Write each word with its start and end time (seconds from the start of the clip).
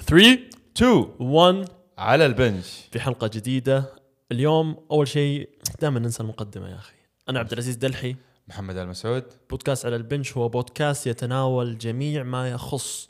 3 0.00 0.38
2 0.76 1.06
1 1.18 1.68
على 1.98 2.26
البنش. 2.26 2.80
في 2.92 3.00
حلقة 3.00 3.26
جديدة. 3.26 3.84
اليوم 4.32 4.86
أول 4.90 5.08
شيء 5.08 5.48
دائما 5.80 6.00
ننسى 6.00 6.22
المقدمة 6.22 6.68
يا 6.68 6.74
أخي. 6.76 6.94
أنا 7.28 7.38
عبد 7.38 7.52
العزيز 7.52 7.76
دلحي. 7.76 8.16
محمد 8.48 8.76
المسعود. 8.76 9.24
بودكاست 9.50 9.86
على 9.86 9.96
البنش 9.96 10.36
هو 10.36 10.48
بودكاست 10.48 11.06
يتناول 11.06 11.78
جميع 11.78 12.22
ما 12.22 12.50
يخص 12.50 13.08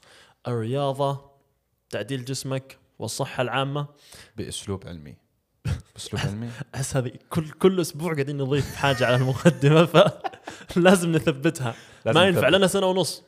الرياضة 0.48 1.30
تعديل 1.90 2.24
جسمك 2.24 2.78
والصحة 2.98 3.42
العامة. 3.42 3.86
بأسلوب 4.36 4.86
علمي. 4.86 5.14
بأسلوب 5.94 6.22
علمي. 6.26 6.50
أحس 6.74 6.96
هذه 6.96 7.12
كل 7.30 7.50
كل 7.50 7.80
أسبوع 7.80 8.12
قاعدين 8.12 8.36
نضيف 8.38 8.74
حاجة 8.74 9.06
على 9.06 9.16
المقدمة 9.16 9.84
فلازم 10.68 11.12
نثبتها. 11.12 11.74
لازم 12.04 12.20
ما 12.20 12.26
ينفع. 12.26 12.48
لنا 12.48 12.66
سنة 12.66 12.86
ونص. 12.86 13.22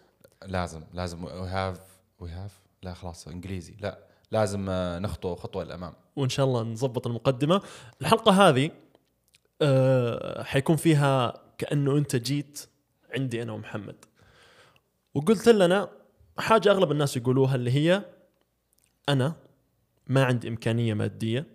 لازم 0.46 0.80
لازم. 0.95 1.25
we 1.24 1.30
have 1.48 1.80
we 2.18 2.30
have 2.30 2.65
لا 2.82 2.95
خلاص 2.95 3.29
إنجليزي. 3.29 3.77
لا 3.80 3.98
لازم 4.30 4.66
آه، 4.70 4.98
نخطو 4.98 5.34
خطوة 5.34 5.64
للأمام. 5.64 5.92
وإن 6.16 6.28
شاء 6.28 6.46
الله 6.46 6.62
نظبط 6.62 7.06
المقدمة. 7.06 7.62
الحلقة 8.00 8.48
هذه 8.48 8.70
أه 9.62 10.42
حيكون 10.42 10.77
فيها 10.77 11.34
كأنه 11.59 11.97
أنت 11.97 12.16
جيت 12.16 12.69
عندي 13.14 13.42
أنا 13.42 13.52
ومحمد. 13.52 14.05
وقلت 15.14 15.48
لنا 15.48 15.88
حاجة 16.38 16.70
أغلب 16.70 16.92
الناس 16.92 17.16
يقولوها 17.16 17.55
اللي 17.55 17.70
هي 17.70 18.02
أنا 19.08 19.34
ما 20.06 20.24
عندي 20.24 20.48
إمكانية 20.48 20.95
مادية 20.95 21.47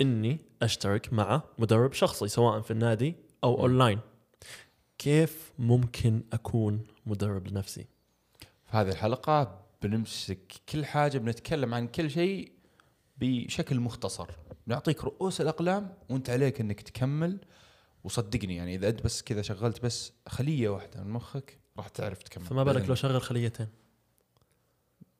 إني 0.00 0.38
أشترك 0.62 1.12
مع 1.12 1.42
مدرب 1.58 1.92
شخصي 1.92 2.28
سواء 2.28 2.60
في 2.60 2.70
النادي 2.70 3.14
أو 3.44 3.60
اونلاين 3.60 4.00
كيف 4.98 5.52
ممكن 5.58 6.22
أكون 6.32 6.86
مدرب 7.06 7.48
لنفسي؟ 7.48 7.86
في 8.40 8.76
هذه 8.76 8.88
الحلقة 8.88 9.61
بنمسك 9.82 10.52
كل 10.68 10.84
حاجة 10.84 11.18
بنتكلم 11.18 11.74
عن 11.74 11.86
كل 11.86 12.10
شيء 12.10 12.52
بشكل 13.16 13.80
مختصر. 13.80 14.26
بنعطيك 14.66 15.04
رؤوس 15.04 15.40
الأقلام 15.40 15.94
وأنت 16.08 16.30
عليك 16.30 16.60
إنك 16.60 16.80
تكمل 16.80 17.38
وصدقني 18.04 18.56
يعني 18.56 18.74
إذا 18.74 18.88
أنت 18.88 19.02
بس 19.02 19.22
كذا 19.22 19.42
شغلت 19.42 19.84
بس 19.84 20.12
خلية 20.28 20.68
واحدة 20.68 21.02
من 21.02 21.10
مخك 21.10 21.58
راح 21.76 21.88
تعرف 21.88 22.22
تكمل. 22.22 22.44
فما 22.44 22.64
بالك 22.64 22.88
لو 22.88 22.94
شغل 22.94 23.22
خليتين؟ 23.22 23.68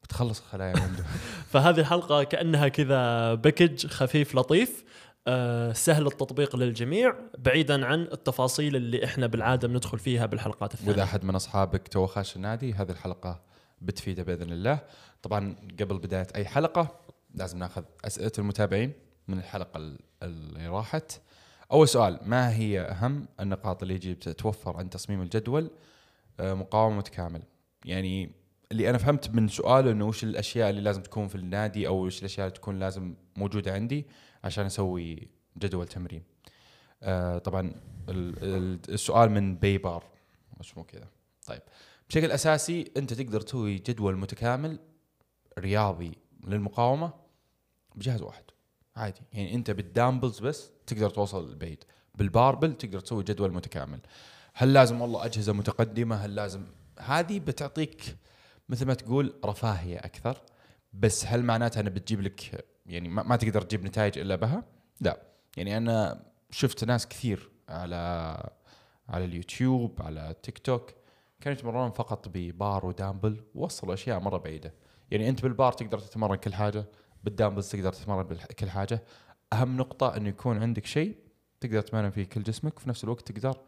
بتخلص 0.03 0.41
خلايا 0.41 0.79
عنده 0.79 1.05
فهذه 1.53 1.81
الحلقة 1.81 2.23
كأنها 2.23 2.69
كذا 2.69 3.35
package 3.35 3.87
خفيف 3.87 4.35
لطيف. 4.35 4.85
آه، 5.27 5.73
سهل 5.73 6.07
التطبيق 6.07 6.57
للجميع 6.57 7.15
بعيدا 7.39 7.87
عن 7.87 8.03
التفاصيل 8.03 8.77
اللي 8.77 9.05
إحنا 9.05 9.27
بالعادة 9.27 9.69
بندخل 9.69 9.99
فيها 9.99 10.27
بالحلقات 10.27 10.75
وإذا 10.75 10.81
الثانية 10.81 11.03
أحد 11.03 11.25
من 11.25 11.35
أصحابك 11.35 11.89
تو 11.89 12.07
خاش 12.07 12.37
النادي 12.37 12.73
هذه 12.73 12.91
الحلقة 12.91 13.41
بتفيده 13.83 14.23
بإذن 14.23 14.53
الله. 14.53 14.79
طبعا 15.23 15.57
قبل 15.81 15.99
بداية 15.99 16.27
أي 16.37 16.45
حلقة 16.45 17.01
لازم 17.35 17.59
نأخذ 17.59 17.83
أسئلة 18.05 18.33
المتابعين 18.39 18.93
من 19.29 19.39
الحلقة 19.39 19.77
ال- 19.79 19.99
اللي 20.23 20.69
راحت. 20.69 21.13
أول 21.73 21.89
سؤال 21.89 22.19
ما 22.25 22.53
هي 22.55 22.81
أهم 22.81 23.29
النقاط 23.41 23.83
اللي 23.83 23.95
يجب 23.95 24.19
تتوفر 24.19 24.77
عند 24.77 24.91
تصميم 24.91 25.23
الجدول 25.23 25.71
آه، 26.41 26.55
مقاومة 26.55 26.97
متكامل؟ 26.97 27.43
يعني 27.85 28.31
اللي 28.73 28.91
أنا 28.91 28.99
فهمت 28.99 29.31
من 29.31 29.49
سؤاله 29.49 29.91
إنه 29.91 30.07
وش 30.07 30.25
الأشياء 30.25 30.71
اللي 30.71 30.81
لازم 30.81 31.03
تكون 31.03 31.29
في 31.29 31.35
النادي 31.35 31.87
أو 31.89 31.97
وش 32.07 32.19
الأشياء 32.19 32.47
اللي 32.47 32.59
تكون 32.59 32.79
لازم 32.79 33.15
موجودة 33.37 33.73
عندي 33.75 34.07
عشان 34.45 34.67
أسوي 34.67 35.29
جدول 35.59 35.87
تمرين. 35.89 36.23
آه، 37.03 37.39
طبعا 37.39 37.73
ال- 38.09 38.43
ال- 38.43 38.79
السؤال 38.89 39.31
من 39.31 39.57
بيبار 39.57 40.05
اسمه 40.61 40.85
كذا. 40.85 41.09
طيب. 41.47 41.63
بشكل 42.13 42.31
أساسي 42.31 42.93
أنت 42.97 43.13
تقدر 43.13 43.41
تسوي 43.41 43.77
جدول 43.77 44.17
متكامل 44.17 44.79
رياضي 45.59 46.13
للمقاومة 46.47 47.13
بجهاز 47.95 48.23
واحد. 48.23 48.45
عادي. 48.97 49.21
يعني 49.33 49.55
أنت 49.55 49.71
بالدامبلز 49.71 50.39
بس 50.39 50.71
تقدر 50.87 51.11
توصل 51.11 51.51
البعيد 51.51 51.85
بالباربل 52.15 52.75
تقدر 52.75 53.01
تسوي 53.01 53.25
جدول 53.25 53.53
متكامل. 53.53 54.01
هل 54.55 54.73
لازم 54.73 55.01
والله 55.01 55.25
أجهزة 55.25 55.53
متقدمة؟ 55.53 56.17
هل 56.17 56.35
لازم؟ 56.35 56.67
هذه 56.99 57.39
بتعطيك 57.39 58.17
مثل 58.69 58.87
ما 58.87 58.95
تقول 58.95 59.35
رفاهية 59.45 59.99
أكثر. 59.99 60.43
بس 60.93 61.27
هل 61.27 61.43
معناتها 61.43 61.81
انها 61.81 61.93
بتجيب 61.93 62.21
لك 62.21 62.65
يعني 62.87 63.09
ما, 63.09 63.23
ما 63.23 63.37
تقدر 63.37 63.63
تجيب 63.63 63.85
نتائج 63.85 64.19
إلا 64.19 64.37
بها؟ 64.37 64.65
لا. 65.01 65.23
يعني 65.57 65.77
أنا 65.77 66.23
شفت 66.51 66.85
ناس 66.85 67.09
كثير 67.09 67.51
على 67.69 67.97
على 69.09 69.25
اليوتيوب 69.25 70.03
على 70.03 70.35
تيك 70.43 70.59
توك 70.59 71.02
كانوا 71.43 71.59
يتمرنون 71.59 71.91
فقط 71.91 72.29
ب 72.29 72.43
bar 72.43 72.87
و 72.87 72.93
dumbbell 72.93 73.45
ووصلوا 73.55 73.95
أشياء 73.95 74.21
مرة 74.21 74.39
بعيدة. 74.39 74.75
يعني 75.11 75.29
أنت 75.29 75.43
بالبار 75.43 75.73
تقدر 75.73 75.99
تتمرن 75.99 76.37
كل 76.37 76.55
حاجة 76.55 76.85
بال 77.25 77.33
dumbbells 77.33 77.69
تقدر 77.71 77.93
تتمرن 77.93 78.37
كل 78.59 78.71
حاجة. 78.71 79.03
أهم 79.53 79.77
نقطة 79.77 80.17
إنه 80.17 80.29
يكون 80.29 80.63
عندك 80.63 80.87
شيء 80.87 81.17
تقدر 81.61 81.81
تمرن 81.81 82.11
فيه 82.11 82.25
كل 82.25 82.43
جسمك 82.43 82.77
وفي 82.77 82.89
نفس 82.89 83.05
الوقت 83.05 83.33
تقدر 83.33 83.59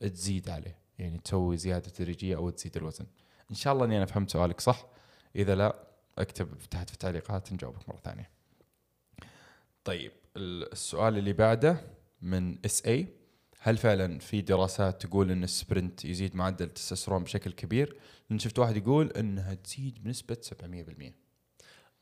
تزيد 0.00 0.48
عليه. 0.48 0.78
يعني 0.98 1.18
تسوي 1.18 1.56
زيادة 1.56 1.90
تدريجية 1.90 2.36
أو 2.36 2.50
تزيد 2.50 2.76
الوزن. 2.76 3.06
إن 3.50 3.54
شاء 3.56 3.72
الله 3.72 3.84
إني 3.84 3.96
أنا 3.96 4.06
فهمت 4.06 4.30
سؤالك 4.30 4.60
صح. 4.60 4.86
إذا 5.36 5.54
لا 5.54 5.76
أكتب 6.18 6.58
تحت 6.70 6.88
في 6.88 6.94
التعليقات 6.94 7.52
نجاوبك 7.52 7.88
مرة 7.88 7.98
ثانية. 8.04 8.30
طيب 9.84 10.12
ال- 10.36 10.72
السؤال 10.72 11.18
اللي 11.18 11.32
بعده 11.32 11.80
من 12.22 12.58
SA 12.64 13.08
هل 13.66 13.76
فعلا 13.76 14.18
في 14.18 14.40
دراسات 14.40 15.06
تقول 15.06 15.30
إن 15.30 15.44
ال 15.44 15.53
sprint 15.53 16.04
يزيد 16.04 16.36
معدل 16.36 16.66
التستوستيرون 16.66 17.24
بشكل 17.24 17.52
كبير؟ 17.52 17.96
لأن 18.30 18.38
شفت 18.38 18.58
واحد 18.58 18.76
يقول 18.76 19.10
إنها 19.10 19.54
تزيد 19.54 20.04
بنسبة 20.04 20.36
700%. 20.50 21.12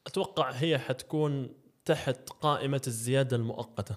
أتوقع 0.07 0.51
هي 0.51 0.79
حتكون 0.79 1.49
تحت 1.85 2.31
قائمة 2.31 2.83
الزيادة 2.87 3.37
المؤقتة 3.37 3.97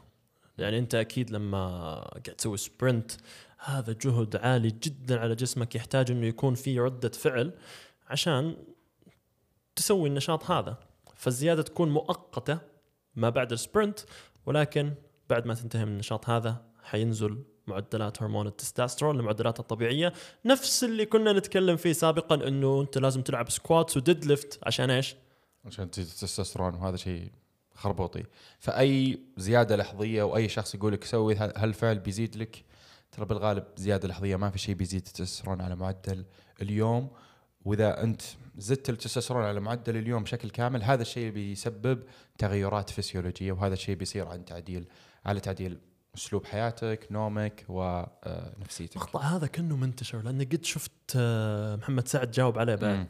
يعني 0.58 0.80
أنت 0.80 0.96
أكيد 0.96 1.31
لما 1.31 2.00
قاعد 2.00 2.22
تسوي 2.22 2.58
sprint 2.58 3.12
هذا 3.59 3.96
جهد 4.02 4.36
عالي 4.36 4.70
جدا 4.70 5.20
على 5.20 5.36
جسمك 5.36 5.76
يحتاج 5.76 6.12
إنه 6.12 6.28
يكون 6.28 6.56
في 6.56 6.80
ردة 6.80 7.09
فعل 7.09 7.53
عشان 8.08 8.58
تسوي 9.76 10.09
النشاط 10.09 10.52
هذا 10.52 10.80
فالزيادة 11.16 11.62
تكون 11.62 11.90
مؤقتة 11.90 12.59
ما 13.16 13.30
بعد 13.30 13.52
ال 13.52 13.58
sprint 13.58 14.00
ولكن 14.46 14.94
بعد 15.30 15.46
ما 15.46 15.53
تنتهي 15.53 15.86
من 15.86 15.92
النشاط 15.92 16.30
هذا 16.30 16.66
حينزل 16.84 17.55
معدلات 17.68 18.22
هرمون 18.22 18.48
التستوستيرون 18.48 19.18
لمعدلاتها 19.18 19.62
الطبيعية 19.62 20.14
نفس 20.46 20.84
اللي 20.84 21.06
كنا 21.06 21.34
نتكلم 21.34 21.78
فيه 21.78 21.94
سابقا 21.94 22.48
إنه 22.48 22.81
أنت 22.81 22.98
لازم 22.98 23.22
تلعب 23.22 23.50
squats 23.50 23.98
و 23.98 24.26
deadlift 24.26 24.59
عشان 24.64 24.90
إيش؟ 24.90 25.16
عشان 25.66 25.92
تزيد 25.92 26.06
التستوستيرون 26.06 26.76
وهذا 26.76 26.98
شيء 26.98 27.31
خربوطي. 27.74 28.24
فأي 28.59 29.20
زيادة 29.38 29.76
لحظية 29.76 30.24
واي 30.24 30.50
شخص 30.50 30.76
يقول 30.76 30.94
لك 30.94 31.03
سوي 31.03 31.36
هالفعل 31.36 32.00
بيزيد 32.00 32.36
لك 32.38 32.64
ترى 33.12 33.26
بالغالب 33.26 33.64
زيادة 33.78 34.08
لحظية 34.08 34.36
ما 34.36 34.50
في 34.50 34.59
شيء 34.59 34.76
بيزيد 34.76 35.06
التستوستيرون 35.08 35.62
على 35.62 35.76
معدل 35.76 36.26
اليوم 36.62 37.09
وإذا 37.66 38.03
أنت 38.03 38.22
زدت 38.58 38.90
التستوستيرون 38.90 39.44
على 39.44 39.59
معدل 39.59 39.97
اليوم 39.97 40.24
بشكل 40.24 40.50
كامل 40.50 40.84
هذا 40.84 41.02
الشيء 41.02 41.32
بيسبب 41.32 42.03
تغيرات 42.38 42.90
فسيولوجية 42.90 43.52
وهذا 43.52 43.74
الشيء 43.74 43.96
بيصير 43.96 44.28
عن 44.28 44.46
تعديل 44.46 44.88
على 45.26 45.40
تعديل 45.40 45.80
أسلوب 46.16 46.46
حياتك، 46.46 47.08
نومك 47.12 47.66
ونفسيتك. 47.70 48.96
المقطع 48.96 49.22
هذا 49.22 49.48
كأنه 49.48 49.76
منتشر 49.76 50.22
لاني 50.22 50.44
قد 50.44 50.66
شفت 50.66 50.92
آه، 51.16 51.76
محمد 51.76 52.08
سعد 52.08 52.31
جاوب 52.31 52.59
عليه 52.59 52.76
بعد. 52.76 53.08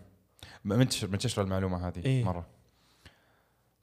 منتشر 0.66 1.08
منتشر 1.08 1.42
المعلومة 1.42 1.88
هذه 1.88 2.06
إيه. 2.06 2.24
مرة 2.24 2.48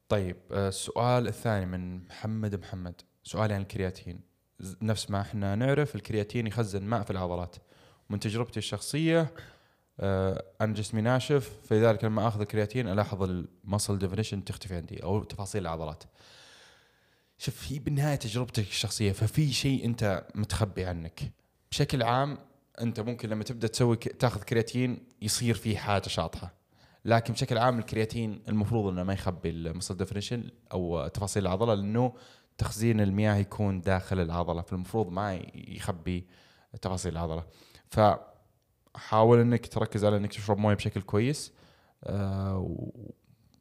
طيب 0.08 0.36
آه، 0.52 0.68
السؤال 0.68 1.28
الثاني 1.28 1.66
من 1.66 2.04
محمد 2.04 2.54
محمد 2.54 3.00
سؤالي 3.22 3.54
عن 3.54 3.60
الكرياتين 3.60 4.20
نفس 4.82 5.10
ما 5.10 5.20
إحنا 5.20 5.54
نعرف 5.54 5.94
الكرياتين 5.94 6.46
يخزن 6.46 6.82
ماء 6.82 7.02
في 7.02 7.10
العضلات 7.10 7.56
ومن 8.10 8.20
تجربتي 8.20 8.58
الشخصية 8.58 9.34
آه، 10.00 10.44
أنا 10.60 10.74
جسمي 10.74 11.00
ناشف 11.00 11.50
فلذلك 11.68 12.04
لما 12.04 12.28
آخذ 12.28 12.40
الكرياتين 12.40 12.88
ألاحظ 12.88 13.22
ال 13.22 13.33
muscle 13.33 13.98
definition 13.98 14.44
تختفي 14.44 14.74
عندي 14.74 15.02
أو 15.02 15.22
تفاصيل 15.22 15.62
العضلات 15.62 16.04
شوف 17.42 17.72
هي 17.72 17.78
بالنهاية 17.78 18.16
تجربتك 18.16 18.68
الشخصية 18.68 19.12
ففي 19.12 19.52
شيء 19.52 19.84
أنت 19.84 20.24
متخبي 20.34 20.84
عنك. 20.84 21.32
بشكل 21.70 22.02
عام 22.02 22.38
أنت 22.80 23.00
ممكن 23.00 23.28
لما 23.28 23.44
تبدأ 23.44 23.66
تسوي 23.66 23.96
تأخذ 23.96 24.42
كرياتين 24.42 25.06
يصير 25.22 25.54
في 25.54 25.76
حاجة 25.76 26.08
شاطحة. 26.08 26.54
لكن 27.04 27.32
بشكل 27.32 27.58
عام 27.58 27.78
الكرياتين 27.78 28.42
المفروض 28.48 28.92
إنه 28.92 29.02
ما 29.02 29.12
يخبي 29.12 29.50
ال 29.50 29.57
muscle 29.57 29.96
definition 29.96 30.50
أو 30.72 31.08
تفاصيل 31.08 31.42
العضلة 31.42 31.74
لأنه 31.74 32.12
تخزين 32.58 33.00
المياه 33.00 33.36
يكون 33.36 33.80
داخل 33.80 34.20
العضلة 34.20 34.62
فالمفروض 34.62 35.08
ما 35.08 35.40
يخبي 35.54 36.26
تفاصيل 36.82 37.12
العضلة. 37.12 37.44
فحاول 37.88 39.40
إنك 39.40 39.66
تركز 39.66 40.04
على 40.04 40.16
إنك 40.16 40.30
تشرب 40.30 40.58
موية 40.58 40.74
بشكل 40.74 41.02
كويس 41.02 41.52
آه، 42.04 42.86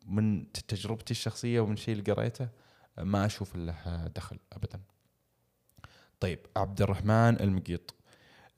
ومن 0.07 0.51
تجربتي 0.51 1.11
الشخصية 1.11 1.59
ومن 1.59 1.73
الشيء 1.73 1.93
اللي 1.93 2.13
قريته. 2.13 2.47
ما 2.97 3.25
أشوف 3.25 3.55
له 3.55 4.07
دخل 4.15 4.39
ابدا. 4.53 4.79
طيب 6.19 6.39
عبد 6.57 6.81
الرحمن 6.81 7.39
المقيط. 7.39 7.95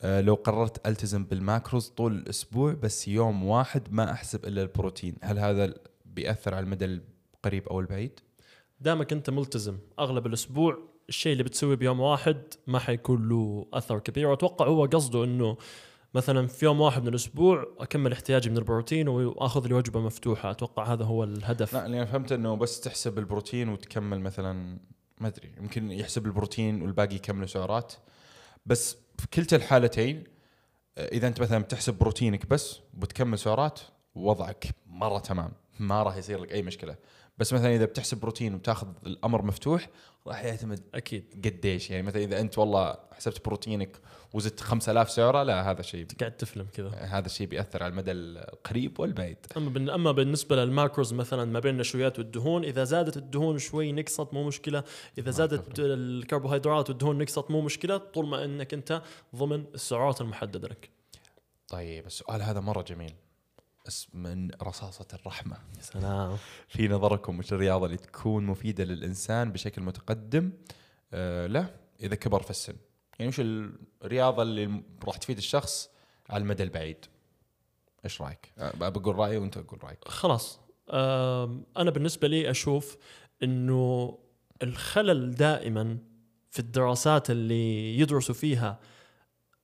آه، 0.02 0.22
لو 0.22 0.34
قررت 0.34 0.88
ألتزم 0.88 1.26
بالماكروز 1.26 1.88
طول 1.90 2.14
الأسبوع 2.16 2.74
بس 2.74 3.08
يوم 3.08 3.44
واحد 3.44 3.94
ما 3.94 4.12
أحسب 4.12 4.46
إلا 4.46 4.62
البروتين 4.62 5.16
هل 5.22 5.40
هذا 5.40 5.74
بيأثر 6.06 6.56
على 6.56 6.64
المدى 6.64 6.86
القريب 6.86 7.68
أو 7.68 7.80
البعيد؟ 7.80 8.20
دامك 8.80 9.14
أنت 9.14 9.30
ملتزم 9.30 9.78
أغلب 10.00 10.28
الأسبوع 10.28 10.78
الشيء 11.10 11.32
اللي 11.32 11.44
بتسويه 11.44 11.76
بيوم 11.76 12.00
واحد 12.00 12.42
ما 12.68 12.80
حيكون 12.80 13.30
له 13.30 13.68
أثر 13.74 14.00
كبير. 14.00 14.28
وأتوقع 14.28 14.68
هو 14.68 14.86
قصده 14.86 15.24
إنه 15.24 15.58
مثلا 16.14 16.48
في 16.48 16.66
يوم 16.66 16.82
واحد 16.82 17.02
من 17.02 17.08
الأسبوع 17.08 17.68
أكمل 17.80 18.12
احتياجي 18.12 18.50
من 18.50 18.58
البروتين 18.58 19.08
وأخذ 19.08 19.68
لي 19.68 19.74
وجبة 19.74 20.00
مفتوحة. 20.00 20.52
أتوقع 20.52 20.94
هذا 20.94 21.06
هو 21.06 21.24
الهدف. 21.24 21.74
لا 21.74 21.86
اللي 21.86 22.08
فهمت 22.08 22.32
إنه 22.32 22.56
بس 22.56 22.82
تحسب 22.82 23.20
البروتين 23.20 23.70
وتكمل 23.70 24.20
مثلا 24.20 24.80
ما 25.18 25.28
أدري 25.28 25.52
يمكن 25.58 25.92
يحسب 25.92 26.26
البروتين 26.26 26.82
والباقي 26.82 27.16
يكملوا 27.16 27.48
سعرات. 27.48 27.94
بس 28.66 28.98
في 29.18 29.28
كلتا 29.28 29.56
الحالتين 29.56 30.24
إذا 30.98 31.28
أنت 31.28 31.42
مثلا 31.42 31.60
بتحسب 31.60 31.94
بروتينك 31.94 32.46
بس 32.46 32.80
وبتكمل 32.94 33.40
سعرات 33.40 33.80
وضعك 34.16 34.68
مرة 34.88 35.20
تمام. 35.20 35.52
ما 35.80 36.04
راح 36.04 36.18
يصير 36.18 36.42
لك 36.42 36.52
أي 36.52 36.62
مشكلة. 36.62 36.96
بس 37.38 37.54
مثلا 37.54 37.76
إذا 37.76 37.86
بتحسب 37.86 38.20
بروتين 38.20 38.56
وتاخذ 38.56 38.88
الأمر 39.06 39.42
مفتوح 39.42 39.90
راح 40.28 40.44
يعتمد 40.44 40.80
أكيد. 40.96 41.42
قديش. 41.46 41.90
يعني 41.90 42.04
مثلا 42.04 42.24
إذا 42.24 42.40
أنت 42.40 42.58
والله 42.58 42.98
حسبت 43.12 43.46
بروتينك 43.46 43.98
وزدت 44.34 44.60
5000 44.60 45.12
سعرة 45.12 45.44
لا 45.44 45.72
هذا 45.72 45.82
شيء 45.82 46.08
قاعد 46.20 46.38
تفلم 46.38 46.68
كذا. 46.74 46.90
هذا 46.90 47.26
الشيء 47.26 47.48
بيأثر 47.48 47.84
على 47.84 47.92
المدى 47.92 48.12
القريب 48.12 49.00
والبعيد. 49.00 49.38
أما 49.58 49.96
أما 49.96 50.12
بالنسبة 50.12 50.56
للماكروز 50.56 51.14
مثلا 51.14 51.46
ما 51.46 51.60
بين 51.60 51.74
النشويات 51.74 52.20
والدهون 52.20 52.64
إذا 52.64 52.84
زادت 52.84 53.18
الدهون 53.18 53.58
شوي 53.58 53.92
نقصت 53.92 54.34
مو 54.34 54.44
مشكلة. 54.48 54.84
إذا 55.18 55.32
زادت. 55.32 55.80
الكربوهيدرات 55.80 56.90
والدهون 56.90 57.18
نقصت 57.18 57.52
مو 57.52 57.62
مشكلة. 57.62 57.98
طول 57.98 58.28
ما 58.28 58.46
إنك 58.46 58.74
أنت 58.74 59.02
ضمن 59.36 59.66
السعرات 59.74 60.22
المحددة 60.22 60.68
لك. 60.68 60.90
طيب 61.68 62.06
السؤال 62.06 62.42
هذا 62.42 62.60
مرة 62.60 62.82
جميل. 62.82 63.14
من 64.14 64.52
رصاصة 64.62 65.08
الرحمة. 65.14 65.58
يا 65.78 65.82
سلام. 65.82 66.38
في 66.68 66.88
نظركم 66.88 67.40
وش 67.40 67.54
الرياضة 67.54 67.86
اللي 67.86 67.98
تكون 67.98 68.46
مفيدة 68.46 68.84
للإنسان 68.84 69.52
بشكل 69.52 69.82
متقدم؟ 69.82 70.52
آه 71.14 71.48
لا 71.48 71.66
إذا 72.00 72.16
كبر 72.16 72.42
في 72.42 72.50
السن. 72.50 72.76
يعني 73.20 73.30
وش 73.30 73.42
الرياضة 74.04 74.44
اللي 74.44 74.84
راح 75.06 75.18
تفيد 75.18 75.38
الشخص 75.38 75.90
على 76.30 76.42
المدى 76.42 76.64
البعيد؟ 76.64 77.06
إيش 78.06 78.22
رأيك؟ 78.22 78.54
آه 78.58 78.72
بقول 78.90 79.16
رأيي 79.16 79.38
وأنت 79.38 79.58
تقول 79.58 79.84
رأيك. 79.84 80.08
خلاص. 80.08 80.60
أنا 81.78 81.92
بالنسبة 81.92 82.28
لي 82.28 82.50
أشوف 82.52 82.98
إنه 83.44 84.18
الخلل 84.64 85.36
دائما 85.36 85.98
في 86.50 86.60
الدراسات 86.60 87.30
اللي 87.30 87.98
يدرسوا 88.00 88.36
فيها 88.36 88.80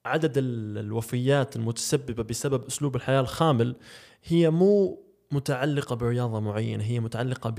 عدد 0.10 0.38
ال- 0.38 0.78
الوفيات 0.78 1.56
المتسببة 1.56 2.24
بسبب 2.24 2.66
أسلوب 2.66 2.96
الحياة 2.96 3.20
الخامل 3.22 3.76
هي 4.24 4.50
مو 4.50 5.04
متعلقة 5.32 5.96
برياضة 5.96 6.40
معينة 6.40 6.84
هي 6.84 7.00
متعلقة 7.00 7.54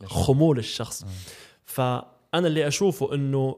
بخمول 0.00 0.58
الشخص. 0.58 1.04
فأنا 1.64 2.46
اللي 2.46 2.66
أشوفه 2.68 3.14
إنه 3.14 3.56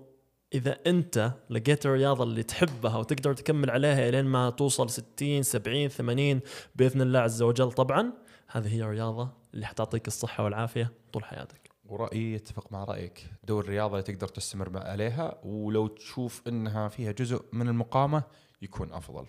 إذا 0.54 0.78
أنت 0.86 1.32
لقيت 1.50 1.86
الرياضة 1.86 2.24
اللي 2.24 2.42
تحبها 2.42 2.96
وتقدر 2.96 3.34
تكمل 3.34 3.70
عليها 3.70 4.10
لين 4.10 4.24
ما 4.24 4.50
توصل 4.50 4.90
60 4.90 5.42
70 5.42 5.88
80 5.88 6.40
بإذن 6.76 7.00
الله 7.00 7.18
عز 7.18 7.42
وجل 7.42 7.72
طبعا 7.72 8.12
هذه 8.48 8.74
هي 8.74 8.82
الرياضة 8.82 9.28
اللي 9.54 9.66
حتعطيك 9.66 10.06
الصحة 10.06 10.44
والعافية 10.44 10.92
طول 11.12 11.24
حياتك. 11.24 11.59
ورأيي 11.90 12.34
يتفق 12.34 12.72
مع 12.72 12.84
رأيك. 12.84 13.26
دور 13.44 13.64
الرياضة 13.64 13.92
اللي 13.92 14.02
تقدر 14.02 14.28
تستمر 14.28 14.78
عليها 14.78 15.40
ولو 15.44 15.86
تشوف 15.86 16.42
إنها 16.48 16.88
فيها 16.88 17.12
جزء 17.12 17.44
من 17.52 17.68
المقامة 17.68 18.22
يكون 18.62 18.92
أفضل. 18.92 19.26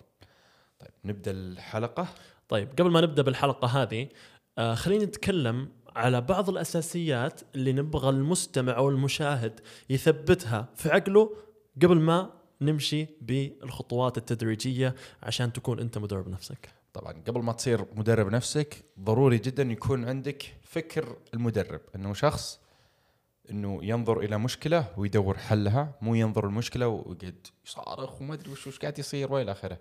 طيب 0.80 0.90
نبدأ 1.04 1.30
الحلقة. 1.30 2.08
طيب 2.48 2.68
قبل 2.78 2.90
ما 2.90 3.00
نبدأ 3.00 3.22
بالحلقة 3.22 3.82
هذه 3.82 4.08
آه 4.58 4.74
خلينا 4.74 5.04
نتكلم 5.04 5.68
على 5.96 6.20
بعض 6.20 6.50
الأساسيات 6.50 7.40
اللي 7.54 7.72
نبغى 7.72 8.08
المستمع 8.08 8.76
أو 8.76 8.88
المشاهد 8.88 9.60
يثبتها 9.90 10.68
في 10.74 10.90
عقله 10.90 11.36
قبل 11.82 12.00
ما 12.00 12.30
نمشي 12.60 13.06
بالخطوات 13.20 14.18
التدريجية 14.18 14.94
عشان 15.22 15.52
تكون 15.52 15.80
أنت 15.80 15.98
مدرب 15.98 16.28
نفسك. 16.28 16.81
طبعا 16.92 17.12
قبل 17.12 17.42
ما 17.42 17.52
تصير 17.52 17.84
مدرب 17.94 18.28
نفسك 18.32 18.84
ضروري 19.00 19.38
جدا 19.38 19.62
يكون 19.62 20.08
عندك 20.08 20.54
فكر 20.62 21.16
المدرب. 21.34 21.80
إنه 21.96 22.14
شخص 22.14 22.60
إنه 23.50 23.84
ينظر 23.84 24.20
إلى 24.20 24.38
مشكلة 24.38 24.86
ويدور 24.96 25.38
حلها 25.38 25.94
مو 26.02 26.14
ينظر 26.14 26.46
المشكلة 26.46 26.88
ويقعد 26.88 27.46
يصارخ 27.66 28.20
وما 28.22 28.34
أدري 28.34 28.50
وش 28.50 28.66
وش 28.66 28.78
قاعد 28.78 28.98
يصير 28.98 29.32
وإلى 29.32 29.52
آخره. 29.52 29.78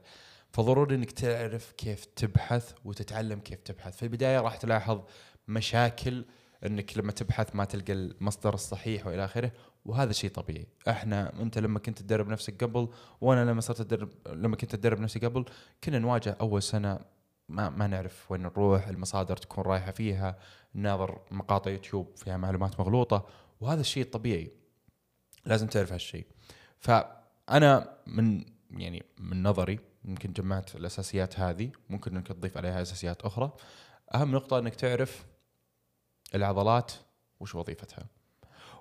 فضروري 0.52 0.96
إنك 0.96 1.12
تعرف 1.12 1.72
كيف 1.72 2.06
تبحث 2.06 2.74
وتتعلم 2.86 3.40
كيف 3.40 3.60
تبحث. 3.60 3.98
في 3.98 4.04
البداية 4.04 4.40
راح 4.40 4.58
تلاحظ 4.58 5.02
مشاكل 5.48 6.25
إنك 6.66 6.98
لما 6.98 7.12
تبحث 7.12 7.56
ما 7.56 7.66
تلقى 7.66 7.94
المصدر 7.94 8.54
الصحيح 8.54 9.08
وإلى 9.08 9.25
آخره. 9.25 9.52
وهذا 9.86 10.12
شيء 10.12 10.30
طبيعي. 10.30 10.68
إحنا 10.88 11.42
انت 11.42 11.57
لما 11.57 11.80
كنت 11.80 12.00
تدرب 12.01 12.28
نفسك 12.28 12.63
قبل 12.63 12.89
وأنا 13.22 13.51
لما 13.51 13.62
صرت 13.62 13.80
أدرب 13.81 14.10
لما 14.28 14.56
كنت 14.56 14.74
أدرب 14.74 15.00
نفسي 15.00 15.19
قبل 15.19 15.45
كنا 15.83 16.00
نواجه 16.00 16.38
أول 16.42 16.63
سنة 16.63 17.00
ما 17.50 17.69
ما 17.69 17.88
نعرف 17.88 18.31
وين 18.31 18.42
نروح 18.42 18.88
المصادر 18.88 19.38
تكون 19.38 19.63
رايحة 19.63 19.92
فيها 19.92 20.39
ناظر 20.74 21.22
مقاطع 21.31 21.72
يوتيوب 21.72 22.16
فيها 22.16 22.38
معلومات 22.38 22.80
مغلوطة 22.80 23.28
وهذا 23.62 23.81
الشيء 23.81 24.06
طبيعي. 24.06 24.51
لازم 25.45 25.68
تعرف 25.68 25.94
هالشيء. 25.94 26.25
فأنا 26.80 27.98
من 28.07 28.45
يعني 28.72 29.04
من 29.18 29.44
نظري 29.44 29.80
يمكن 30.06 30.34
جمعت 30.34 30.75
الأساسيات 30.75 31.39
هذه 31.39 31.72
ممكن 31.89 32.16
إنك 32.16 32.27
تضيف 32.27 32.57
عليها 32.57 32.81
أساسيات 32.81 33.22
أخرى. 33.22 33.54
أهم 34.16 34.31
نقطة 34.31 34.60
إنك 34.60 34.75
تعرف 34.75 35.25
العضلات 36.36 36.92
وش 37.39 37.56
وظيفتها. 37.56 38.21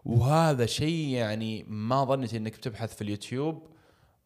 وهذا 0.04 0.66
شيء 0.66 1.08
يعني 1.08 1.64
ما 1.68 2.04
ظنيت 2.04 2.34
إنك 2.34 2.56
بتبحث 2.56 2.94
في 2.94 3.02
اليوتيوب 3.02 3.68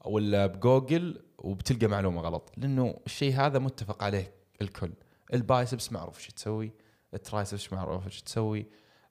ولا 0.05 0.47
بجوجل 0.47 1.23
وبتلقى 1.39 1.87
معلومة 1.87 2.21
غلط 2.21 2.53
لأنه 2.57 3.01
الشيء 3.07 3.35
هذا 3.35 3.59
متفق 3.59 4.03
عليه 4.03 4.35
الكل. 4.63 4.93
ال 5.35 5.43
biceps 5.43 5.93
معروف 5.93 6.19
إيش 6.19 6.27
تسوي 6.27 6.73
ال 7.15 7.22
triceps 7.22 7.73
معروف 7.73 8.07
إيش 8.07 8.23
تسوي 8.23 8.67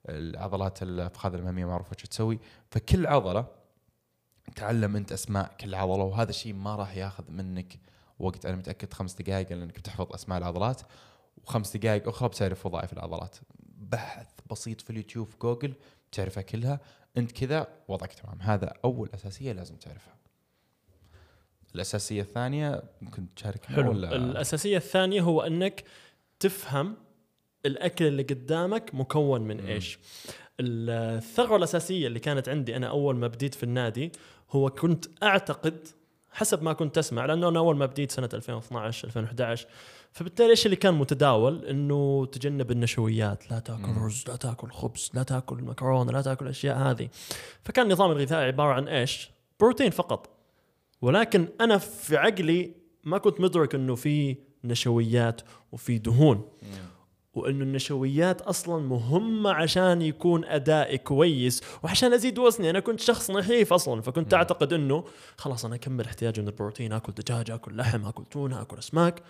العضلات 0.10 0.83
الفخاذ 0.83 1.33
الاماميه 1.33 1.65
معروف 1.65 1.94
إيش 1.94 2.04
تسوي. 2.04 2.39
فكل 2.71 3.07
عضلة 3.07 3.45
تعلم 4.56 4.95
أنت 4.95 5.12
أسماء 5.12 5.56
كل 5.59 5.75
عضلة 5.75 6.04
وهذا 6.04 6.30
الشيء 6.30 6.54
ما 6.54 6.75
راح 6.75 6.98
ياخذ 6.98 7.31
منك 7.31 7.80
وقت. 8.19 8.45
أنا 8.45 8.56
متأكد 8.56 8.94
خمس 8.94 9.13
دقائق 9.13 9.50
لانك 9.50 9.80
بتحفظ 9.80 10.13
أسماء 10.13 10.38
العضلات 10.38 10.81
وخمس 11.44 11.77
دقائق 11.77 12.07
أخرى 12.07 12.30
بتعرف 12.30 12.66
وظائف 12.66 12.94
العضلات. 12.94 13.36
بحث 13.77 14.27
بسيط 14.51 14.81
في 14.81 14.89
اليوتيوب 14.89 15.27
في 15.27 15.38
جوجل 15.38 15.74
بتعرفها 16.13 16.44
كلها. 16.44 16.80
انت 17.18 17.31
كذا 17.31 17.68
وضعك 17.88 18.14
تمام. 18.14 18.42
هذا 18.42 18.73
أول 18.85 19.09
أساسية 19.14 19.52
لازم 19.52 19.76
تعرفها. 19.76 20.16
الأساسية 21.76 22.21
الثانية 22.21 22.83
ممكن 23.02 23.33
تشارك 23.35 23.66
حلو. 23.66 23.90
ولا؟ 23.90 24.16
الأساسية 24.16 24.78
الثانية 24.78 25.21
هو 25.21 25.42
أنك 25.42 25.83
تفهم 26.40 26.95
الأكل 27.66 28.06
اللي 28.06 28.23
قدامك 28.23 28.95
مكون 28.95 29.42
من. 29.42 29.59
إيش. 29.59 29.99
الثغرة 30.59 31.56
الأساسية 31.56 32.07
اللي 32.07 32.19
كانت 32.19 32.49
عندي 32.49 32.76
أنا 32.76 32.88
أول 32.88 33.16
ما 33.16 33.28
بديت 33.28 33.56
في 33.56 33.64
النادي 33.64 34.11
هو 34.52 34.69
كنت 34.69 35.06
أعتقد 35.23 35.88
حسب 36.31 36.64
ما 36.64 36.73
كنت 36.73 36.97
أسمع 36.97 37.26
لأنه 37.26 37.49
أنا 37.49 37.59
أول 37.59 37.76
ما 37.76 37.85
بديت 37.85 38.11
سنة 38.11 38.30
2012 38.33 39.07
2011 39.07 39.68
فبالتالي 40.14 40.50
إيش 40.50 40.66
اللي 40.66 40.76
كان 40.76 40.94
متداول؟ 40.94 41.66
إنه 41.66 42.26
تجنب 42.26 42.72
النشويات 42.72 43.52
لا 43.52 43.60
تأكل 43.60 43.88
مم. 43.88 44.06
رز 44.06 44.24
لا 44.28 44.36
تأكل 44.36 44.72
خبز 44.72 45.12
لا 45.14 45.24
تأكل 45.24 45.64
مكرونة 45.64 46.12
لا 46.12 46.22
تأكل 46.22 46.46
الاشياء 46.46 46.78
هذه. 46.78 47.10
فكان 47.64 47.86
النظام 47.86 48.12
الغذائي 48.12 48.46
عبارة 48.46 48.74
عن 48.74 48.88
إيش؟ 48.88 49.32
بروتين 49.60 49.90
فقط. 49.90 50.30
ولكن 51.02 51.48
أنا 51.62 51.78
في 51.78 52.18
عقلي 52.18 52.72
ما 53.04 53.18
كنت 53.18 53.42
مدرك 53.42 53.76
إنه 53.76 53.96
في 53.96 54.38
نشويات 54.64 55.42
وفي 55.72 55.98
دهون. 55.98 56.38
مم. 56.38 56.70
وإنه 57.34 57.64
النشويات 57.64 58.42
أصلا 58.42 58.84
مهمة 58.84 59.52
عشان 59.52 60.02
يكون 60.02 60.46
ادائي 60.46 60.98
كويس 60.98 61.64
وعشان 61.84 62.14
أزيد 62.14 62.40
وزني. 62.40 62.70
أنا 62.70 62.80
كنت 62.80 63.00
شخص 63.00 63.32
نحيف 63.32 63.74
أصلا 63.74 64.02
فكنت. 64.02 64.34
أعتقد 64.34 64.74
إنه 64.74 65.04
خلاص 65.38 65.66
أنا 65.66 65.76
أكمل 65.76 66.06
احتياجي 66.06 66.42
من 66.42 66.48
البروتين 66.48 66.94
آكل 66.94 67.14
دجاج 67.14 67.52
آكل 67.52 67.78
لحم 67.78 68.06
آكل 68.06 68.26
تونة 68.26 68.62
آكل 68.62 68.78
أسماك. 68.78 69.24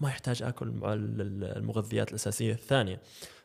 وما 0.00 0.08
يحتاج 0.08 0.42
آكل 0.42 0.68
المغذيات 1.56 2.10
الأساسية 2.10 2.52
الثانية. 2.52 3.00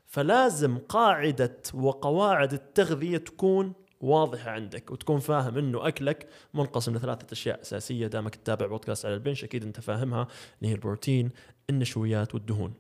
فلازم 0.06 0.78
قاعدة 0.78 1.58
وقواعد 1.74 2.54
التغذية 2.54 3.18
تكون 3.18 3.74
واضحة 4.02 4.52
عندك 4.52 4.92
وتكون 4.92 5.20
فاهم 5.20 5.58
إنه 5.58 5.88
أكلك 5.88 6.28
منقسم 6.54 6.96
لثلاثة 6.96 7.28
أشياء 7.32 7.62
أساسية. 7.62 8.08
دامك 8.08 8.36
تتابع 8.36 8.66
بودكاست 8.66 9.06
على 9.06 9.16
البنش 9.16 9.44
أكيد 9.44 9.64
أنت 9.64 9.80
فاهمها 9.80 10.28
اللي 10.60 10.72
هي 10.72 10.76
البروتين 10.76 11.30
النشويات 11.70 12.34
والدهون. 12.36 12.74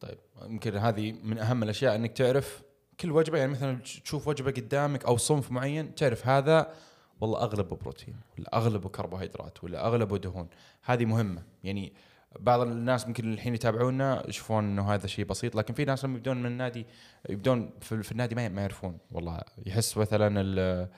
طيب 0.00 0.18
يمكن 0.42 0.76
هذه 0.76 1.12
من 1.12 1.38
أهم 1.38 1.62
الأشياء 1.62 1.96
إنك 1.96 2.12
تعرف 2.12 2.62
كل 3.00 3.12
وجبة 3.12 3.38
يعني 3.38 3.52
مثلا 3.52 3.78
تشوف 3.78 4.28
وجبة 4.28 4.50
قدامك 4.50 5.04
أو 5.04 5.16
صنف 5.16 5.50
معين 5.50 5.94
تعرف 5.94 6.26
هذا 6.26 6.72
والله 7.20 7.42
أغلبه 7.42 7.76
بروتين 7.76 8.16
ولا 8.38 8.56
أغلبه 8.56 8.88
كربوهيدرات 8.88 9.64
ولا 9.64 9.86
أغلبه 9.86 10.18
دهون. 10.18 10.48
هذه 10.82 11.04
مهمة. 11.04 11.42
يعني 11.64 11.92
بعض 12.40 12.60
الناس 12.60 13.06
ممكن 13.06 13.32
الحين 13.32 13.54
يتابعونا 13.54 14.24
يشوفون 14.28 14.64
إنه 14.64 14.94
هذا 14.94 15.06
شيء 15.06 15.24
بسيط 15.24 15.56
لكن 15.56 15.74
في 15.74 15.84
ناس 15.84 16.04
لما 16.04 16.16
يبدون 16.16 16.36
من 16.36 16.46
النادي 16.46 16.86
يبدون 17.28 17.70
في, 17.80 18.12
النادي 18.12 18.34
ما 18.34 18.60
يعرفون 18.60 18.98
والله. 19.12 19.40
يحس 19.66 19.96
مثلا 19.96 20.40
ال- 20.40 20.88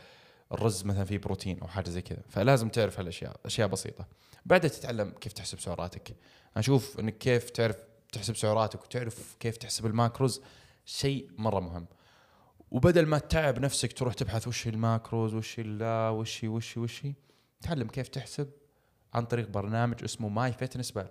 الرز 0.52 0.84
مثلا 0.84 1.04
فيه 1.04 1.18
بروتين 1.18 1.60
أو 1.60 1.68
حاجة 1.68 1.88
زي 1.88 2.02
كذا 2.02 2.22
فلازم 2.28 2.68
تعرف 2.68 2.98
هالأشياء 3.00 3.36
أشياء 3.46 3.68
بسيطة. 3.68 4.06
بعدها 4.46 4.70
تتعلم 4.70 5.10
كيف 5.20 5.32
تحسب 5.32 5.60
سعراتك. 5.60 6.16
أشوف 6.56 7.00
إنك 7.00 7.18
كيف 7.18 7.50
تعرف 7.50 7.76
تحسب 8.12 8.36
سعراتك 8.36 8.84
وتعرف 8.84 9.36
كيف 9.40 9.56
تحسب 9.56 9.86
الماكروز 9.86 10.42
شيء 10.84 11.30
مرة 11.38 11.60
مهم. 11.60 11.86
وبدل 12.70 13.06
ما 13.06 13.18
تتعب 13.18 13.58
نفسك 13.58 13.92
تروح 13.92 14.14
تبحث 14.14 14.48
وش 14.48 14.68
ال 14.68 14.78
macros 14.78 15.34
وش 15.34 15.60
لا 15.60 16.08
وش 16.08 16.44
وش 16.44 16.76
وش 16.76 17.02
تعلم 17.60 17.88
كيف 17.88 18.08
تحسب 18.08 18.50
عن 19.14 19.24
طريق 19.24 19.48
برنامج 19.48 20.04
اسمه 20.04 20.28
MyFitnessPal. 20.28 21.08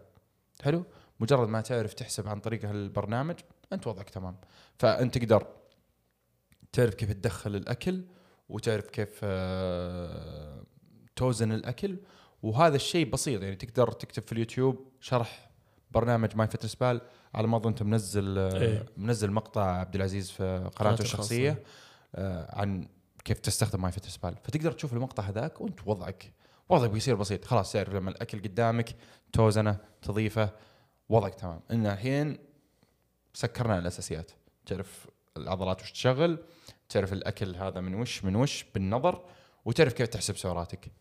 حلو؟ 0.64 0.86
مجرد 1.20 1.48
ما 1.48 1.62
تعرف 1.62 1.94
تحسب 1.94 2.28
عن 2.28 2.40
طريق 2.40 2.66
هالبرنامج 2.66 3.36
أنت 3.74 3.88
وضعك 3.88 4.10
تمام. 4.10 4.38
فأنت 4.80 5.18
تقدر 5.18 5.48
تعرف 6.74 6.94
كيف 6.94 7.12
تدخل 7.12 7.56
الأكل 7.56 8.04
وتعرف 8.50 8.90
كيف 8.90 9.20
آه، 9.24 10.64
توزن 11.16 11.52
الأكل. 11.52 11.98
وهذا 12.44 12.76
الشيء 12.76 13.10
بسيط 13.10 13.42
يعني 13.42 13.56
تقدر 13.56 13.92
تكتب 13.92 14.24
في 14.24 14.32
اليوتيوب 14.32 14.88
شرح 15.02 15.50
برنامج 15.92 16.36
MyFitnessPal. 16.36 17.02
على 17.34 17.48
ما 17.48 17.58
أظن 17.58 17.70
أنت 17.70 17.84
منزل 17.84 18.38
آه، 18.38 18.62
إيه. 18.62 18.86
منزل 18.98 19.32
مقطع 19.32 19.72
عبد 19.72 19.96
العزيز 19.96 20.32
في 20.32 20.70
قناته 20.76 21.02
الشخصية 21.02 21.64
آه، 22.16 22.60
عن 22.60 22.88
كيف 23.26 23.40
تستخدم 23.40 23.82
MyFitnessPal. 23.82 24.36
فتقدر 24.44 24.72
تشوف 24.72 24.94
المقطع 24.94 25.24
هذاك 25.24 25.62
وأنت 25.62 25.80
وضعك 25.86 26.34
وضعك 26.70 26.90
بيصير 26.90 27.16
بسيط. 27.16 27.46
خلاص 27.46 27.72
تعرف 27.72 27.90
لما 27.94 28.10
الأكل 28.10 28.42
قدامك 28.42 28.96
توزنه 29.34 29.78
تضيفه 30.02 30.50
وضعك 31.10 31.36
تمام. 31.36 31.60
ان 31.72 31.86
الحين 31.86 32.38
سكرنا 33.34 33.80
الأساسيات. 33.80 34.32
تعرف 34.66 35.08
العضلات 35.38 35.82
وش 35.82 35.92
تشغل 35.92 36.44
تعرف 36.90 37.14
الأكل 37.14 37.56
هذا 37.56 37.82
من 37.82 37.96
وش 37.96 38.24
من 38.24 38.36
وش 38.36 38.66
بالنظر 38.76 39.26
وتعرف 39.66 39.94
كيف 39.94 40.08
تحسب 40.08 40.38
سعراتك. 40.38 40.92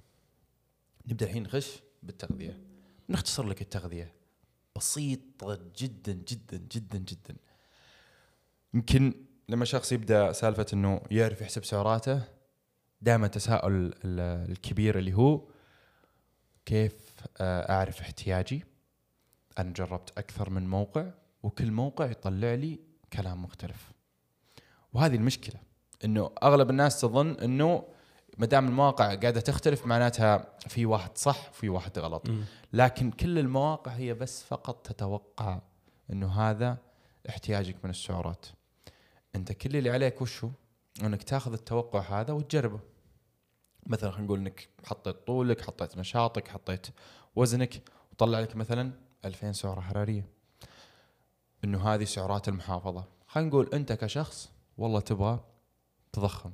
نبدأ 1.06 1.26
الحين 1.26 1.42
نخش 1.42 1.82
بالتغذية. 2.02 2.60
نختصر 3.08 3.46
لك 3.46 3.62
التغذية. 3.62 4.12
بسيطة 4.76 5.58
جدا 5.78 6.12
جدا 6.12 6.56
جدا 6.56 6.98
جدا. 6.98 7.36
يمكن 8.74 9.14
لما 9.48 9.64
شخص 9.64 9.92
يبدأ 9.92 10.32
سالفة 10.32 10.66
إنه 10.72 11.00
يعرف 11.10 11.40
يحسب 11.40 11.64
سعراته 11.64 12.22
دائما 13.02 13.26
تساؤل 13.26 13.72
ال- 14.04 14.50
الكبير 14.50 14.98
اللي 14.98 15.14
هو 15.14 15.48
كيف 16.66 16.92
آه، 17.40 17.72
أعرف 17.72 18.00
احتياجي؟ 18.00 18.64
أنا 19.58 19.72
جربت 19.72 20.18
أكثر 20.18 20.50
من 20.50 20.68
موقع 20.68 21.10
وكل 21.42 21.70
موقع 21.70 22.10
يطلع 22.10 22.54
لي 22.54 22.80
كلام 23.12 23.42
مختلف. 23.42 23.92
وهذه 24.92 25.14
المشكلة 25.14 25.60
إنه 26.04 26.30
أغلب 26.42 26.70
الناس 26.70 27.00
تظن 27.00 27.30
إنه 27.30 27.84
ما 28.38 28.46
دام 28.46 28.68
المواقع 28.68 29.04
قاعدة 29.04 29.40
تختلف 29.40 29.86
معناتها 29.86 30.58
في 30.68 30.86
واحد 30.86 31.18
صح 31.18 31.48
وفي 31.50 31.68
واحد 31.68 31.98
غلط. 31.98 32.28
مم. 32.28 32.44
لكن 32.72 33.10
كل 33.10 33.38
المواقع 33.38 33.92
هي 33.92 34.14
بس 34.14 34.42
فقط 34.42 34.86
تتوقع 34.86 35.60
إنه 36.10 36.40
هذا 36.40 36.78
احتياجك 37.28 37.76
من 37.84 37.90
السعرات. 37.90 38.46
أنت 39.34 39.52
كل 39.52 39.76
اللي 39.76 39.90
عليك 39.90 40.22
وشو؟ 40.22 40.50
إنك 41.02 41.22
تاخذ 41.22 41.52
التوقع 41.52 42.20
هذا 42.20 42.32
وتجربه. 42.32 42.80
مثلا 43.86 44.10
خلينا 44.10 44.26
نقول 44.26 44.38
إنك 44.38 44.68
حطيت 44.84 45.16
طولك 45.26 45.60
حطيت 45.60 45.98
نشاطك 45.98 46.48
حطيت 46.48 46.86
وزنك 47.36 47.82
وطلع 48.12 48.40
لك 48.40 48.56
مثلا 48.56 48.92
2000 49.24 49.52
سعرة 49.52 49.80
حرارية. 49.80 50.28
إنه 51.64 51.88
هذه 51.88 52.04
سعرات 52.04 52.48
المحافظة. 52.48 53.04
خلينا 53.26 53.48
نقول 53.48 53.70
أنت 53.74 53.92
كشخص 53.92 54.50
والله 54.78 55.00
تبغى 55.00 55.40
تضخم 56.12 56.52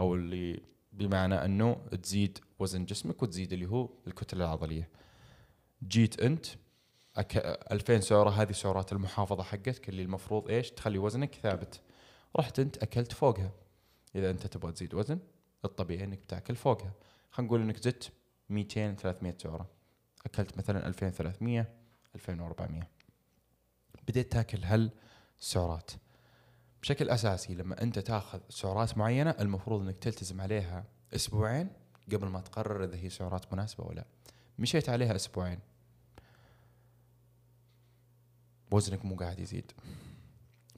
أو 0.00 0.14
اللي 0.14 0.62
بمعنى 0.92 1.44
إنه 1.44 1.76
تزيد 2.02 2.38
وزن 2.58 2.84
جسمك 2.84 3.22
وتزيد 3.22 3.52
اللي 3.52 3.66
هو 3.66 3.88
الكتلة 4.06 4.44
العضلية. 4.44 4.88
جيت 5.88 6.20
أنت 6.20 6.46
أك... 7.16 7.36
2000 7.72 8.00
سعرة 8.00 8.30
هذه 8.30 8.52
سعرات 8.52 8.92
المحافظة 8.92 9.42
حقتك 9.42 9.88
اللي 9.88 10.02
المفروض 10.02 10.48
إيش؟ 10.48 10.70
تخلي 10.70 10.98
وزنك 10.98 11.34
ثابت. 11.34 11.80
رحت 12.36 12.58
أنت 12.58 12.78
أكلت 12.78 13.12
فوقها. 13.12 13.52
إذا 14.14 14.30
أنت 14.30 14.46
تبغى 14.46 14.72
تزيد 14.72 14.94
وزن 14.94 15.18
الطبيعي 15.64 16.04
إنك 16.04 16.18
بتاكل 16.18 16.56
فوقها. 16.56 16.92
خلينا 17.30 17.48
نقول 17.48 17.62
إنك 17.62 17.76
زدت 17.76 18.12
200 18.50 18.94
300 18.94 19.34
سعرة. 19.38 19.70
أكلت 20.26 20.58
مثلا 20.58 20.86
2300 20.86 21.66
2400 22.14 22.88
بديت 24.08 24.32
تاكل 24.32 24.58
هل 24.64 24.90
السعرات 25.40 25.90
بشكل 26.82 27.10
أساسي 27.10 27.54
لما 27.54 27.82
أنت 27.82 27.98
تاخذ 27.98 28.40
سعرات 28.48 28.98
معينة 28.98 29.30
المفروض 29.30 29.80
إنك 29.80 29.98
تلتزم 29.98 30.40
عليها 30.40 30.84
أسبوعين 31.14 31.68
قبل 32.12 32.26
ما 32.26 32.40
تقرر 32.40 32.84
إذا 32.84 32.96
هي 32.96 33.10
سعرات 33.10 33.52
مناسبة 33.52 33.84
ولا 33.84 33.94
لا. 33.94 34.04
مشيت 34.58 34.88
عليها 34.88 35.16
أسبوعين. 35.16 35.58
وزنك 38.70 39.04
مو 39.04 39.14
قاعد 39.16 39.38
يزيد. 39.38 39.72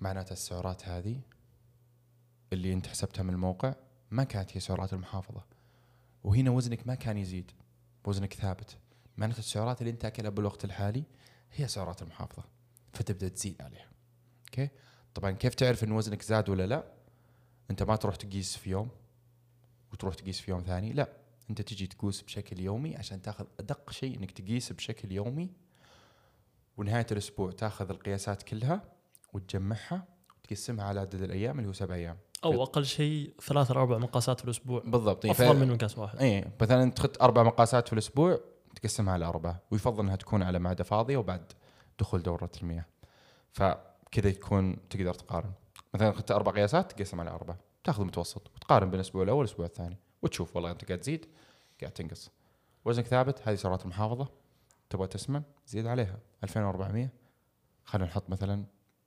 معناتها 0.00 0.32
السعرات 0.32 0.88
هذه 0.88 1.20
اللي 2.52 2.72
أنت 2.72 2.86
حسبتها 2.86 3.22
من 3.22 3.30
الموقع 3.34 3.74
ما 4.12 4.24
كانت 4.24 4.56
هي 4.56 4.60
سعرات 4.60 4.92
المحافظة. 4.92 5.44
وهنا 6.24 6.50
وزنك 6.50 6.86
ما 6.86 6.94
كان 6.94 7.18
يزيد. 7.18 7.50
وزنك 8.04 8.34
ثابت. 8.34 8.76
معناتها 9.16 9.38
السعرات 9.38 9.80
اللي 9.80 9.90
انت 9.90 10.02
تاكلها 10.02 10.30
بالوقت 10.30 10.64
الحالي 10.64 11.04
هي 11.52 11.68
سعرات 11.68 12.02
المحافظة. 12.02 12.44
فتبدأ 12.92 13.28
تزيد 13.28 13.62
عليها. 13.62 13.88
أوكي؟ 14.46 14.68
طبعا 15.14 15.30
كيف 15.30 15.54
تعرف 15.54 15.84
إن 15.84 15.92
وزنك 15.92 16.22
زاد 16.22 16.48
ولا 16.48 16.66
لا؟ 16.66 16.84
أنت 17.70 17.82
ما 17.82 17.96
تروح 17.96 18.16
تقيس 18.16 18.56
في 18.56 18.70
يوم 18.70 18.88
وتروح 19.92 20.14
تقيس 20.14 20.40
في 20.40 20.50
يوم 20.50 20.62
ثاني. 20.62 20.92
لا 20.92 21.08
أنت 21.50 21.62
تجي 21.62 21.86
تقيس 21.86 22.22
بشكل 22.22 22.60
يومي 22.60 22.96
عشان 22.96 23.22
تاخذ 23.22 23.46
أدق 23.60 23.90
شيء 23.90 24.18
إنك 24.18 24.30
تقيس 24.30 24.72
بشكل 24.72 25.12
يومي. 25.12 25.50
ونهاية 26.76 27.06
الأسبوع 27.12 27.50
تاخذ 27.50 27.90
القياسات 27.90 28.42
كلها 28.42 28.82
وتجمعها 29.32 30.06
وتقسمها 30.36 30.84
على 30.84 31.00
عدد 31.00 31.22
الأيام 31.22 31.58
اللي 31.58 31.68
هو 31.68 31.72
سبع 31.72 31.94
أيام. 31.94 32.18
أو 32.44 32.62
أقل 32.62 32.84
شيء 32.86 33.34
ثلاث 33.40 33.70
أو 33.70 33.76
أربع 33.80 33.98
مقاسات 33.98 34.38
في 34.40 34.44
الأسبوع. 34.44 34.82
بالضبط 34.86 35.24
إيه، 35.24 35.32
ف- 35.32 35.40
افضل 35.42 35.58
من 35.66 35.72
مقاس 35.74 35.98
واحد. 35.98 36.18
اي 36.18 36.44
مثلا 36.60 36.90
تخذ 36.90 37.10
أربع 37.22 37.42
مقاسات 37.42 37.86
في 37.86 37.92
الأسبوع 37.92 38.40
تقسمها 38.76 39.12
على 39.12 39.24
أربعة 39.24 39.60
ويفضل 39.70 40.02
إنها 40.04 40.16
تكون 40.16 40.42
على 40.42 40.58
معدة 40.58 40.84
فاضية 40.84 41.16
وبعد 41.16 41.52
دخول 42.00 42.22
دورة 42.22 42.50
المياه. 42.62 42.84
فكذا 43.52 44.28
يكون 44.28 44.88
تقدر 44.88 45.14
تقارن. 45.14 45.52
مثلا 45.94 46.10
اخذت 46.10 46.30
أربع 46.30 46.52
قياسات 46.52 46.92
تقسم 46.92 47.20
على 47.20 47.30
أربعة. 47.30 47.58
تأخذ 47.84 48.00
المتوسط 48.00 48.50
وتقارن 48.56 48.86
بين 48.90 48.94
الأسبوع 48.94 49.22
الأول 49.22 49.38
والأسبوع 49.38 49.66
الثاني 49.66 49.98
وتشوف 50.22 50.56
والله 50.56 50.70
أنت 50.70 50.84
قاعد 50.84 50.98
تزيد 51.00 51.26
قاعد 51.80 51.92
تنقص. 51.92 52.30
وزنك 52.84 53.06
ثابت 53.06 53.48
هذه 53.48 53.54
سعرات 53.54 53.82
المحافظه 53.82 54.28
تبغى 54.90 55.06
تسمن 55.06 55.42
زيد 55.66 55.86
عليها. 55.86 56.18
2400 56.44 57.08
خلينا 57.84 58.06
نحط 58.08 58.30
مثلا 58.30 58.64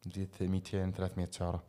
نزيد 0.08 0.30
200 0.42 0.92
300 0.92 1.28
سعره 1.32 1.64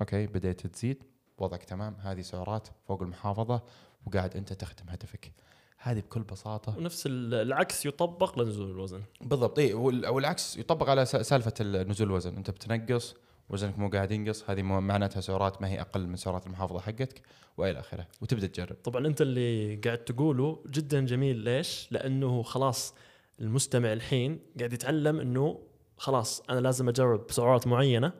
أوكي 0.00 0.26
بديت 0.26 0.66
تزيد 0.66 1.04
وضعك 1.38 1.64
تمام 1.64 1.96
هذه 2.00 2.20
سعرات 2.20 2.68
فوق 2.88 3.02
المحافظة 3.02 3.62
وقاعد 4.06 4.36
أنت 4.36 4.52
تخدم 4.52 4.88
هدفك. 4.88 5.32
هذه 5.78 6.00
بكل 6.00 6.22
بساطة 6.22 6.78
ونفس 6.78 7.06
ال- 7.06 7.34
العكس 7.34 7.86
يطبق 7.86 8.38
لنزول 8.38 8.70
الوزن. 8.70 9.02
بالضبط 9.20 9.58
اي 9.58 9.74
وال- 9.74 10.06
والعكس 10.08 10.56
يطبق 10.56 10.88
على 10.90 11.04
سالفة 11.04 11.54
ال- 11.60 11.88
نزول 11.88 12.06
الوزن. 12.06 12.36
أنت 12.36 12.50
بتنقص 12.50 13.14
وزنك 13.48 13.78
مو 13.78 13.88
قاعد 13.88 14.10
ينقص 14.12 14.50
هذه 14.50 14.62
معناتها 14.62 15.20
سعرات 15.20 15.62
ما 15.62 15.68
هي 15.68 15.80
أقل 15.80 16.06
من 16.06 16.16
سعرات 16.16 16.46
المحافظة 16.46 16.80
حقتك 16.80 17.22
وإلى 17.56 17.78
آخره. 17.80 18.06
وتبدأ 18.20 18.46
تجرب. 18.46 18.76
طبعا 18.84 19.06
أنت 19.06 19.20
اللي 19.22 19.76
قاعد 19.76 19.98
تقوله 19.98 20.62
جدا 20.66 21.06
جميل. 21.06 21.36
ليش؟ 21.36 21.88
لأنه 21.90 22.42
خلاص 22.42 22.94
المستمع 23.40 23.92
الحين 23.92 24.38
قاعد 24.58 24.72
يتعلم 24.72 25.20
إنه 25.20 25.58
خلاص 25.96 26.42
أنا 26.50 26.60
لازم 26.60 26.88
أجرب 26.88 27.30
سعرات 27.30 27.66
معينة 27.66 28.12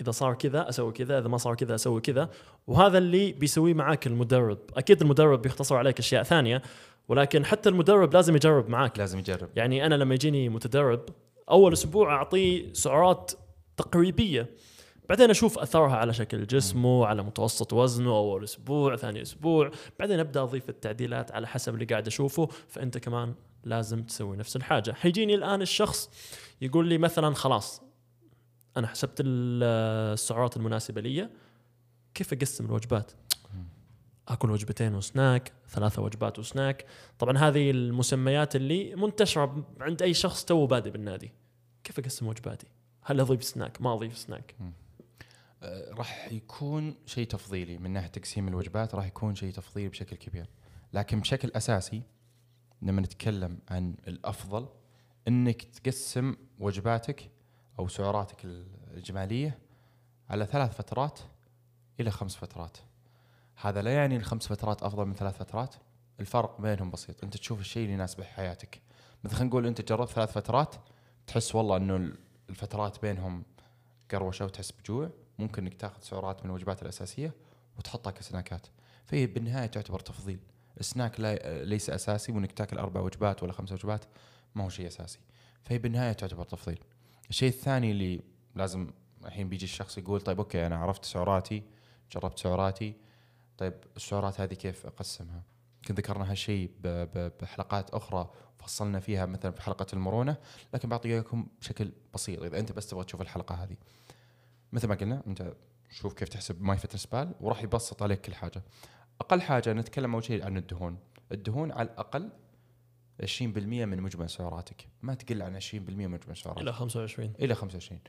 إذا 0.00 0.10
صار 0.10 0.34
كذا 0.34 0.68
أسوي 0.68 0.92
كذا 0.92 1.18
إذا 1.18 1.28
ما 1.28 1.36
صار 1.36 1.54
كذا 1.54 1.74
أسوي 1.74 2.00
كذا. 2.00 2.30
وهذا 2.66 2.98
اللي 2.98 3.32
بيسويه 3.32 3.74
معاك 3.74 4.06
المدرب. 4.06 4.58
أكيد 4.76 5.02
المدرب 5.02 5.42
بيختصر 5.42 5.76
عليك 5.76 5.98
أشياء 5.98 6.22
ثانية 6.22 6.62
ولكن 7.08 7.44
حتى 7.44 7.68
المدرب 7.68 8.14
لازم 8.14 8.36
يجرب 8.36 8.68
معاك. 8.68 8.98
لازم 8.98 9.18
يجرب. 9.18 9.48
يعني 9.56 9.86
أنا 9.86 9.94
لما 9.94 10.14
يجيني 10.14 10.48
متدرب 10.48 11.00
أول 11.50 11.72
أسبوع 11.72 12.14
أعطيه 12.14 12.72
سعرات 12.72 13.32
تقريبية. 13.76 14.50
بعدين 15.08 15.30
أشوف 15.30 15.58
أثرها 15.58 15.96
على 15.96 16.12
شكل 16.12 16.46
جسمه 16.46 17.06
على 17.06 17.22
متوسط 17.22 17.72
وزنه 17.72 18.10
أول 18.10 18.44
أسبوع 18.44 18.96
ثاني 18.96 19.22
أسبوع. 19.22 19.70
بعدين 19.98 20.20
أبدأ 20.20 20.42
أضيف 20.42 20.68
التعديلات 20.68 21.32
على 21.32 21.46
حسب 21.46 21.74
اللي 21.74 21.84
قاعد 21.84 22.06
أشوفه. 22.06 22.48
فأنت 22.68 22.98
كمان 22.98 23.34
لازم 23.64 24.02
تسوي 24.02 24.36
نفس 24.36 24.56
الحاجة. 24.56 24.92
حيجيني 24.92 25.34
الآن 25.34 25.62
الشخص 25.62 26.10
يقول 26.60 26.86
لي 26.88 26.98
مثلا 26.98 27.34
خلاص 27.34 27.82
أنا 28.76 28.86
حسبت 28.86 29.20
ال- 29.20 29.62
السعرات 30.12 30.56
المناسبة 30.56 31.00
لي 31.00 31.30
كيف 32.14 32.32
أقسم 32.32 32.64
الوجبات؟ 32.64 33.12
أكل 34.28 34.50
وجبتين 34.50 34.94
وسناك 34.94 35.52
ثلاثة 35.68 36.02
وجبات 36.02 36.38
وسناك. 36.38 36.86
طبعا 37.18 37.38
هذه 37.38 37.70
المسميات 37.70 38.56
اللي 38.56 38.94
منتشرة 38.94 39.66
عند 39.80 40.02
أي 40.02 40.14
شخص 40.14 40.44
تو 40.44 40.66
بادئ 40.66 40.90
بالنادي. 40.90 41.32
كيف 41.84 41.98
أقسم 41.98 42.26
وجباتي؟ 42.26 42.66
هل 43.02 43.20
أضيف 43.20 43.44
سناك؟ 43.44 43.82
ما 43.82 43.94
أضيف 43.94 44.18
سناك. 44.18 44.54
آه، 45.62 45.94
راح 45.94 46.32
يكون 46.32 46.94
شيء 47.06 47.26
تفضيلي 47.26 47.78
من 47.78 47.90
ناحية 47.90 48.08
تقسيم 48.08 48.48
الوجبات 48.48 48.94
راح 48.94 49.06
يكون 49.06 49.34
شيء 49.34 49.52
تفضيلي 49.52 49.88
بشكل 49.88 50.16
كبير. 50.16 50.46
لكن 50.92 51.20
بشكل 51.20 51.50
أساسي 51.56 52.02
لما 52.82 53.00
نتكلم 53.00 53.58
عن 53.68 53.94
الأفضل 54.08 54.68
إنك 55.28 55.62
تقسم 55.62 56.36
وجباتك 56.58 57.30
أو 57.80 57.88
سعراتك 57.88 58.36
الجماليه 58.94 59.58
على 60.30 60.46
ثلاث 60.46 60.76
فترات 60.76 61.18
إلى 62.00 62.10
خمس 62.10 62.36
فترات. 62.36 62.76
هذا 63.56 63.82
لا 63.82 63.94
يعني 63.94 64.16
الخمس 64.16 64.46
فترات 64.46 64.82
أفضل 64.82 65.06
من 65.06 65.14
ثلاث 65.14 65.38
فترات. 65.38 65.74
الفرق 66.20 66.60
بينهم 66.60 66.90
بسيط. 66.90 67.24
أنت 67.24 67.36
تشوف 67.36 67.60
الشيء 67.60 67.82
اللي 67.82 67.94
يناسب 67.94 68.22
حياتك. 68.22 68.80
مثلا 69.24 69.36
خلينا 69.36 69.50
نقول 69.50 69.66
أنت 69.66 69.88
جربت 69.88 70.10
ثلاث 70.10 70.32
فترات 70.32 70.74
تحس 71.26 71.54
والله 71.54 71.76
إنه 71.76 72.12
الفترات 72.50 73.02
بينهم 73.02 73.44
قروشة 74.10 74.44
وتحس 74.44 74.70
بجوع. 74.70 75.10
ممكن 75.38 75.62
إنك 75.62 75.74
تاخذ 75.74 76.00
سعرات 76.02 76.44
من 76.44 76.50
الوجبات 76.50 76.82
الأساسية 76.82 77.32
وتحطها 77.78 78.10
كسناكات. 78.10 78.66
فهي 79.04 79.26
بالنهاية 79.26 79.66
تعتبر 79.66 80.00
تفضيل. 80.00 80.38
السناك 80.80 81.20
لا 81.20 81.64
ليس 81.64 81.90
أساسي 81.90 82.32
وإنك 82.32 82.52
تاكل 82.52 82.78
أربع 82.78 83.00
وجبات 83.00 83.42
ولا 83.42 83.52
خمس 83.52 83.72
وجبات 83.72 84.04
ما 84.54 84.64
هو 84.64 84.68
شيء 84.68 84.86
أساسي. 84.86 85.18
فهي 85.62 85.78
بالنهاية 85.78 86.12
تعتبر 86.12 86.44
تفضيل. 86.44 86.78
الشيء 87.30 87.48
الثاني 87.48 87.90
اللي 87.90 88.20
لازم 88.54 88.90
الحين 89.24 89.48
بيجي 89.48 89.64
الشخص 89.64 89.98
يقول 89.98 90.20
طيب 90.20 90.38
أوكي 90.38 90.66
أنا 90.66 90.76
عرفت 90.76 91.04
سعراتي 91.04 91.62
جربت 92.12 92.38
سعراتي 92.38 92.94
طيب 93.58 93.74
السعرات 93.96 94.40
هذه 94.40 94.54
كيف 94.54 94.86
أقسمها؟ 94.86 95.42
يمكن 95.76 95.94
ذكرنا 95.94 96.30
هالشيء 96.30 96.70
بحلقات 97.40 97.90
أخرى 97.90 98.30
فصلنا 98.58 99.00
فيها 99.00 99.26
مثلا 99.26 99.50
في 99.50 99.62
حلقة 99.62 99.86
المرونة 99.92 100.36
لكن 100.74 100.88
بعطيكم 100.88 101.46
بشكل 101.60 101.92
بسيط. 102.14 102.42
إذا 102.42 102.58
أنت 102.58 102.72
بس 102.72 102.86
تبغى 102.86 103.04
تشوف 103.04 103.20
الحلقة 103.20 103.54
هذه. 103.54 103.76
مثل 104.72 104.88
ما 104.88 104.94
قلنا 104.94 105.22
أنت 105.26 105.54
شوف 105.90 106.12
كيف 106.12 106.28
تحسب 106.28 106.62
MyFitnessPal 106.62 107.34
وراح 107.40 107.62
يبسط 107.62 108.02
عليك 108.02 108.20
كل 108.20 108.34
حاجة. 108.34 108.62
أقل 109.20 109.40
حاجة 109.42 109.72
نتكلم 109.72 110.14
أول 110.14 110.24
شيء 110.24 110.44
عن 110.44 110.56
الدهون. 110.56 110.98
الدهون 111.32 111.72
على 111.72 111.88
الأقل 111.88 112.30
20% 113.24 113.42
من 113.46 114.00
مجمل 114.00 114.30
سعراتك. 114.30 114.88
ما 115.02 115.14
تقل 115.14 115.42
عن 115.42 115.60
20% 115.60 115.74
من 115.74 116.08
مجمل 116.08 116.36
سعراتك. 116.36 116.62
إلى 116.62 116.72
25 116.72 117.32
إلى 117.40 117.54
25 117.54 118.00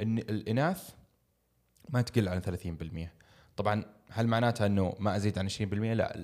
الإناث 0.00 0.90
ما 1.88 2.02
تقل 2.02 2.28
عن 2.28 2.40
30% 2.40 3.08
طبعا 3.56 3.84
هل 4.10 4.26
معناتها 4.26 4.66
إنه 4.66 4.96
ما 4.98 5.16
أزيد 5.16 5.38
عن 5.38 5.48
20% 5.48 5.60
لا 5.72 6.14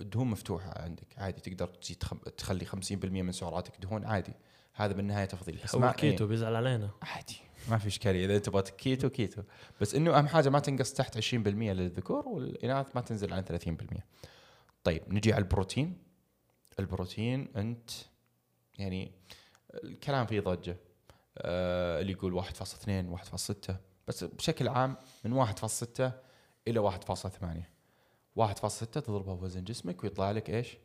الدهون 0.00 0.26
مفتوحة 0.26 0.82
عندك. 0.82 1.06
عادي 1.18 1.40
تقدر 1.40 1.66
تزيد 1.66 1.98
تخلي 2.36 2.64
50% 2.64 3.04
من 3.04 3.32
سعراتك 3.32 3.80
دهون 3.82 4.04
عادي. 4.04 4.32
هذا 4.72 4.92
بالنهاية 4.92 5.24
تفضيل. 5.24 5.60
بس 5.64 5.74
ما 5.74 5.92
كيتو 5.92 6.26
بيزعل 6.26 6.56
علينا. 6.56 6.90
عادي. 7.02 7.36
ما 7.70 7.78
في 7.78 7.86
إشكالية. 7.86 8.26
إذا 8.26 8.38
تبغى 8.38 8.62
كيتو 8.62 9.10
كيتو. 9.10 9.42
بس 9.80 9.94
إنه 9.94 10.18
أهم 10.18 10.26
حاجة 10.26 10.48
ما 10.48 10.58
تنقص 10.58 10.92
تحت 10.92 11.18
20% 11.18 11.36
للذكور 11.36 12.28
والإناث 12.28 12.86
ما 12.94 13.00
تنزل 13.00 13.32
عن 13.32 13.44
30% 13.44 14.02
طيب 14.84 15.02
نجي 15.08 15.32
على 15.32 15.42
البروتين. 15.42 16.03
البروتين 16.80 17.48
أنت 17.56 17.90
يعني 18.78 19.12
الكلام 19.74 20.26
فيه 20.26 20.40
ضجة. 20.40 20.76
آه 21.38 22.00
اللي 22.00 22.12
يقول 22.12 22.42
1.2 22.42 22.46
1.6 23.36 23.74
بس 24.08 24.24
بشكل 24.24 24.68
عام 24.68 24.96
من 25.24 25.46
1.6 25.46 26.10
إلى 26.68 26.90
1.8 26.90 27.74
1.6 28.36 28.84
تضربها 28.84 29.34
بوزن 29.34 29.64
جسمك 29.64 30.04
ويطلع 30.04 30.30
لك 30.30 30.50
إيش؟ 30.50 30.76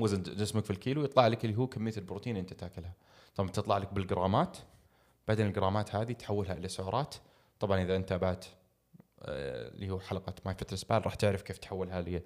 وزن 0.00 0.22
جسمك 0.22 0.64
في 0.64 0.70
الكيلو 0.70 1.04
يطلع 1.04 1.26
لك 1.26 1.44
اللي 1.44 1.56
هو 1.56 1.66
كمية 1.66 1.92
البروتين 1.96 2.36
اللي 2.36 2.40
أنت 2.40 2.52
تاكلها. 2.52 2.94
طبعا 3.34 3.50
تطلع 3.50 3.78
لك 3.78 3.94
بالجرامات. 3.94 4.56
بعدين 5.28 5.46
الجرامات 5.46 5.94
هذه 5.94 6.12
تحولها 6.12 6.52
إلى 6.52 6.68
سعرات. 6.68 7.14
طبعا 7.60 7.82
إذا 7.82 7.96
أنت 7.96 8.12
بات 8.12 8.44
آه، 9.22 9.68
اللي 9.68 9.90
هو 9.90 10.00
حلقة 10.00 10.34
MyFitnessPal 10.46 11.06
راح 11.06 11.14
تعرف 11.14 11.42
كيف 11.42 11.58
تحولها 11.58 12.20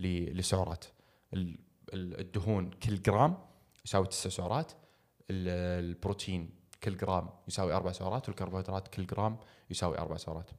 لسعرات. 0.00 0.84
الدهون 1.94 2.70
كل 2.70 3.02
جرام 3.02 3.38
يساوي 3.84 4.06
تسع 4.06 4.30
سعرات 4.30 4.72
البروتين 5.30 6.50
كل 6.82 6.96
جرام 6.96 7.30
يساوي 7.48 7.72
أربع 7.72 7.92
سعرات 7.92 8.28
والكربوهيدرات 8.28 8.88
كل 8.88 9.06
جرام 9.06 9.38
يساوي 9.70 9.98
أربع 9.98 10.16
سعرات. 10.16 10.50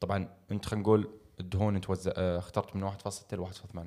طبعا 0.00 0.28
أنت 0.50 0.64
خلينا 0.66 0.82
نقول 0.82 1.10
الدهون 1.40 1.74
أنت 1.74 1.90
وزع 1.90 2.12
آه 2.16 2.38
اخترت 2.38 2.76
من 2.76 2.90
1.6 2.90 3.34
ل 3.34 3.46
1.8 3.46 3.78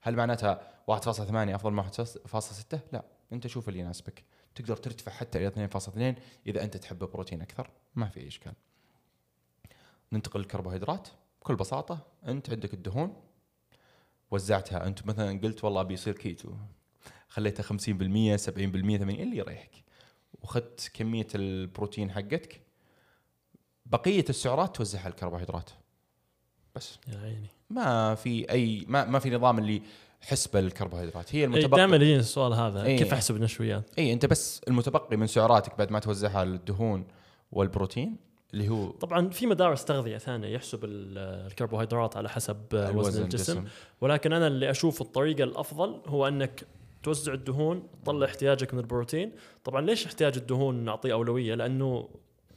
هل 0.00 0.16
معناتها 0.16 0.60
1.8 0.90 0.98
أفضل 1.30 1.70
من 1.70 1.82
1.6 1.82 2.78
لا 2.92 3.04
أنت 3.32 3.46
شوف 3.46 3.68
اللي 3.68 3.80
يناسبك. 3.80 4.24
تقدر 4.54 4.76
ترتفع 4.76 5.12
حتى 5.12 5.38
إلى 5.38 5.68
2.2 6.16 6.20
إذا 6.46 6.64
أنت 6.64 6.76
تحب 6.76 7.02
البروتين 7.02 7.42
أكثر. 7.42 7.70
ما 7.94 8.08
في 8.08 8.20
أي 8.20 8.26
إشكال. 8.28 8.52
ننتقل 10.12 10.40
للكربوهيدرات. 10.40 11.08
بكل 11.40 11.56
بساطة 11.56 12.06
أنت 12.26 12.50
عندك 12.50 12.74
الدهون 12.74 13.22
وزعتها. 14.30 14.86
أنت 14.86 15.06
مثلا 15.06 15.40
قلت 15.40 15.64
والله 15.64 15.82
بيصير 15.82 16.14
كيتو. 16.14 16.52
خليتها 17.28 17.62
50% 17.62 17.66
70% 18.36 18.96
80 18.96 19.20
اللي 19.20 19.36
يريحك. 19.36 19.70
واخذت 20.32 20.90
كمية 20.94 21.26
البروتين 21.34 22.10
حقتك. 22.10 22.60
بقية 23.86 24.24
السعرات 24.28 24.76
توزعها 24.76 25.02
على 25.02 25.10
الكربوهيدرات. 25.10 25.70
بس. 26.74 26.98
يا 27.08 27.18
عيني. 27.18 27.48
ما 27.70 28.14
في 28.14 28.50
أي 28.50 28.84
ما, 28.88 29.04
ما 29.04 29.18
في 29.18 29.30
نظام 29.30 29.58
اللي 29.58 29.82
حسبه 30.20 30.60
للكربوهيدرات 30.60 31.34
هي 31.34 31.44
المتبقي. 31.44 31.76
دائما 31.76 31.96
يجيني 31.96 32.16
السؤال 32.16 32.52
هذا 32.52 32.82
أي 32.82 32.98
كيف 32.98 33.12
أحسب 33.12 33.36
النشويات؟ 33.36 33.98
اي 33.98 34.12
أنت 34.12 34.26
بس 34.26 34.60
المتبقي 34.68 35.16
من 35.16 35.26
سعراتك 35.26 35.78
بعد 35.78 35.90
ما 35.90 35.98
توزعها 35.98 36.42
الدهون 36.42 37.06
والبروتين 37.52 38.16
اللي 38.54 38.68
هو 38.68 38.90
طبعا 38.90 39.28
في 39.30 39.46
مدارس 39.46 39.84
تغذيه 39.84 40.18
ثانية 40.18 40.48
يحسب 40.48 40.80
الكربوهيدرات 40.84 42.16
على 42.16 42.28
حسب 42.28 42.56
وزن 42.72 43.22
الجسم. 43.22 43.58
الجسم. 43.58 43.64
ولكن 44.00 44.32
أنا 44.32 44.46
اللي 44.46 44.70
أشوف 44.70 45.00
الطريقة 45.00 45.44
الأفضل 45.44 46.00
هو 46.06 46.28
أنك 46.28 46.66
توزع 47.02 47.32
الدهون 47.32 47.82
تطلع 48.02 48.26
احتياجك 48.26 48.74
من 48.74 48.80
البروتين. 48.80 49.32
طبعا 49.64 49.80
ليش 49.80 50.06
احتياج 50.06 50.36
الدهون 50.36 50.74
نعطيه 50.84 51.12
أولوية؟ 51.12 51.54
لأنه 51.54 52.08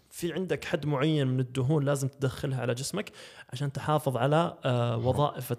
في 0.10 0.34
عندك 0.34 0.66
حد 0.66 0.86
معين 0.86 1.28
من 1.28 1.40
الدهون 1.40 1.86
لازم 1.86 2.08
تدخلها 2.08 2.62
على 2.62 2.74
جسمك 2.74 3.12
عشان 3.54 3.72
تحافظ 3.72 4.18
على 4.18 4.58
آه، 4.66 4.98
وظائف 4.98 5.54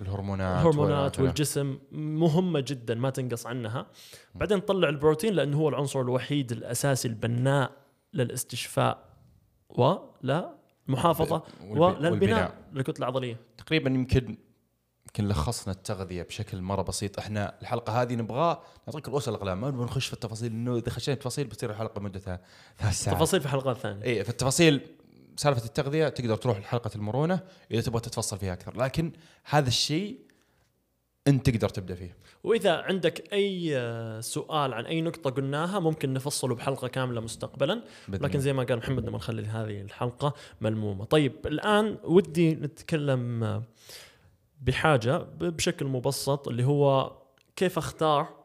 الهرمونات 0.00 0.60
الهرمونات 0.60 1.20
والجسم. 1.20 1.78
مهمة 1.92 2.60
جدا 2.60 2.94
ما 2.94 3.10
تنقص 3.10 3.46
عنها. 3.46 3.86
بعدين 4.34 4.64
تطلع 4.64 4.88
البروتين 4.88 5.34
لأنه 5.34 5.58
هو 5.58 5.68
العنصر 5.68 6.00
الوحيد 6.00 6.52
الأساسي 6.52 7.08
البناء 7.08 7.70
للاستشفاء. 8.14 9.11
ولا 9.72 10.54
المحافظه 10.88 11.42
وللبناء 11.68 12.54
للكتله 12.72 12.98
العضلية. 12.98 13.36
تقريبا 13.58 13.90
يمكن 13.90 14.36
يمكن 15.06 15.28
لخصنا 15.28 15.74
التغذية 15.74 16.22
بشكل 16.22 16.60
مرة 16.60 16.82
بسيط. 16.82 17.18
إحنا 17.18 17.60
الحلقة 17.62 18.02
هذه 18.02 18.14
نبغى 18.14 18.62
نعطيك 18.86 19.08
رؤوس 19.08 19.28
الأقلام. 19.28 19.60
ما 19.60 19.70
نبغى 19.70 19.84
نخش 19.84 20.06
في 20.06 20.12
التفاصيل 20.12 20.52
إنه 20.52 20.76
إذا 20.76 20.90
خشينا 20.90 21.14
التفاصيل 21.14 21.46
بتصير 21.46 21.70
الحلقة 21.70 22.00
مدتها 22.00 22.40
ثلاث 22.78 22.94
ساعات. 22.94 23.16
تفاصيل 23.16 23.40
في 23.40 23.48
حلقات 23.48 23.76
ثانية. 23.76 24.04
اي 24.04 24.24
في 24.24 24.30
التفاصيل 24.30 24.80
سالفة 25.36 25.64
التغذية 25.64 26.08
تقدر 26.08 26.36
تروح 26.36 26.58
لحلقة 26.58 26.90
المرونة 26.94 27.40
إذا 27.70 27.80
تبغى 27.80 28.00
تتفصل 28.00 28.38
فيها 28.38 28.52
أكثر. 28.52 28.76
لكن 28.76 29.12
هذا 29.44 29.68
الشيء 29.68 30.18
أنت 31.28 31.50
تقدر 31.50 31.68
تبدأ 31.68 31.94
فيه. 31.94 32.16
وإذا 32.44 32.72
عندك 32.72 33.32
أي 33.32 33.72
سؤال 34.22 34.74
عن 34.74 34.86
أي 34.86 35.00
نقطة 35.00 35.30
قلناها 35.30 35.78
ممكن 35.78 36.12
نفصله 36.12 36.54
بحلقة 36.54 36.88
كاملة 36.88 37.20
مستقبلا. 37.20 37.82
لكن 38.08 38.40
زي 38.40 38.52
ما 38.52 38.62
قال 38.62 38.78
محمد 38.78 39.02
نبغى 39.02 39.16
نخلي 39.16 39.46
هذه 39.46 39.80
الحلقة 39.80 40.34
ملمومة. 40.60 41.04
طيب 41.04 41.46
الآن 41.46 41.98
ودي 42.04 42.54
نتكلم 42.54 43.62
بحاجة 44.60 45.18
بشكل 45.40 45.86
مبسط 45.86 46.48
اللي 46.48 46.64
هو 46.64 47.16
كيف 47.56 47.78
أختار 47.78 48.42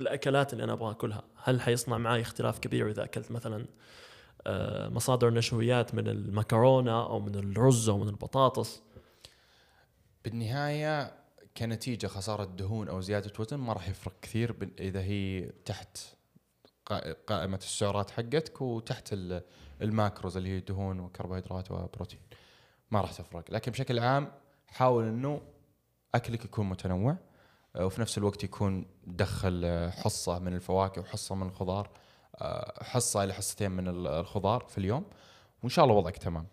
الأكلات 0.00 0.52
اللي 0.52 0.64
أنا 0.64 0.72
أبغى 0.72 0.90
أكلها؟ 0.90 1.22
هل 1.44 1.60
حيصنع 1.60 1.98
معي 1.98 2.20
اختلاف 2.20 2.58
كبير 2.58 2.90
إذا 2.90 3.04
أكلت 3.04 3.30
مثلا 3.30 3.66
آه، 4.46 4.88
مصادر 4.88 5.30
نشويات 5.30 5.94
من 5.94 6.08
المكرونة 6.08 7.06
أو 7.06 7.20
من 7.20 7.34
الرز 7.34 7.88
أو 7.88 7.98
من 7.98 8.08
البطاطس؟ 8.08 8.82
بالنهاية 10.24 11.12
كنتيجة 11.58 12.06
خسارة 12.06 12.44
دهون 12.44 12.88
أو 12.88 13.00
زيادة 13.00 13.32
وزن 13.38 13.56
ما 13.56 13.72
راح 13.72 13.88
يفرق 13.88 14.12
كثير 14.22 14.72
إذا 14.78 15.00
هي 15.00 15.50
تحت 15.64 15.98
قائمة 17.26 17.56
السعرات 17.56 18.10
حقتك 18.10 18.60
وتحت 18.60 19.16
الماكروز 19.82 20.36
اللي 20.36 20.48
هي 20.48 20.60
دهون 20.60 21.00
وكربوهيدرات 21.00 21.70
وبروتين. 21.70 22.20
ما 22.90 23.00
راح 23.00 23.12
تفرق. 23.12 23.44
لكن 23.50 23.72
بشكل 23.72 23.98
عام 23.98 24.32
حاول 24.66 25.04
إنه 25.04 25.40
أكلك 26.14 26.44
يكون 26.44 26.68
متنوع 26.68 27.16
آه، 27.76 27.86
وفي 27.86 28.00
نفس 28.00 28.18
الوقت 28.18 28.44
يكون 28.44 28.86
دخل 29.06 29.62
آه، 29.64 29.90
حصة 29.90 30.38
من 30.38 30.54
الفواكه 30.54 31.00
وحصة 31.00 31.34
من 31.34 31.46
الخضار 31.46 31.90
آه، 32.36 32.84
حصة 32.84 33.24
إلى 33.24 33.34
حصتين 33.34 33.70
من 33.70 33.88
الخضار 33.88 34.64
في 34.68 34.78
اليوم 34.78 35.04
وإن 35.62 35.70
شاء 35.70 35.84
الله 35.84 35.96
وضعك 35.96 36.16
تمام. 36.16 36.46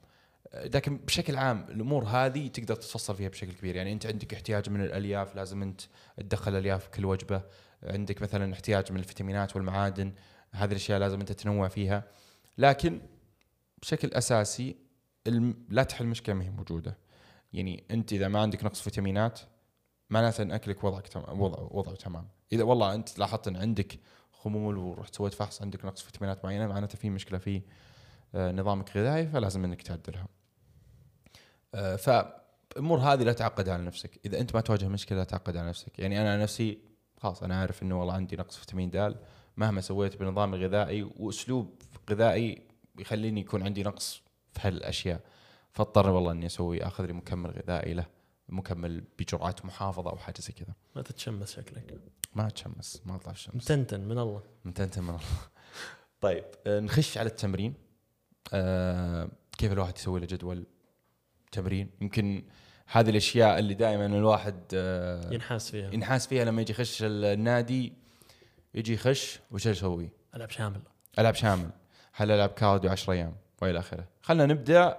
لكن 0.56 0.98
بشكل 0.98 1.36
عام 1.36 1.66
الأمور 1.70 2.04
هذه 2.04 2.48
تقدر 2.48 2.76
تتفصل 2.76 3.16
فيها 3.16 3.30
بشكل 3.30 3.52
كبير. 3.52 3.76
يعني 3.76 3.94
أنت 3.94 4.06
عندك 4.06 4.34
احتياج 4.34 4.70
من 4.70 4.82
الألياف 4.82 5.36
لازم 5.36 5.62
أنت 5.62 5.82
تدخل 6.18 6.56
ألياف 6.56 6.88
كل 6.88 7.06
وجبة. 7.06 7.42
عندك 7.84 8.22
مثلا 8.22 8.54
احتياج 8.54 8.92
من 8.92 9.00
الفيتامينات 9.00 9.56
والمعادن 9.56 10.14
هذه 10.52 10.72
الأشياء 10.72 11.00
لازم 11.00 11.20
أنت 11.20 11.32
تنوع 11.32 11.68
فيها. 11.68 12.04
لكن 12.58 13.02
بشكل 13.82 14.08
أساسي. 14.08 14.76
لا 15.70 15.84
تحل 15.84 16.06
مشكلة 16.06 16.36
ما 16.36 16.44
هي 16.44 16.50
موجودة. 16.50 16.98
يعني 17.54 17.84
أنت 17.92 18.14
إذا 18.14 18.28
ما 18.28 18.40
عندك 18.40 18.64
نقص 18.64 18.82
فيتامينات 18.82 19.40
معناته 20.10 20.42
إن 20.42 20.52
أكلك 20.52 20.84
وضعك 20.84 21.08
تم... 21.08 21.22
وضع 21.42 21.68
وضعه 21.72 21.96
تمام. 21.96 22.28
إذا 22.52 22.64
والله 22.64 22.94
أنت 22.94 23.20
لاحظت 23.20 23.48
إن 23.48 23.56
عندك 23.56 24.00
خمول 24.32 24.78
ورحت 24.78 25.16
سويت 25.16 25.34
فحص 25.34 25.62
عندك 25.62 25.86
نقص 25.86 26.02
فيتامينات 26.02 26.46
معينة 26.46 26.68
معناته 26.68 26.98
في 26.98 27.10
مشكلة 27.10 27.38
في 27.38 27.62
آه، 28.36 28.52
نظامك 28.52 28.96
الغذائي 28.96 29.28
فلازم 29.28 29.64
إنك 29.64 29.82
تعدلها. 29.82 30.28
فالامور 31.76 33.00
هذه 33.00 33.24
لا 33.24 33.34
تعقد 33.34 33.70
على 33.70 33.84
نفسك. 33.84 34.20
إذا 34.26 34.40
أنت 34.40 34.56
ما 34.56 34.62
تواجه 34.62 34.88
مشكلة 34.88 35.18
لا 35.18 35.24
تعقد 35.24 35.58
على 35.58 35.70
نفسك. 35.70 36.00
يعني 36.00 36.22
أنا 36.22 36.44
نفسي 36.44 36.78
خلاص 37.18 37.44
أنا 37.44 37.60
عارف 37.60 37.84
إنه 37.84 38.00
والله 38.00 38.14
عندي 38.14 38.36
نقص 38.36 38.58
فيتامين 38.58 38.90
د 38.90 39.16
مهما 39.58 39.82
سويت 39.82 40.16
بنظام 40.16 40.54
الغذائي 40.54 41.04
وأسلوب 41.04 41.82
غذائي 42.10 42.62
يخليني 43.00 43.42
يكون 43.42 43.64
عندي 43.64 43.84
نقص 43.84 44.22
في 44.52 44.68
هالأشياء 44.68 45.22
فاضطر 45.72 46.10
والله 46.10 46.32
إني 46.32 46.46
أسوي 46.46 46.84
أخذ 46.84 47.06
لي 47.06 47.14
مكمل 47.14 47.50
غذائي 47.50 47.94
له 47.94 48.06
مكمل 48.50 49.04
بجرعات 49.20 49.66
محافظة 49.66 50.10
أو 50.10 50.18
حاجة 50.18 50.40
زي 50.40 50.54
كذا. 50.54 50.74
ما 50.96 51.02
تتشمس 51.02 51.52
شكلك. 51.52 52.02
ما 52.36 52.48
أتشمس 52.48 53.02
ما 53.06 53.16
أطلع 53.16 53.32
الشمس. 53.32 53.56
متنتن 53.56 54.00
من 54.02 54.18
الله. 54.18 54.42
متنتن 54.66 55.04
من 55.04 55.10
الله. 55.10 55.22
طيب 56.22 56.44
آه، 56.68 56.80
نخش 56.80 57.18
على 57.18 57.30
التمرين. 57.30 57.74
آه 58.54 59.30
كيف 59.58 59.72
الواحد 59.72 59.98
يسوي 59.98 60.20
له 60.20 60.26
جدول؟ 60.26 60.66
تمرين. 61.52 61.90
يمكن 62.02 62.44
هذه 62.88 63.10
الأشياء 63.10 63.60
اللي 63.60 63.74
دائما 63.74 64.06
الواحد 64.06 64.56
آه 64.74 65.34
ينحاس 65.34 65.72
فيها. 65.72 65.94
ينحاس 65.94 66.28
فيها 66.28 66.46
لما 66.46 66.62
يجي 66.62 66.72
يخش 66.72 67.04
النادي 67.04 67.94
يجي 68.76 68.94
يخش 68.94 69.40
وش 69.52 69.66
يسوي؟ 69.66 70.10
ألعب 70.36 70.50
شامل. 70.50 70.82
ألعب 71.20 71.36
شامل. 71.36 71.70
هل 72.14 72.32
ألعب 72.32 72.50
cardio 72.50 72.92
10 72.92 73.14
أيام 73.14 73.36
وإلى 73.62 73.80
آخره. 73.80 74.06
خلينا 74.22 74.46
نبدأ. 74.46 74.98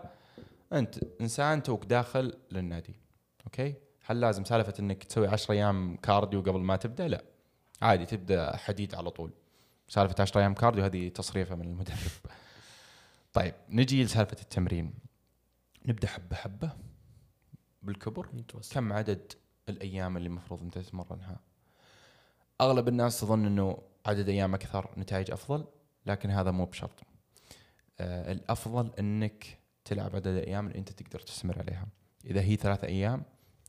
أنت 0.72 0.98
إنسان 1.20 1.62
توك 1.62 1.85
داخل 1.85 2.35
للنادي. 2.52 2.94
okay؟ 3.46 3.75
هل 4.06 4.20
لازم 4.20 4.44
سالفة 4.44 4.74
إنك 4.80 5.04
تسوي 5.04 5.26
10 5.28 5.54
أيام 5.54 5.96
cardio 5.96 6.40
قبل 6.40 6.61
ما 6.61 6.76
تبدأ؟ 6.76 7.09
لا. 7.09 7.24
عادي 7.82 8.06
تبدأ 8.06 8.56
حديد 8.56 8.94
على 8.94 9.11
طول. 9.11 9.30
سالفة 9.88 10.14
10 10.18 10.40
أيام 10.40 10.54
cardio 10.55 10.85
هذه 10.85 11.09
تصريفة 11.09 11.54
من 11.54 11.66
المدرب. 11.66 11.96
طيب 13.37 13.54
نجي 13.68 14.04
لسالفة 14.04 14.37
التمرين. 14.42 15.06
نبدأ 15.87 16.09
حبة 16.09 16.37
حبة. 16.37 16.70
بالكبر. 17.83 18.29
متوسط. 18.33 18.75
كم 18.75 18.92
عدد 18.92 19.33
الأيام 19.68 20.16
اللي 20.16 20.27
المفروض 20.27 20.62
أنت 20.62 20.79
تتمرنها؟ 20.79 21.40
أغلب 22.61 22.88
الناس 22.88 23.20
تظن 23.20 23.46
أنه 23.46 23.79
عدد 24.07 24.29
أيام 24.29 24.55
أكثر 24.55 24.90
نتائج 24.99 25.31
أفضل 25.31 25.64
لكن 26.07 26.31
هذا 26.31 26.51
مو 26.51 26.64
بشرط. 26.64 27.03
آه 28.01 28.33
الأفضل 28.33 28.90
أنك 28.99 29.59
تلعب 29.85 30.16
عدد 30.16 30.27
الأيام 30.27 30.66
اللي 30.66 30.79
أنت 30.79 30.92
تقدر 30.92 31.20
تستمر 31.20 31.59
عليها. 31.59 31.87
إذا 32.25 32.40
هي 32.40 32.57
ثلاثة 32.57 32.88
أيام 32.88 33.22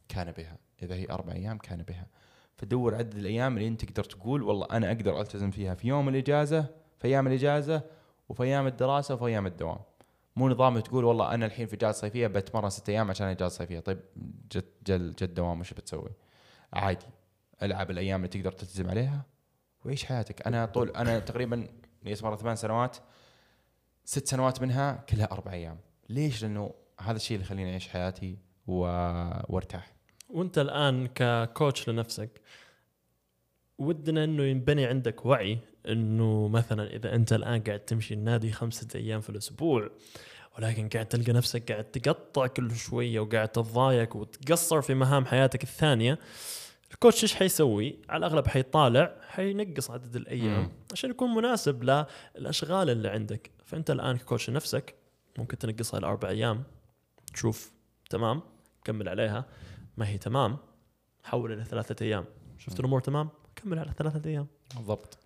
كان 0.09 0.31
بها. 0.31 0.57
إذا 0.81 0.95
هي 0.95 1.05
أربع 1.09 1.33
أيام 1.33 1.57
كان 1.57 1.83
بها. 1.83 2.07
فدور 2.55 2.95
عدد 2.95 3.15
الأيام 3.15 3.57
اللي 3.57 3.67
أنت 3.67 3.85
تقدر 3.85 4.03
تقول 4.03 4.41
والله 4.43 4.67
أنا 4.71 4.87
أقدر 4.87 5.21
ألتزم 5.21 5.51
فيها 5.51 5.75
في 5.75 5.87
يوم 5.87 6.09
الإجازة 6.09 6.65
في 6.99 7.07
أيام 7.07 7.27
الإجازة 7.27 7.81
وفي 8.29 8.43
أيام 8.43 8.67
الدراسة 8.67 9.15
وفي 9.15 9.25
أيام 9.25 9.47
الدوام. 9.47 9.79
مو 10.37 10.49
نظام 10.49 10.79
تقول 10.79 11.05
والله 11.05 11.33
أنا 11.33 11.45
الحين 11.45 11.67
في 11.67 11.75
اجازه 11.75 11.99
صيفية 12.01 12.27
بتمرن 12.27 12.69
ست 12.69 12.89
أيام 12.89 13.09
عشان 13.09 13.27
اجازه 13.27 13.57
صيفية. 13.57 13.79
طيب 13.79 13.99
جد 14.51 14.65
جل 14.87 15.11
جد 15.11 15.33
دوام 15.33 15.59
وش 15.59 15.73
بتسوي؟ 15.73 16.09
عادي. 16.73 17.05
ألعب 17.61 17.91
الأيام 17.91 18.19
اللي 18.25 18.27
تقدر 18.27 18.51
تلتزم 18.51 18.89
عليها. 18.89 19.25
وعيش 19.85 20.05
حياتك؟ 20.05 20.47
أنا 20.47 20.65
طول 20.65 20.89
أنا 20.89 21.19
تقريبا 21.19 21.67
جلست 22.03 22.23
مره 22.23 22.35
ثمان 22.35 22.55
سنوات؟ 22.55 22.97
ست 24.05 24.27
سنوات 24.27 24.61
منها 24.61 25.05
كلها 25.09 25.31
أربع 25.31 25.51
أيام. 25.53 25.79
ليش؟ 26.09 26.43
لأنه 26.43 26.73
هذا 26.99 27.15
الشيء 27.15 27.37
اللي 27.37 27.45
يخليني 27.45 27.71
أعيش 27.71 27.87
حياتي 27.87 28.37
و... 28.67 28.79
وأرتاح. 29.49 29.93
وأنت 30.29 30.57
الآن 30.57 31.07
ككوتش 31.15 31.89
لنفسك 31.89 32.41
ودنا 33.77 34.23
إنه 34.23 34.43
ينبني 34.43 34.85
عندك 34.85 35.25
وعي 35.25 35.59
إنه 35.87 36.47
مثلا 36.47 36.95
إذا 36.95 37.15
أنت 37.15 37.33
الآن 37.33 37.61
قاعد 37.61 37.79
تمشي 37.79 38.13
النادي 38.13 38.51
خمسة 38.51 38.87
أيام 38.95 39.21
في 39.21 39.29
الأسبوع 39.29 39.89
ولكن 40.57 40.89
قاعد 40.89 41.05
تلقى 41.05 41.31
نفسك 41.33 41.71
قاعد 41.71 41.83
تقطع 41.83 42.47
كل 42.47 42.75
شوية 42.75 43.19
وقاعد 43.19 43.49
تتضايق 43.49 44.15
وتقصر 44.15 44.81
في 44.81 44.93
مهام 44.93 45.25
حياتك 45.25 45.63
الثانية 45.63 46.19
الكوتش 46.91 47.23
إيش 47.23 47.35
حيسوي؟ 47.35 47.99
على 48.09 48.25
الأغلب 48.25 48.47
حيطالع 48.47 49.15
حينقص 49.27 49.91
عدد 49.91 50.15
الأيام 50.15 50.61
مم. 50.61 50.71
عشان 50.91 51.09
يكون 51.09 51.35
مناسب 51.35 51.83
للأشغال 52.35 52.89
اللي 52.89 53.07
عندك 53.09 53.51
فأنت 53.65 53.91
الآن 53.91 54.17
ككوتش 54.17 54.49
نفسك 54.49 54.95
ممكن 55.37 55.57
تنقصها 55.57 55.99
لأربع 55.99 56.29
أيام 56.29 56.63
تشوف 57.33 57.71
تمام 58.09 58.41
كمل 58.83 59.09
عليها 59.09 59.45
ما 59.97 60.07
هي 60.07 60.17
تمام 60.17 60.57
حول 61.23 61.51
إلى 61.53 61.63
ثلاثة 61.63 62.05
أيام 62.05 62.25
شفت. 62.57 62.79
الأمور 62.79 63.01
تمام 63.01 63.29
كمل 63.63 63.79
على 63.79 63.93
ثلاثة 63.97 64.29
أيام. 64.29 64.47
بالضبط. 64.75 65.17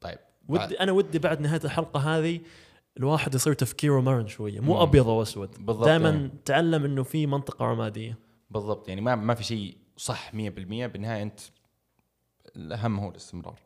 طيب 0.00 0.18
ودي 0.48 0.80
أنا 0.80 0.92
ودي 0.92 1.18
بعد 1.18 1.40
نهاية 1.40 1.60
الحلقة 1.64 2.00
هذه 2.00 2.40
الواحد 2.96 3.34
يصير 3.34 3.52
تفكيره 3.52 4.00
مرن 4.00 4.26
شوية 4.26 4.60
مو. 4.60 4.82
أبيض 4.82 5.06
واسود 5.06 5.66
بالضبط 5.66 5.84
دائما 5.84 6.10
يعني. 6.10 6.30
تعلم 6.44 6.84
إنه 6.84 7.02
في 7.02 7.26
منطقة 7.26 7.64
رمادية. 7.64 8.18
بالضبط 8.50 8.88
يعني 8.88 9.00
ما 9.00 9.14
ما 9.14 9.34
في 9.34 9.44
شيء 9.44 9.76
صح 9.96 10.30
100% 10.30 10.34
بالنهاية 10.34 11.22
أنت 11.22 11.40
الأهم 12.56 12.98
هو 12.98 13.10
الاستمرار. 13.10 13.60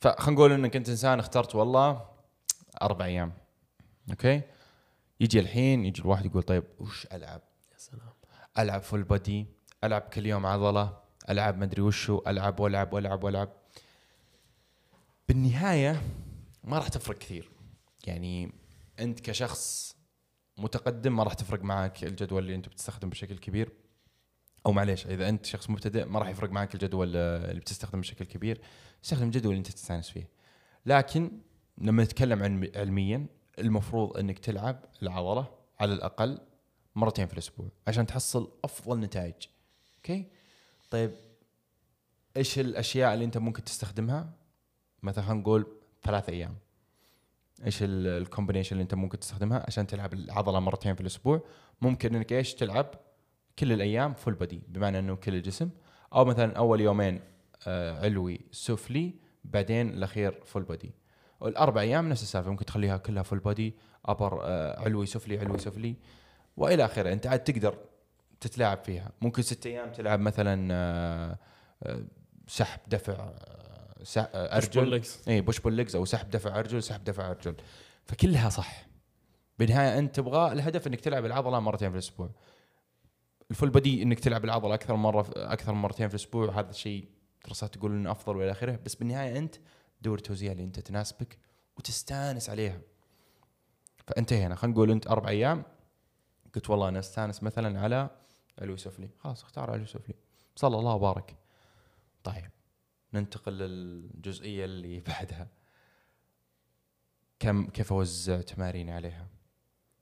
فخلينا 0.00 0.32
نقول 0.40 0.52
إنك 0.52 0.76
أنت 0.76 0.88
إنسان 0.88 1.18
اخترت 1.18 1.54
والله 1.54 2.04
أربع 2.82 3.04
أيام 3.04 3.32
okay؟ 4.10 4.42
يجي 5.20 5.40
الحين 5.40 5.84
يجي 5.84 6.02
الواحد 6.02 6.26
يقول 6.26 6.42
طيب 6.42 6.64
وش 6.80 7.06
ألعب؟ 7.12 7.40
يا 7.72 7.78
سلام. 7.78 8.12
ألعب 8.58 8.82
full 8.82 9.02
body 9.02 9.46
ألعب 9.84 10.02
كل 10.02 10.26
يوم 10.26 10.46
عضلة 10.46 10.96
العب 11.30 11.58
مدري 11.58 11.82
وشو 11.82 12.22
العب 12.26 12.60
والعب 12.60 12.92
والعب 12.92 13.24
والعب 13.24 13.52
بالنهاية 15.28 16.02
ما 16.64 16.78
راح 16.78 16.88
تفرق 16.88 17.18
كثير. 17.18 17.50
يعني 18.06 18.52
أنت 19.00 19.20
كشخص 19.20 19.96
متقدم 20.58 21.16
ما 21.16 21.22
راح 21.22 21.34
تفرق 21.34 21.62
معك 21.62 22.04
الجدول 22.04 22.42
اللي 22.42 22.54
أنت 22.54 22.68
بتستخدم 22.68 23.08
بشكل 23.08 23.38
كبير. 23.38 23.72
أو 24.66 24.72
معليش 24.72 25.06
إذا 25.06 25.28
أنت 25.28 25.46
شخص 25.46 25.70
مبتدئ 25.70 26.04
ما 26.04 26.18
راح 26.18 26.28
يفرق 26.28 26.50
معك 26.50 26.74
الجدول 26.74 27.16
اللي 27.16 27.60
بتستخدم 27.60 28.00
بشكل 28.00 28.24
كبير. 28.24 28.60
استخدم 29.04 29.26
الجدول 29.26 29.52
اللي 29.52 29.58
أنت 29.58 29.70
تستانس 29.70 30.10
فيه. 30.10 30.28
لكن 30.86 31.30
لما 31.78 32.04
نتكلم 32.04 32.42
عن 32.42 32.70
علميا 32.76 33.26
المفروض 33.58 34.16
إنك 34.16 34.38
تلعب 34.38 34.84
العضلة 35.02 35.46
على 35.80 35.92
الأقل 35.92 36.40
مرتين 36.94 37.26
في 37.26 37.32
الأسبوع 37.32 37.68
عشان 37.86 38.06
تحصل 38.06 38.52
أفضل 38.64 39.00
نتائج. 39.00 39.34
okay؟ 39.96 40.26
طيب 40.90 41.10
إيش 42.36 42.58
الأشياء 42.58 43.14
اللي 43.14 43.24
أنت 43.24 43.38
ممكن 43.38 43.64
تستخدمها؟ 43.64 44.30
مثلا 45.02 45.24
خلينا 45.24 45.40
نقول 45.40 45.66
ثلاث 46.02 46.28
أيام. 46.28 46.54
إيش 47.66 47.82
ال- 47.82 48.06
ال 48.06 48.11
combination 48.11 48.72
اللي 48.72 48.82
أنت 48.82 48.94
ممكن 48.94 49.18
تستخدمها 49.18 49.64
عشان 49.66 49.86
تلعب 49.86 50.12
العضلة 50.12 50.60
مرتين 50.60 50.94
في 50.94 51.00
الأسبوع؟ 51.00 51.40
ممكن 51.80 52.14
إنك 52.14 52.32
إيش 52.32 52.54
تلعب 52.54 52.86
كل 53.58 53.72
الأيام 53.72 54.14
full 54.14 54.34
body 54.34 54.62
بمعنى 54.68 54.98
إنه 54.98 55.14
كل 55.16 55.34
الجسم. 55.34 55.70
أو 56.14 56.24
مثلا 56.24 56.56
أول 56.56 56.80
يومين 56.80 57.20
آه 57.66 58.04
علوي 58.04 58.40
سفلي 58.52 59.14
بعدين 59.44 59.88
الأخير 59.90 60.40
full 60.44 60.62
body 60.62 60.92
والاربع 61.40 61.80
أيام 61.80 62.08
نفس 62.08 62.22
السالفة 62.22 62.50
ممكن 62.50 62.64
تخليها 62.64 62.96
كلها 62.96 63.22
full 63.22 63.38
body 63.38 63.74
upper 64.06 64.42
علوي 64.80 65.06
سفلي 65.06 65.38
علوي 65.38 65.58
سفلي 65.58 65.96
وإلى 66.56 66.84
آخره. 66.84 67.12
أنت 67.12 67.26
عاد 67.26 67.44
تقدر 67.44 67.78
تتلاعب 68.40 68.84
فيها. 68.84 69.12
ممكن 69.20 69.42
ست 69.42 69.66
أيام 69.66 69.92
تلعب 69.92 70.20
مثلا 70.20 70.68
آه 70.72 71.38
آه 71.82 72.04
سحب 72.46 72.80
دفع 72.86 73.12
آه 73.12 74.56
أرجل. 74.56 75.02
اي 75.28 75.40
push 75.40 75.60
pull 75.60 75.72
legs 75.72 75.96
أو 75.96 76.04
سحب 76.04 76.30
دفع 76.30 76.58
أرجل 76.58 76.82
سحب 76.82 77.04
دفع 77.04 77.30
أرجل. 77.30 77.54
فكلها 78.04 78.48
صح. 78.48 78.86
بالنهاية 79.58 79.98
أنت 79.98 80.16
تبغى 80.16 80.52
الهدف 80.52 80.86
إنك 80.86 81.00
تلعب 81.00 81.24
العضلة 81.24 81.60
مرتين 81.60 81.88
في 81.88 81.94
الأسبوع. 81.94 82.30
ال 83.50 83.54
full 83.54 83.70
body 83.70 84.02
إنك 84.02 84.20
تلعب 84.20 84.44
العضلة 84.44 84.74
أكثر 84.74 84.96
مرة 84.96 85.30
أكثر 85.36 85.72
من 85.72 85.82
مرتين 85.82 86.08
في 86.08 86.14
الأسبوع. 86.14 86.60
هذا 86.60 86.70
الشيء 86.70 87.08
دراسات 87.44 87.74
تقول 87.74 87.90
إنه 87.92 88.10
أفضل 88.10 88.36
وإلى 88.36 88.50
آخره. 88.50 88.78
بس 88.84 88.94
بالنهاية 88.94 89.38
أنت 89.38 89.54
دور 90.02 90.18
التوزيع 90.18 90.52
اللي 90.52 90.64
أنت 90.64 90.80
تناسبك 90.80 91.38
وتستانس 91.76 92.50
عليها. 92.50 92.80
فانتهينا. 94.06 94.54
خلينا 94.54 94.74
نقول 94.74 94.90
أنت 94.90 95.06
أربع 95.06 95.28
أيام. 95.28 95.62
قلت 96.54 96.70
والله 96.70 96.88
أنا 96.88 96.98
أستانس 96.98 97.42
مثلا 97.42 97.80
على 97.80 98.10
علوي 98.58 98.76
سفلي. 98.76 99.10
خلاص 99.18 99.42
اختار 99.42 99.70
علوي 99.70 99.86
سفلي. 99.86 100.14
صلى 100.56 100.78
الله 100.78 100.94
وبارك. 100.94 101.36
طيب 102.24 102.50
ننتقل 103.14 103.52
للجزئية 103.52 104.64
اللي 104.64 105.00
بعدها. 105.00 105.48
كم 107.38 107.66
كيف 107.66 107.92
اوزع 107.92 108.40
تمارين 108.40 108.90
عليها؟ 108.90 109.28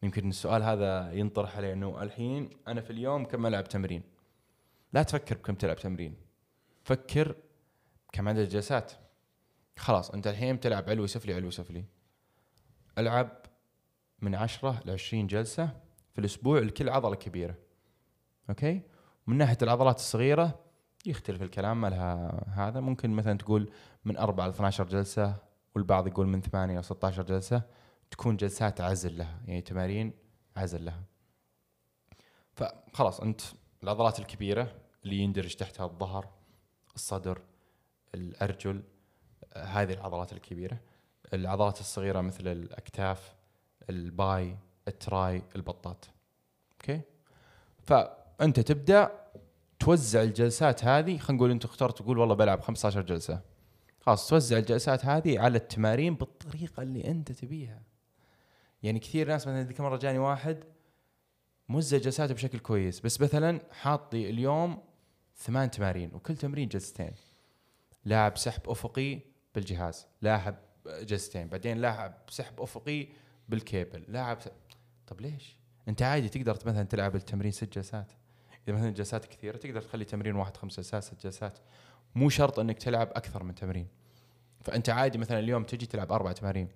يمكن 0.03 0.29
السؤال 0.29 0.63
هذا 0.63 1.13
ينطرح 1.13 1.57
عليه 1.57 1.73
إنه 1.73 2.03
الحين 2.03 2.51
أنا 2.69 2.81
في 2.81 2.91
اليوم 2.91 3.25
كم 3.25 3.47
ألعب 3.47 3.65
تمرين؟ 3.65 4.03
لا 4.93 5.03
تفكر 5.03 5.37
بكم 5.37 5.55
تلعب 5.55 5.77
تمرين. 5.77 6.17
فكر 6.85 7.37
كم 8.13 8.29
عدد 8.29 8.39
الجلسات. 8.39 8.93
خلاص 9.77 10.11
أنت 10.11 10.27
الحين 10.27 10.61
تلعب 10.61 10.91
علوي 10.91 11.09
سفلي 11.09 11.35
علوي 11.35 11.51
سفلي. 11.51 11.85
ألعب 12.99 13.47
من 14.21 14.35
10 14.35 14.83
ل 14.85 14.91
20 14.91 15.27
جلسة 15.27 15.81
في 16.13 16.19
الأسبوع 16.19 16.59
لكل 16.59 16.89
عضلة 16.89 17.15
كبيرة. 17.17 17.66
أوكي؟ 18.51 18.83
من 19.27 19.37
ناحية 19.37 19.59
العضلات 19.63 19.97
الصغيرة 19.97 20.59
يختلف 21.07 21.43
الكلام 21.43 21.81
ما 21.81 21.87
لها 21.87 22.45
هذا. 22.49 22.81
ممكن 22.81 23.11
مثلا 23.11 23.39
تقول 23.39 23.71
من 24.05 24.17
4 24.17 24.47
ل 24.47 24.51
12 24.51 24.85
جلسة 24.85 25.37
والبعض 25.75 26.07
يقول 26.07 26.27
من 26.27 26.41
8 26.41 26.81
ل 26.81 26.85
16 26.85 27.23
جلسة. 27.23 27.63
تكون 28.11 28.37
جلسات 28.37 28.81
عزل 28.81 29.19
لها 29.19 29.41
يعني 29.47 29.61
تمارين 29.61 30.13
عزل 30.57 30.85
لها. 30.85 31.03
فخلاص 32.53 33.21
أنت 33.21 33.41
العضلات 33.83 34.19
الكبيرة 34.19 34.73
اللي 35.05 35.17
يندرج 35.17 35.55
تحتها 35.55 35.87
الظهر 35.87 36.29
الصدر 36.95 37.43
الأرجل 38.15 38.83
هذه 39.57 39.93
العضلات 39.93 40.33
الكبيرة. 40.33 40.81
العضلات 41.35 41.81
الصغيرة 41.81 42.21
مثل 42.21 42.49
الأكتاف 42.49 43.35
ال 43.91 44.13
bi 44.13 44.57
ال 44.89 45.02
tri 45.02 45.43
البطات 45.57 46.05
okay؟ 46.73 47.01
فانت 48.39 48.61
تبدأ 48.61 49.11
توزع 49.79 50.23
الجلسات 50.23 50.85
هذه 50.85 51.19
خلينا 51.19 51.39
نقول 51.39 51.51
أنت 51.51 51.65
اخترت 51.65 51.99
تقول 51.99 52.19
والله 52.19 52.35
بلعب 52.35 52.61
15 52.61 53.03
جلسة. 53.03 53.41
خلاص 54.01 54.29
توزع 54.29 54.59
الجلسات 54.59 55.05
هذه 55.05 55.39
على 55.39 55.59
التمارين 55.59 56.15
بالطريقة 56.15 56.83
اللي 56.83 57.11
أنت 57.11 57.33
تبيها. 57.33 57.83
يعني 58.83 58.99
كثير 58.99 59.29
ناس 59.29 59.47
مثلا 59.47 59.63
ذيك 59.63 59.81
مرة 59.81 59.97
جاني 59.97 60.19
واحد 60.19 60.65
موزع 61.69 61.99
جلساته 61.99 62.35
بشكل 62.35 62.59
كويس 62.59 63.01
بس 63.01 63.21
مثلا 63.21 63.61
حاط 63.71 64.15
لي 64.15 64.31
اليوم 64.31 64.83
ثمان 65.37 65.71
تمارين 65.71 66.15
وكل 66.15 66.37
تمرين 66.37 66.69
جلستين. 66.69 67.13
لاعب 68.05 68.37
سحب 68.37 68.71
أفقي 68.71 69.21
بالجهاز 69.55 70.07
لاعب 70.23 70.57
جلستين 70.87 71.49
بعدين 71.49 71.79
لاعب 71.79 72.15
سحب 72.29 72.61
أفقي 72.61 73.09
بالكيبل 73.49 74.05
لاعب 74.09 74.41
س... 74.41 74.49
طب 75.07 75.21
ليش؟ 75.21 75.57
أنت 75.89 76.03
عادي 76.03 76.29
تقدر 76.29 76.53
مثلا 76.55 76.83
تلعب 76.83 77.17
التمرين 77.17 77.53
ست 77.53 77.75
جلسات. 77.75 78.13
إذا 78.69 78.77
مثلا 78.77 78.91
جلسات 78.91 79.25
كثيرة 79.25 79.57
تقدر 79.57 79.81
تخلي 79.81 80.05
تمرين 80.05 80.37
واحد 80.37 80.57
خمس 80.57 80.77
جلسات 80.77 81.03
ست 81.03 81.23
جلسات. 81.23 81.59
مو 82.15 82.29
شرط 82.29 82.59
إنك 82.59 82.79
تلعب 82.79 83.09
أكثر 83.09 83.43
من 83.43 83.55
تمرين. 83.55 83.89
فأنت 84.61 84.89
عادي 84.89 85.19
مثلا 85.19 85.39
اليوم 85.39 85.65
تجي 85.65 85.87
تلعب 85.87 86.13
أربع 86.13 86.33
تمارين 86.33 86.69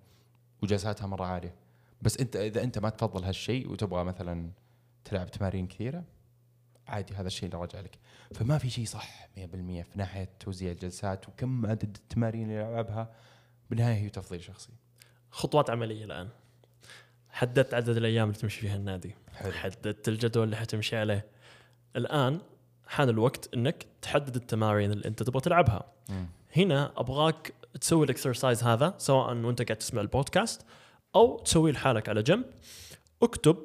وجلساتها 0.63 1.07
مرة 1.07 1.25
عالية. 1.25 1.55
بس 2.03 2.17
أنت 2.17 2.37
إذا 2.37 2.63
أنت 2.63 2.79
ما 2.79 2.91
تفضل 2.91 3.25
هالشيء 3.25 3.71
وتبغى 3.71 4.05
مثلا 4.05 4.51
تلعب 5.05 5.31
تمارين 5.31 5.67
كثيرة 5.67 6.05
عادي 6.89 7.15
هذا 7.15 7.27
الشيء 7.27 7.49
اللي 7.49 7.61
راجع 7.61 7.81
لك. 7.81 7.99
فما 8.35 8.59
في 8.59 8.71
شيء 8.71 8.85
صح 8.85 9.29
100% 9.37 9.83
في 9.83 9.91
ناحية 9.95 10.29
توزيع 10.41 10.73
الجلسات 10.73 11.29
وكم 11.29 11.67
عدد 11.67 11.97
التمارين 11.97 12.43
اللي 12.43 12.55
يلعبها. 12.55 13.15
بالنهاية 13.71 13.95
هي 13.95 14.09
تفضيل 14.09 14.43
شخصي. 14.43 14.73
خطوات 15.31 15.71
عملية 15.71 16.05
الآن. 16.05 16.29
حددت 17.29 17.75
عدد 17.75 17.97
الأيام 17.97 18.29
اللي 18.29 18.39
تمشي 18.41 18.61
فيها 18.61 18.77
النادي. 18.77 19.15
حلو. 19.35 19.53
حددت 19.53 20.09
الجدول 20.09 20.45
اللي 20.45 20.57
حتمشي 20.57 20.97
عليه. 20.97 21.27
الآن 21.97 22.41
حان 22.87 23.09
الوقت 23.09 23.55
إنك 23.55 23.87
تحدد 24.03 24.37
التمارين 24.37 24.93
اللي 24.93 25.09
أنت 25.09 25.23
تبغى 25.23 25.41
تلعبها. 25.41 25.93
هنا 26.57 26.93
أبغاك 26.97 27.55
تسوي 27.81 28.05
الاكسرسايز 28.05 28.65
هذا 28.65 28.95
سواء 28.99 29.37
وأنت 29.37 29.63
قاعد 29.63 29.79
تسمع 29.79 30.01
البودكاست 30.01 30.67
أو 31.15 31.39
تسويه 31.39 31.73
لحالك 31.73 32.09
على 32.09 32.23
جنب 32.23 32.45
اكتب 33.23 33.57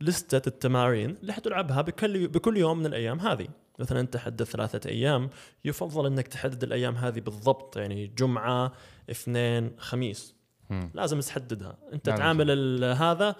لستة 0.00 0.48
التمارين 0.48 1.10
اللي 1.10 1.32
حتلعبها 1.32 1.82
بكل 1.82 2.28
بكل 2.28 2.56
يوم 2.56 2.78
من 2.78 2.86
الأيام 2.86 3.20
هذه. 3.20 3.48
مثلا 3.78 4.00
انت 4.00 4.16
حددت 4.16 4.42
ثلاثة 4.42 4.90
أيام 4.90 5.30
يفضل 5.64 6.06
إنك 6.06 6.28
تحدد 6.28 6.62
الأيام 6.62 6.96
هذه 6.96 7.20
بالضبط 7.20 7.76
يعني 7.76 8.06
جمعة 8.06 8.72
اثنين 9.10 9.70
خميس. 9.78 10.34
مم. 10.70 10.90
لازم 10.94 11.20
تحددها. 11.20 11.76
أنت. 11.92 12.06
تعامل 12.06 12.84
هذا 12.84 13.36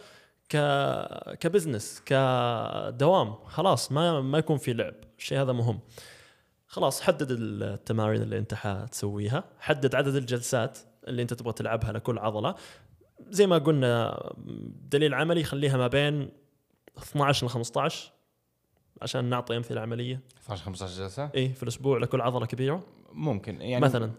ك 0.54 1.36
ك 1.40 1.47
business 1.47 2.02
كدوام. 2.06 3.34
خلاص 3.46 3.92
ما 3.92 4.20
ما 4.20 4.38
يكون 4.38 4.56
في 4.56 4.72
لعب. 4.72 4.94
الشيء 5.18 5.40
هذا 5.40 5.52
مهم. 5.52 5.80
خلاص 6.66 7.00
حدد 7.00 7.26
التمارين 7.30 8.22
اللي 8.22 8.38
انت 8.38 8.54
حتسويها. 8.54 9.44
حدد 9.60 9.94
عدد 9.94 10.14
الجلسات 10.14 10.78
اللي 11.08 11.22
انت 11.22 11.34
تبغى 11.34 11.52
تلعبها 11.52 11.92
لكل 11.92 12.18
عضلة. 12.18 12.54
زي 13.30 13.46
ما 13.46 13.58
قلنا 13.58 14.20
دليل 14.90 15.14
عملي 15.14 15.44
خليها 15.44 15.76
ما 15.76 15.86
بين 15.86 16.30
12 16.98 17.46
ل 17.46 17.50
15 17.50 18.12
عشان 19.02 19.24
نعطي 19.24 19.56
أمثلة 19.56 19.80
عملية. 19.80 20.20
12 20.42 20.64
15 20.64 21.02
جلسة؟ 21.02 21.30
اي 21.34 21.48
في 21.48 21.62
الأسبوع 21.62 21.98
لكل 21.98 22.20
عضلة 22.20 22.46
كبيرة. 22.46 22.82
ممكن 23.12 23.60
يعني 23.60 23.84
مثلا. 23.84 24.10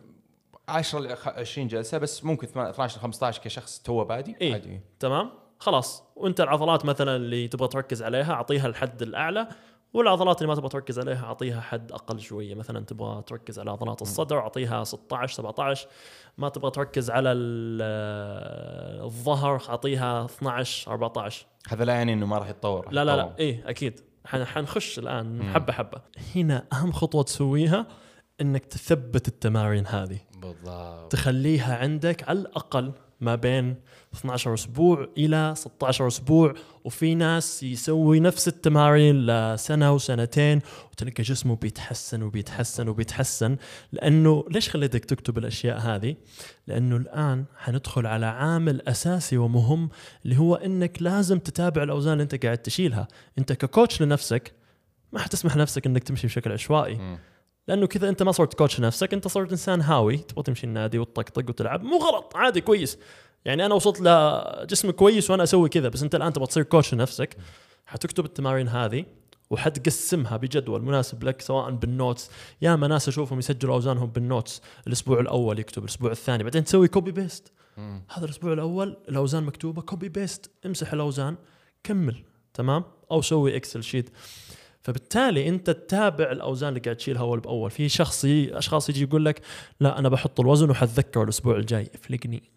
10 0.67 0.99
ل 0.99 1.17
20 1.25 1.67
جلسة 1.67 1.97
بس 1.97 2.23
ممكن 2.25 2.47
12 2.47 2.97
ل 2.97 3.01
15 3.01 3.41
كشخص 3.41 3.79
توه 3.79 4.03
بادي؟ 4.03 4.35
إيه. 4.41 4.53
عادي. 4.53 4.79
تمام. 4.99 5.31
خلاص. 5.59 6.03
وانت 6.15 6.41
العضلات 6.41 6.85
مثلا 6.85 7.15
اللي 7.15 7.47
تبغى 7.47 7.67
تركز 7.67 8.03
عليها 8.03 8.33
أعطيها 8.33 8.67
الحد 8.67 9.01
الأعلى. 9.01 9.47
والعضلات 9.93 10.37
اللي 10.41 10.47
ما 10.47 10.55
تبغى 10.55 10.69
تركز 10.69 10.99
عليها 10.99 11.25
أعطيها 11.25 11.61
حد 11.61 11.91
أقل 11.91 12.19
شوية. 12.19 12.55
مثلا 12.55 12.85
تبغى 12.85 13.21
تركز 13.27 13.59
على 13.59 13.71
عضلات 13.71 14.01
الصدر 14.01 14.39
أعطيها 14.39 14.83
16 14.83 15.33
17 15.37 15.87
ما 16.37 16.49
تبغى 16.49 16.71
تركز 16.71 17.09
على 17.11 17.31
ال- 17.31 19.05
الظهر 19.05 19.61
أعطيها 19.69 20.25
12 20.25 20.91
14 20.91 21.45
هذا 21.69 21.85
لا 21.85 21.93
يعني 21.93 22.13
إنه 22.13 22.25
ما 22.25 22.37
راح 22.37 22.49
يتطور 22.49 22.87
لا 22.91 23.05
لا. 23.05 23.15
لا. 23.15 23.35
إيه 23.39 23.69
أكيد. 23.69 23.99
حن- 24.25 24.45
حنخش 24.45 24.99
الآن. 24.99 25.43
حبة 25.53 25.73
حبة. 25.73 26.01
هنا 26.35 26.65
أهم 26.73 26.91
خطوة 26.91 27.23
تسويها 27.23 27.87
إنك 28.41 28.65
تثبت 28.65 29.27
التمارين 29.27 29.87
هذه. 29.87 30.19
بالضبط. 30.37 31.11
تخليها 31.11 31.77
عندك 31.77 32.29
على 32.29 32.39
الأقل 32.39 32.91
ما 33.21 33.35
بين 33.35 33.75
12 34.15 34.53
أسبوع 34.53 35.07
إلى 35.17 35.53
16 35.57 36.07
أسبوع 36.07 36.53
وفي 36.83 37.15
ناس 37.15 37.63
يسوي 37.63 38.19
نفس 38.19 38.47
التمارين 38.47 39.25
لسنة 39.25 39.93
وسنتين 39.93 40.61
وتلقى 40.91 41.23
جسمه 41.23 41.55
بيتحسن 41.55 42.23
وبيتحسن 42.23 42.87
وبيتحسن. 42.87 43.57
لأنه 43.91 44.45
ليش 44.49 44.69
خليتك 44.69 45.05
تكتب 45.05 45.37
الأشياء 45.37 45.77
هذه؟ 45.77 46.15
لأنه 46.67 46.95
الآن 46.95 47.45
حندخل 47.57 48.07
على 48.07 48.25
عامل 48.25 48.81
أساسي 48.81 49.37
ومهم 49.37 49.89
اللي 50.25 50.37
هو 50.37 50.55
إنك 50.55 51.01
لازم 51.01 51.39
تتابع 51.39 51.83
الأوزان 51.83 52.13
اللي 52.13 52.23
أنت 52.23 52.45
قاعد 52.45 52.57
تشيلها، 52.57 53.07
أنت 53.39 53.53
ككوتش 53.53 54.01
لنفسك 54.01 54.53
ما 55.13 55.19
حتسمح 55.19 55.55
لنفسك 55.55 55.85
إنك 55.85 56.03
تمشي 56.03 56.27
بشكل 56.27 56.51
عشوائي. 56.51 57.17
لأنه 57.67 57.87
كذا 57.87 58.09
أنت 58.09 58.23
ما 58.23 58.31
صرت 58.31 58.53
كوتش 58.53 58.79
نفسك 58.79 59.13
أنت 59.13 59.27
صرت 59.27 59.51
إنسان 59.51 59.81
هاوي 59.81 60.17
تبغى 60.17 60.43
تمشي 60.43 60.67
النادي 60.67 60.99
وتطقطق 60.99 61.49
وتلعب. 61.49 61.83
مو 61.83 61.97
غلط 61.97 62.33
عادي 62.35 62.61
كويس. 62.61 62.97
يعني 63.45 63.65
أنا 63.65 63.75
وصلت 63.75 64.01
لجسم 64.01 64.91
كويس 64.91 65.31
وأنا 65.31 65.43
أسوي 65.43 65.69
كذا 65.69 65.89
بس 65.89 66.03
أنت 66.03 66.15
الآن 66.15 66.33
تبغى 66.33 66.47
تصير 66.47 66.63
coach 66.63 66.93
لنفسك. 66.93 67.37
حتكتب 67.85 68.25
التمارين 68.25 68.67
هذه 68.67 69.05
وحتقسمها 69.49 70.37
بجدول 70.37 70.81
مناسب 70.81 71.23
لك 71.23 71.41
سواء 71.41 71.71
بال 71.71 71.88
notes 71.88 72.31
يا 72.61 72.75
ما 72.75 72.87
ناس 72.87 73.07
أشوفهم 73.07 73.39
يسجلوا 73.39 73.73
أوزانهم 73.73 74.09
بال 74.09 74.24
notes 74.24 74.61
الأسبوع 74.87 75.19
الأول 75.19 75.59
يكتب 75.59 75.83
الأسبوع 75.83 76.11
الثاني 76.11 76.43
بعدين 76.43 76.63
تسوي 76.63 76.87
copy 76.87 77.11
paste 77.11 77.51
مم. 77.77 78.01
هذا 78.13 78.25
الأسبوع 78.25 78.53
الأول 78.53 78.97
الأوزان 79.09 79.43
مكتوبة 79.43 79.81
copy 79.81 80.09
paste 80.09 80.51
امسح 80.65 80.93
الأوزان 80.93 81.35
كمل 81.83 82.23
تمام؟ 82.53 82.83
أو 83.11 83.21
سوي 83.21 83.55
Excel 83.55 83.83
sheet 83.83 84.09
فبالتالي 84.81 85.49
أنت 85.49 85.69
تتابع 85.69 86.31
الأوزان 86.31 86.69
اللي 86.69 86.79
قاعد 86.79 86.95
تشيلها 86.95 87.21
أول 87.21 87.39
بأول. 87.39 87.71
في 87.71 87.89
شخص 87.89 88.25
أشخاص 88.51 88.89
يجي 88.89 89.03
يقول 89.03 89.25
لك 89.25 89.41
لا 89.79 89.99
أنا 89.99 90.09
بحط 90.09 90.39
الوزن 90.39 90.69
وحتذكره 90.69 91.23
الأسبوع 91.23 91.57
الجاي. 91.57 91.89
افلقني. 91.95 92.54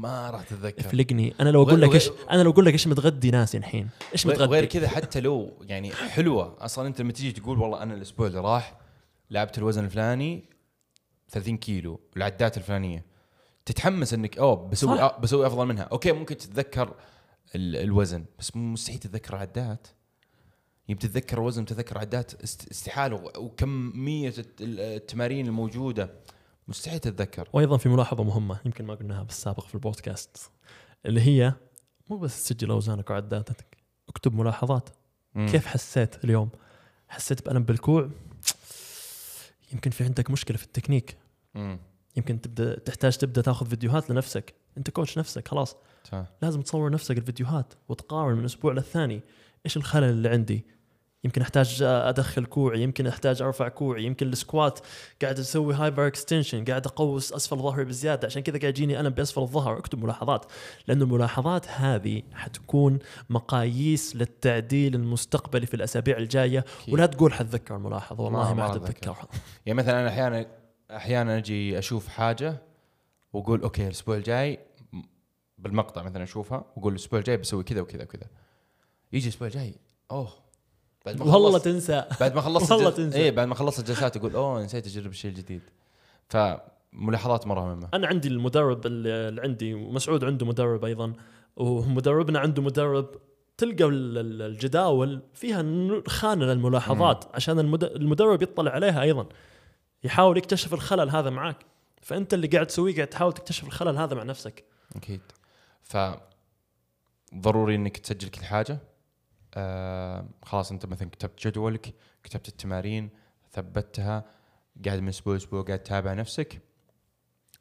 ما 0.00 0.30
راح 0.30 0.42
تتذكر. 0.42 0.80
افلقني. 0.80 1.34
أنا 1.40 1.50
لو 1.50 1.62
أقول 1.62 1.80
لك 1.82 1.94
إيش 1.94 2.10
أنا 2.30 2.42
لو 2.42 2.50
أقول 2.50 2.66
لك 2.66 2.72
إيش 2.72 2.86
متغدي 2.86 3.30
ناسي 3.30 3.56
الحين. 3.58 3.88
إيش 4.12 4.26
غير 4.26 4.36
غير 4.36 4.46
متغدي 4.48 4.66
كذا 4.66 4.88
حتى 4.88 5.20
لو 5.20 5.52
يعني 5.62 5.92
حلوة. 5.92 6.56
أصلا 6.60 6.86
أنت 6.88 7.00
لما 7.00 7.12
تيجي 7.12 7.32
تقول 7.32 7.58
والله 7.58 7.82
أنا 7.82 7.94
الأسبوع 7.94 8.26
اللي 8.26 8.40
راح 8.40 8.78
لعبت 9.30 9.58
الوزن 9.58 9.84
الفلاني 9.84 10.44
30 11.28 11.56
كيلو 11.56 12.00
العدات 12.16 12.56
الفلانية 12.56 13.04
تتحمس 13.66 14.14
إنك 14.14 14.38
أوه 14.38 14.68
بسوي. 14.68 15.00
أه 15.00 15.18
بسوي 15.18 15.46
أفضل 15.46 15.66
منها. 15.66 15.82
أوكي 15.82 16.12
ممكن 16.12 16.36
تتذكر 16.36 16.94
ال- 17.54 17.76
الوزن 17.76 18.24
بس 18.38 18.56
مستحيل 18.56 18.98
تتذكر 18.98 19.34
العدات. 19.34 19.86
يبي 20.88 21.00
تتذكر 21.00 21.38
الوزن 21.38 21.64
تتذكر 21.64 22.08
است- 22.44 22.68
استحالة. 22.70 23.16
وكمية 23.38 24.28
الت- 24.38 24.60
التمارين 24.60 25.46
الموجودة. 25.46 26.10
مستحيل 26.68 26.98
تتذكر. 26.98 27.48
وأيضا 27.52 27.76
في 27.76 27.88
ملاحظة 27.88 28.24
مهمة 28.24 28.60
يمكن 28.66 28.84
ما 28.84 28.94
قلناها 28.94 29.22
بالسابق 29.22 29.66
في 29.66 29.74
البودكاست 29.74 30.50
اللي 31.06 31.20
هي 31.20 31.54
مو 32.10 32.16
بس 32.16 32.44
تسجل 32.44 32.70
أوزانك 32.70 33.10
وعداتك 33.10 33.76
اكتب 34.08 34.34
ملاحظات. 34.34 34.88
مم. 35.34 35.48
كيف 35.48 35.66
حسيت 35.66 36.24
اليوم؟ 36.24 36.48
حسيت 37.08 37.44
بألم 37.46 37.62
بالكوع؟ 37.62 38.10
يمكن 39.72 39.90
في 39.90 40.04
عندك 40.04 40.30
مشكلة 40.30 40.56
في 40.56 40.64
التكنيك. 40.64 41.16
مم. 41.54 41.78
يمكن 42.16 42.40
تبدأ 42.40 42.78
تحتاج 42.78 43.16
تبدأ 43.16 43.42
تاخذ 43.42 43.66
فيديوهات 43.66 44.10
لنفسك. 44.10 44.54
أنت 44.78 44.90
coach 44.90 45.18
نفسك 45.18 45.48
خلاص. 45.48 45.76
تمام. 46.10 46.26
لازم 46.42 46.62
تصور 46.62 46.90
نفسك 46.90 47.18
الفيديوهات 47.18 47.74
وتقارن 47.88 48.36
من 48.36 48.44
أسبوع 48.44 48.72
للثاني. 48.72 49.20
إيش 49.66 49.76
الخلل 49.76 50.04
اللي 50.04 50.28
عندي؟ 50.28 50.66
يمكن 51.24 51.42
أحتاج 51.42 51.78
أدخل 51.82 52.44
كوعي 52.46 52.82
يمكن 52.82 53.06
أحتاج 53.06 53.42
أرفع 53.42 53.68
كوعي 53.68 54.04
يمكن 54.04 54.28
ال 54.28 54.36
squat 54.36 54.78
قاعد 55.22 55.38
أسوي 55.38 55.74
hyperextension 55.74 56.64
قاعد 56.64 56.86
أقوس 56.86 57.32
أسفل 57.32 57.56
ظهري 57.56 57.84
بزيادة. 57.84 58.26
عشان 58.26 58.42
كذا 58.42 58.58
قاعد 58.58 58.72
يجيني 58.78 59.00
الم 59.00 59.10
بأسفل 59.10 59.40
الظهر 59.40 59.78
اكتب 59.78 60.02
ملاحظات 60.04 60.44
لأنه 60.86 61.04
الملاحظات 61.04 61.68
هذه 61.68 62.22
حتكون 62.32 62.98
مقاييس 63.30 64.16
للتعديل 64.16 64.94
المستقبلي 64.94 65.66
في 65.66 65.74
الأسابيع 65.74 66.18
الجاية. 66.18 66.64
أكيد. 66.82 66.94
ولا 66.94 67.06
تقول 67.06 67.32
حتذكر 67.32 67.76
الملاحظة 67.76 68.24
والله 68.24 68.54
ما- 68.54 68.68
حتتذكرها 68.68 69.28
يعني 69.66 69.78
مثلا 69.78 70.00
أنا 70.00 70.08
أحيانا 70.08 70.46
أحيانا 70.90 71.36
أجي 71.36 71.78
أشوف 71.78 72.08
حاجة 72.08 72.62
وأقول 73.32 73.62
أوكي 73.62 73.86
الأسبوع 73.86 74.16
الجاي 74.16 74.58
بالمقطع 75.58 76.02
مثلا 76.02 76.22
أشوفها 76.22 76.64
وأقول 76.76 76.92
الأسبوع 76.92 77.18
الجاي 77.18 77.36
بسوي 77.36 77.64
كذا 77.64 77.80
وكذا 77.80 78.02
وكذا. 78.02 78.26
يجي 79.12 79.28
الأسبوع 79.28 79.48
الجاي 79.48 79.74
أوه 80.10 80.32
بعد 81.06 81.16
ما 81.18 81.24
والله 81.24 81.50
خلصت 81.52 81.64
تنسى. 81.64 82.04
بعد 82.20 82.34
ما 82.34 82.40
خلصت 82.40 82.72
والله. 82.72 82.90
تنسى. 82.90 83.18
إيه 83.18 83.30
بعد 83.30 83.46
ما 83.48 83.54
خلصت 83.54 83.78
الجلسات 83.78 84.16
أقول 84.16 84.34
أوه 84.34 84.64
نسيت 84.64 84.86
أجرب 84.86 85.10
الشيء 85.10 85.30
الجديد 85.30 85.62
فملاحظات 86.28 87.46
مرة 87.46 87.60
مهمة. 87.60 87.88
أنا 87.94 88.06
عندي 88.06 88.28
المدرب 88.28 88.86
اللي 88.86 89.40
عندي 89.42 89.74
ومسعود 89.74 90.24
عنده 90.24 90.46
مدرب 90.46 90.84
أيضا 90.84 91.12
ومدربنا 91.56 92.38
عنده 92.38 92.62
مدرب 92.62 93.08
تلقى 93.56 93.84
ال- 93.84 94.18
ال- 94.18 94.42
الجداول 94.42 95.22
فيها 95.34 95.64
خانة 96.06 96.44
للملاحظات 96.46 97.24
عشان 97.34 97.58
المد- 97.58 97.84
المدرب 97.84 98.42
يطلع 98.42 98.72
عليها 98.72 99.02
أيضا. 99.02 99.26
يحاول 100.04 100.36
يكتشف 100.38 100.74
الخلل 100.74 101.10
هذا 101.10 101.30
معك 101.30 101.56
فأنت 102.02 102.34
اللي 102.34 102.46
قاعد 102.46 102.66
تسويه 102.66 102.94
قاعد 102.94 103.06
تحاول 103.06 103.32
تكتشف 103.32 103.64
الخلل 103.66 103.96
هذا 103.98 104.14
مع 104.14 104.22
نفسك. 104.22 104.64
أكيد. 104.96 105.20
ف 105.82 105.96
ضروري 107.34 107.74
إنك 107.74 107.96
تسجل 107.96 108.28
كل 108.28 108.44
حاجة. 108.44 108.78
آه 109.58 110.28
خلاص 110.42 110.72
انت 110.72 110.86
مثلا 110.86 111.10
كتبت 111.10 111.46
جدولك 111.46 111.94
كتبت 112.22 112.48
التمارين 112.48 113.10
ثبتها 113.52 114.24
قاعد 114.84 114.98
من 114.98 115.08
أسبوع 115.08 115.36
أسبوع 115.36 115.62
قاعد 115.62 115.78
تتابع 115.78 116.12
نفسك. 116.12 116.62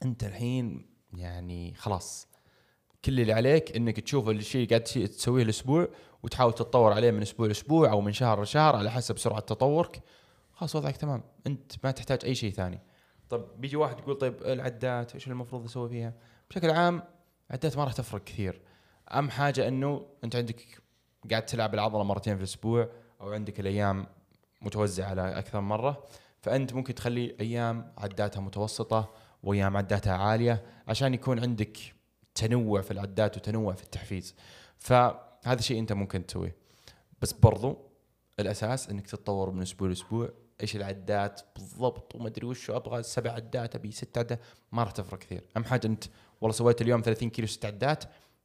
انت 0.04 0.24
الحين 0.24 0.86
يعني 1.14 1.74
خلاص 1.74 2.28
كل 3.06 3.20
اللي 3.20 3.34
عليك 3.34 3.76
إنك 3.76 4.00
تشوف 4.00 4.30
الشيء 4.30 4.70
قاعد 4.70 4.84
تسويه 4.84 5.44
الأسبوع 5.44 5.88
وتحاول 6.24 6.54
تتطور 6.54 6.94
عليه 6.94 7.12
من 7.12 7.22
أسبوع 7.22 7.48
لأسبوع 7.48 7.92
أو 7.92 8.02
من 8.02 8.14
شهر 8.14 8.42
لشهر 8.42 8.76
على 8.76 8.92
حسب 8.92 9.18
سرعة 9.18 9.40
تطورك. 9.40 10.04
خلاص 10.54 10.76
وضعك 10.76 10.98
تمام. 10.98 11.24
أنت 11.48 11.72
ما 11.84 11.92
تحتاج 11.92 12.20
أي 12.26 12.36
شيء 12.36 12.52
ثاني. 12.52 12.80
طب 13.30 13.62
بيجي 13.62 13.76
واحد 13.76 14.00
يقول 14.00 14.16
طيب 14.16 14.42
العدات 14.42 15.14
إيش 15.14 15.28
المفروض 15.28 15.66
أسوي 15.66 15.90
فيها؟ 15.90 16.14
بشكل 16.50 16.70
عام 16.70 17.04
عدات 17.52 17.78
ما 17.78 17.84
راح 17.84 17.94
تفرق 17.94 18.24
كثير. 18.24 18.62
أهم 19.12 19.30
حاجة 19.30 19.68
إنه 19.68 20.06
أنت 20.24 20.36
عندك 20.36 20.82
قاعد 21.32 21.46
تلعب 21.46 21.74
العضلة 21.74 22.04
مرتين 22.04 22.36
في 22.36 22.40
الأسبوع 22.40 22.90
أو 23.22 23.34
عندك 23.34 23.60
الأيام 23.60 24.08
متوزعة 24.62 25.10
على 25.10 25.40
أكثر 25.40 25.62
مرة 25.62 26.04
فأنت 26.42 26.74
ممكن 26.74 26.96
تخلي 26.96 27.36
أيام 27.40 27.94
عداتها 27.98 28.42
متوسطة 28.42 29.14
وأيام 29.44 29.78
عداتها 29.78 30.14
عالية 30.14 30.64
عشان 30.88 31.14
يكون 31.14 31.40
عندك 31.40 31.78
تنوع 32.36 32.82
في 32.82 32.92
العدات 32.92 33.38
وتنوع 33.38 33.74
في 33.74 33.84
التحفيز. 33.84 34.36
فهذا 34.78 35.62
شيء 35.62 35.80
أنت 35.80 35.94
ممكن 35.94 36.26
تسويه. 36.26 36.56
بس 37.22 37.34
برضو 37.34 37.78
الأساس 38.40 38.90
إنك 38.90 39.08
تتطور 39.08 39.52
من 39.52 39.62
أسبوع 39.62 39.88
لأسبوع 39.90 40.30
إيش 40.62 40.76
العدات 40.76 41.42
بالضبط 41.56 42.16
وما 42.16 42.28
أدري 42.28 42.48
وش 42.48 42.70
أبغى 42.70 43.04
سبع 43.04 43.32
عدات 43.32 43.76
أبي 43.76 43.92
ست 43.92 44.18
عدات 44.18 44.40
ما 44.72 44.84
راح 44.84 44.92
تفرق 44.92 45.20
كثير. 45.20 45.44
أهم 45.58 45.64
حاجة 45.64 45.88
أنت 45.88 46.04
والله 46.42 46.58
سويت 46.58 46.82
اليوم 46.82 47.02
30 47.02 47.30
كيلو 47.30 47.48
ست 47.48 47.66
عدات 47.66 48.04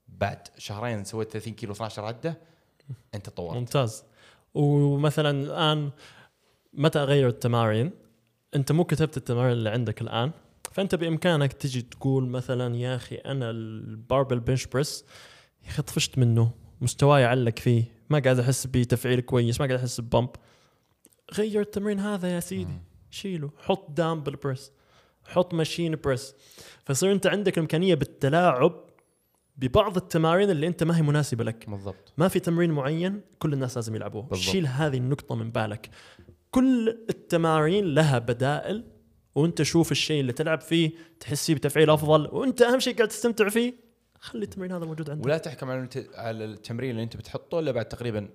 بعد 0.09 0.49
شهرين 0.59 1.05
سويت 1.05 1.31
30 1.31 1.55
كيلو 1.55 1.73
12 1.73 2.05
عدة 2.05 2.39
انت 3.15 3.27
تطورت 3.27 3.57
ممتاز. 3.57 4.05
ومثلا 4.55 5.31
الآن 5.31 5.91
متى 6.73 6.99
أغير 6.99 7.29
التمارين؟ 7.29 7.91
أنت 8.57 8.73
مو 8.73 8.85
كتبت 8.85 9.17
التمارين 9.17 9.53
اللي 9.53 9.71
عندك 9.71 10.03
الآن 10.03 10.31
فأنت 10.73 10.95
بإمكانك 10.95 11.53
تجي 11.53 11.83
تقول 11.83 12.29
مثلا 12.29 12.77
يا 12.77 12.97
أخي 12.97 13.17
أنا 13.17 13.51
ال 13.51 13.62
barbell 13.62 14.41
bench 14.41 14.67
press 14.67 15.05
يا 15.65 15.69
أخي 15.69 15.83
طفشت 15.83 16.19
منه 16.19 16.51
مستواي 16.81 17.25
علق 17.25 17.59
فيه 17.59 17.85
ما 18.11 18.19
قاعد 18.19 18.39
أحس 18.39 18.67
بتفعيل 18.67 19.21
كويس 19.21 19.61
ما 19.61 19.67
قاعد 19.67 19.79
أحس 19.79 20.01
ب 20.01 20.06
pump. 20.06 20.31
غير 21.35 21.61
التمرين 21.61 22.01
هذا 22.01 22.35
يا 22.35 22.41
سيدي 22.41 22.79
شيله 23.11 23.51
حط 23.59 23.91
dumbbell 23.91 24.37
press 24.37 24.73
حط 25.25 25.55
machine 25.55 25.97
press. 25.97 26.35
فصير 26.85 27.13
أنت 27.13 27.27
عندك 27.27 27.59
الإمكانية 27.59 27.95
بالتلاعب 27.95 28.92
ببعض 29.57 29.97
التمارين 29.97 30.51
اللي 30.51 30.67
أنت 30.67 30.83
ما 30.83 30.97
هي 30.99 31.03
مناسبة 31.03 31.45
لك. 31.45 31.71
بالضبط. 31.71 32.13
ما 32.17 32.29
في 32.29 32.41
تمرين 32.41 32.71
معين 32.71 33.21
كل 33.39 33.53
الناس 33.53 33.77
لازم 33.77 33.95
يلعبوه. 33.95 34.23
بالضبط. 34.23 34.49
شيل 34.49 34.67
هذه 34.67 34.97
النقطة 34.97 35.35
من 35.35 35.51
بالك. 35.51 35.91
كل 36.51 36.89
التمارين 37.11 37.95
لها 37.95 38.19
بدائل 38.19 38.85
وأنت 39.35 39.63
شوف 39.63 39.93
الشيء 39.93 40.21
اللي 40.21 40.33
تلعب 40.33 40.61
فيه 40.61 40.91
تحس 41.21 41.47
فيه 41.47 41.55
بتفعيل 41.55 41.91
أفضل 41.91 42.29
وأنت 42.33 42.63
أهم 42.63 42.81
شيء 42.81 42.97
قاعد 42.97 43.09
تستمتع 43.09 43.49
فيه 43.49 43.75
خلي 44.21 44.45
التمرين 44.45 44.73
هذا 44.73 44.85
موجود 44.85 45.11
عندك. 45.11 45.27
ولا 45.27 45.39
تحكم 45.39 45.71
على 45.71 45.89
على 46.15 46.45
التمرين 46.45 46.91
اللي 46.91 47.03
أنت 47.03 47.17
بتحطه 47.17 47.59
إلا 47.59 47.73
بعد 47.73 47.85
تقريبا 47.85 48.29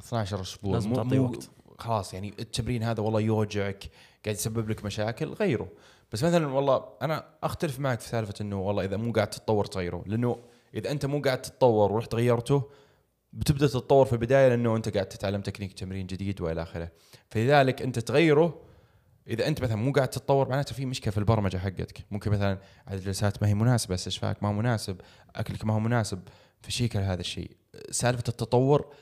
12 0.00 0.40
أسبوع. 0.40 0.74
لازم 0.74 0.92
تعطيه 0.92 1.18
وقت. 1.18 1.50
خلاص 1.78 2.14
يعني 2.14 2.34
التمرين 2.38 2.82
هذا 2.82 3.02
والله 3.02 3.20
يوجعك 3.20 3.84
قاعد 4.24 4.36
يسبب 4.36 4.70
لك 4.70 4.84
مشاكل 4.84 5.28
غيره. 5.28 5.68
بس 6.12 6.24
مثلا 6.24 6.46
والله 6.46 6.84
أنا 7.02 7.24
أختلف 7.42 7.80
معك 7.80 8.00
في 8.00 8.08
سالفة 8.08 8.34
إنه 8.40 8.60
والله 8.60 8.84
إذا 8.84 8.96
مو 8.96 9.12
قاعد 9.12 9.30
تتطور 9.30 9.64
تغيره 9.64 10.04
لأنه 10.06 10.38
إذا 10.74 10.90
أنت 10.90 11.06
مو 11.06 11.20
قاعد 11.20 11.40
تتطور 11.40 11.92
ورحت 11.92 12.14
غيرته 12.14 12.70
بتبدأ 13.32 13.66
تتطور 13.66 14.06
في 14.06 14.12
البداية 14.12 14.48
لأنه 14.48 14.76
أنت 14.76 14.88
قاعد 14.94 15.08
تتعلم 15.08 15.40
تكنيك 15.40 15.72
تمرين 15.72 16.06
جديد 16.06 16.40
وإلى 16.40 16.62
آخره. 16.62 16.92
فلذلك 17.28 17.82
أنت 17.82 17.98
تغيره 17.98 18.60
إذا 19.28 19.46
أنت 19.46 19.62
مثلا 19.62 19.76
مو 19.76 19.92
قاعد 19.92 20.08
تتطور 20.08 20.48
معناته 20.48 20.74
في 20.74 20.86
مشكلة 20.86 21.12
في 21.12 21.18
البرمجة 21.18 21.58
حقتك. 21.58 22.04
ممكن 22.10 22.30
مثلا 22.30 22.58
عدد 22.86 22.98
الجلسات 22.98 23.42
ما 23.42 23.48
هي 23.48 23.54
مناسبة 23.54 23.94
استشفائك 23.94 24.42
ما 24.42 24.48
هو 24.48 24.52
مناسب 24.52 25.00
أكلك 25.36 25.64
ما 25.64 25.74
هو 25.74 25.80
مناسب 25.80 26.20
ف 26.60 26.66
check 26.66 26.96
هذا 26.96 27.20
الشيء. 27.20 27.56
سالفة 27.90 28.24
التطور 28.28 28.94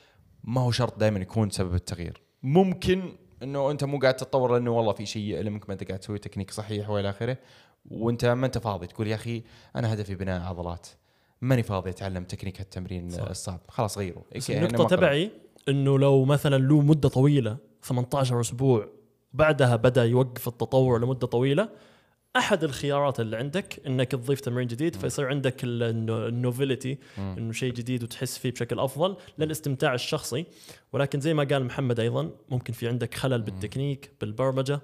ما 0.43 0.61
هو 0.61 0.71
شرط 0.71 0.99
دائما 0.99 1.19
يكون 1.19 1.49
سبب 1.49 1.73
التغيير. 1.73 2.21
ممكن 2.43 3.17
إنه 3.43 3.71
أنت 3.71 3.83
مو 3.83 3.99
قاعد 3.99 4.15
تتطور 4.15 4.53
لأنه 4.53 4.71
والله 4.71 4.93
في 4.93 5.05
شيء 5.05 5.23
يألمك 5.23 5.69
ما 5.69 5.73
أنت 5.73 5.83
قاعد 5.83 5.99
تسوي 5.99 6.19
تكنيك 6.19 6.51
صحيح 6.51 6.89
وإلى 6.89 7.09
آخره 7.09 7.37
وأنت 7.85 8.25
ما 8.25 8.45
أنت 8.45 8.57
فاضي 8.57 8.87
تقول 8.87 9.07
يا 9.07 9.15
أخي 9.15 9.43
أنا 9.75 9.93
هدفي 9.93 10.15
بناء 10.15 10.41
عضلات. 10.41 10.87
ماني 11.41 11.63
فاضي 11.63 11.89
أتعلم 11.89 12.23
تكنيك 12.23 12.61
التمرين 12.61 13.09
صح. 13.09 13.23
الصعب 13.23 13.59
خلاص 13.67 13.97
غيره 13.97 14.23
يعني 14.49 14.67
قررت. 14.67 14.91
تبعي 14.91 15.31
إنه 15.69 15.99
لو 15.99 16.25
مثلا 16.25 16.55
له 16.55 16.81
مدة 16.81 17.09
طويلة 17.09 17.57
18 17.83 18.41
أسبوع 18.41 18.87
بعدها 19.33 19.75
بدأ 19.75 20.03
يوقف 20.05 20.47
التطور 20.47 20.99
لمدة 20.99 21.27
طويلة 21.27 21.69
أحد 22.35 22.63
الخيارات 22.63 23.19
اللي 23.19 23.37
عندك 23.37 23.81
إنك 23.87 24.11
تضيف 24.11 24.39
تمرين 24.39 24.67
جديد 24.67 24.95
فيصير 24.95 25.27
عندك 25.27 25.55
ال 25.63 25.80
novelty 25.80 26.97
مم. 27.17 27.35
إنه 27.37 27.51
شيء 27.51 27.73
جديد 27.73 28.03
وتحس 28.03 28.37
فيه 28.37 28.51
بشكل 28.51 28.79
أفضل 28.79 29.17
للاستمتاع 29.37 29.93
الشخصي 29.93 30.45
ولكن 30.93 31.19
زي 31.19 31.33
ما 31.33 31.43
قال 31.43 31.65
محمد 31.65 31.99
أيضا 31.99 32.29
ممكن 32.49 32.73
في 32.73 32.87
عندك 32.87 33.13
خلل 33.13 33.41
بالتكنيك 33.41 34.11
بالبرمجة 34.21 34.81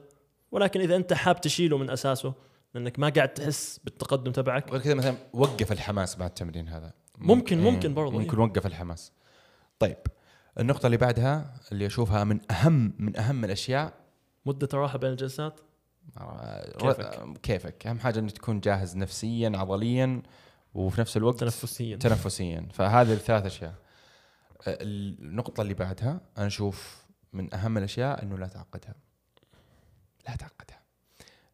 ولكن 0.51 0.81
إذا 0.81 0.95
أنت 0.95 1.13
حاب 1.13 1.41
تشيله 1.41 1.77
من 1.77 1.89
أساسه 1.89 2.33
لأنك 2.75 2.99
ما 2.99 3.09
قاعد 3.09 3.33
تحس 3.33 3.79
بالتقدم 3.83 4.31
تبعك. 4.31 4.71
غير 4.71 4.81
كذا 4.81 4.93
مثلا 4.93 5.15
وقف 5.33 5.71
الحماس 5.71 6.19
مع 6.19 6.25
التمرين 6.25 6.67
هذا. 6.67 6.93
ممكن- 7.17 7.63
إيه، 7.65 7.71
ممكن 7.71 7.93
برضو، 7.93 8.19
ممكن 8.19 8.39
وقف 8.39 8.65
الحماس. 8.65 9.11
طيب 9.79 9.97
النقطة 10.59 10.85
اللي 10.85 10.97
بعدها 10.97 11.53
اللي 11.71 11.85
أشوفها 11.85 12.23
من 12.23 12.39
اهم 12.51 12.93
من 12.99 13.17
أهم 13.19 13.45
الأشياء 13.45 13.93
مدة 14.45 14.69
راحة 14.73 14.97
بين 14.97 15.09
الجلسات؟ 15.11 15.59
آه، 16.17 16.77
كيفك. 16.77 17.39
كيفك؟ 17.43 17.88
أهم 17.88 17.99
حاجة 17.99 18.19
إنك 18.19 18.31
تكون 18.31 18.59
جاهز 18.59 18.97
نفسيا 18.97 19.51
عضليا 19.55 20.21
وفي 20.73 21.01
نفس 21.01 21.17
الوقت 21.17 21.39
تنفسيا. 21.39 21.97
تنفسيا. 21.97 22.67
فهذه 22.73 23.13
الثلاث 23.13 23.45
أشياء. 23.45 23.73
آه، 24.67 24.77
النقطة 24.81 25.61
اللي 25.61 25.73
بعدها 25.73 26.21
أنا 26.38 26.47
أشوف 26.47 27.05
من 27.33 27.53
أهم 27.53 27.77
الأشياء 27.77 28.23
إنه 28.23 28.38
لا 28.38 28.47
تعقدها. 28.47 28.95
لا 30.27 30.35
تعقدها. 30.35 30.79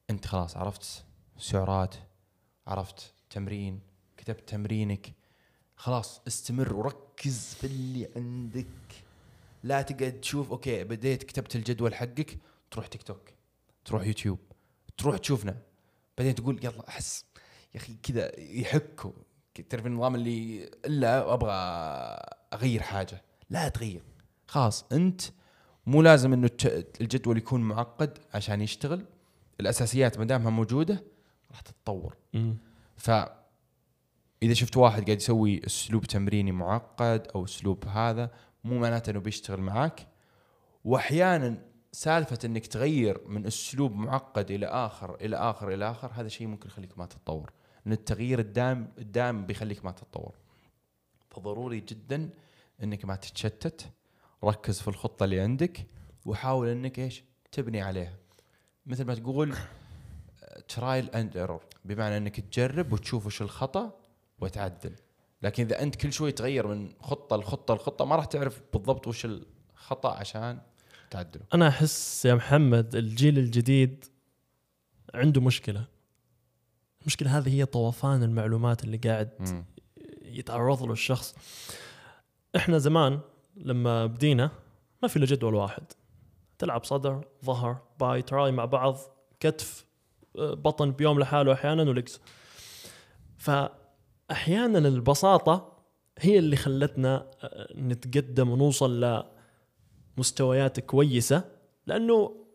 أنت 0.09 0.27
خلاص 0.27 0.57
عرفت 0.57 1.03
سعرات 1.41 1.95
عرفت؟ 2.67 3.13
تمرين 3.29 3.79
كتبت 4.17 4.49
تمرينك. 4.49 5.13
خلاص 5.75 6.21
استمر 6.27 6.73
وركز 6.73 7.53
في 7.53 7.67
اللي 7.67 8.09
عندك. 8.15 8.65
لا 9.63 9.81
تقعد 9.81 10.21
تشوف 10.21 10.51
okay 10.51 10.83
بديت 10.83 11.23
كتبت 11.23 11.55
الجدول 11.55 11.95
حقك 11.95 12.37
تروح 12.71 12.87
تيك 12.87 13.03
توك 13.03 13.29
تروح 13.85 14.05
يوتيوب 14.05 14.39
تروح 14.97 15.17
تشوفنا. 15.17 15.57
بعدين 16.17 16.35
تقول 16.35 16.59
يلا 16.63 16.87
أحس. 16.87 17.25
يا 17.73 17.79
أخي 17.79 17.95
كذا 18.03 18.39
يحكوا. 18.39 19.11
تعرف 19.69 19.85
النظام 19.85 20.15
اللي 20.15 20.63
إلا 20.85 21.33
أبغى 21.33 21.51
أغير 22.53 22.81
حاجة. 22.81 23.21
لا 23.49 23.69
تغير. 23.69 24.03
خلاص 24.47 24.85
أنت 24.91 25.21
مو 25.85 26.01
لازم 26.01 26.33
إنه 26.33 26.49
الجدول 27.01 27.37
يكون 27.37 27.61
معقد 27.61 28.17
عشان 28.33 28.61
يشتغل. 28.61 29.05
الأساسيات 29.59 30.19
ما 30.19 30.25
دامها 30.25 30.49
موجودة 30.49 31.10
راح 31.51 31.61
تتطور. 31.61 32.17
ف 32.95 33.11
إذا 34.43 34.53
شفت 34.53 34.77
واحد 34.77 35.05
قاعد 35.05 35.17
يسوي 35.17 35.65
أسلوب 35.65 36.05
تمريني 36.05 36.51
معقد 36.51 37.27
أو 37.35 37.45
أسلوب 37.45 37.85
هذا 37.85 38.31
مو 38.63 38.79
معناته 38.79 39.09
إنه 39.09 39.19
بيشتغل 39.19 39.61
معك 39.61 40.07
وأحيانا 40.83 41.57
سالفة 41.91 42.39
إنك 42.45 42.67
تغير 42.67 43.27
من 43.27 43.45
أسلوب 43.45 43.95
معقد 43.95 44.51
إلى 44.51 44.65
آخر 44.65 45.15
إلى 45.15 45.35
آخر 45.35 45.73
إلى 45.73 45.91
آخر 45.91 46.11
هذا 46.13 46.27
شيء 46.27 46.47
ممكن 46.47 46.67
يخليك 46.67 46.97
ما 46.97 47.05
تتطور. 47.05 47.51
إن 47.87 47.91
التغيير 47.91 48.39
الدائم 48.39 48.91
الدائم 48.97 49.45
بيخليك 49.45 49.85
ما 49.85 49.91
تتطور. 49.91 50.35
فضروري 51.29 51.79
جدا 51.79 52.29
إنك 52.83 53.05
ما 53.05 53.15
تتشتت. 53.15 53.91
ركز 54.43 54.81
في 54.81 54.87
الخطة 54.87 55.23
اللي 55.23 55.39
عندك 55.39 55.87
وحاول 56.25 56.67
إنك 56.67 56.99
إيش؟ 56.99 57.23
تبني 57.51 57.81
عليها. 57.81 58.17
مثل 58.85 59.05
ما 59.05 59.15
تقول 59.15 59.55
trial 60.75 61.09
and 61.09 61.37
error 61.37 61.63
بمعنى 61.85 62.17
إنك 62.17 62.39
تجرب 62.39 62.93
وتشوف 62.93 63.25
وش 63.25 63.41
الخطأ 63.41 63.99
وتعدل. 64.39 64.95
لكن 65.41 65.63
إذا 65.63 65.83
أنت 65.83 65.95
كل 65.95 66.13
شوي 66.13 66.31
تغير 66.31 66.67
من 66.67 66.93
خطة 67.01 67.35
لخطة 67.35 67.73
لخطة 67.73 68.05
ما 68.05 68.15
راح 68.15 68.25
تعرف 68.25 68.61
بالضبط 68.73 69.07
وش 69.07 69.25
الخطأ 69.25 70.13
عشان 70.13 70.61
تعدله. 71.09 71.43
أنا 71.53 71.67
أحس 71.67 72.25
يا 72.25 72.35
محمد 72.35 72.95
الجيل 72.95 73.39
الجديد 73.39 74.05
عنده 75.13 75.41
مشكلة. 75.41 75.85
المشكلة 77.01 77.37
هذه 77.37 77.49
هي 77.49 77.65
طوفان 77.65 78.23
المعلومات 78.23 78.83
اللي 78.83 78.97
قاعد. 78.97 79.63
يتعرض 80.21 80.83
له 80.83 80.93
الشخص. 80.93 81.35
إحنا 82.55 82.77
زمان 82.77 83.19
لما 83.55 84.05
بدينا 84.05 84.51
ما 85.03 85.07
في 85.07 85.19
له 85.19 85.25
جدول 85.25 85.55
واحد. 85.55 85.83
تلعب 86.59 86.83
صدر 86.83 87.25
ظهر 87.45 87.77
باي 87.99 88.21
تراي 88.21 88.51
مع 88.51 88.65
بعض 88.65 88.97
كتف 89.39 89.85
بطن 90.35 90.91
بيوم 90.91 91.19
لحاله 91.19 91.53
أحيانا 91.53 91.83
ولكس 91.83 92.21
فأحيانا 93.37 94.79
البساطة 94.79 95.71
هي 96.19 96.39
اللي 96.39 96.55
خلتنا 96.55 97.31
آه، 97.43 97.67
نتقدم 97.75 98.49
ونوصل 98.49 99.23
لمستويات 100.17 100.79
كويسة 100.79 101.43
لأنه 101.87 102.45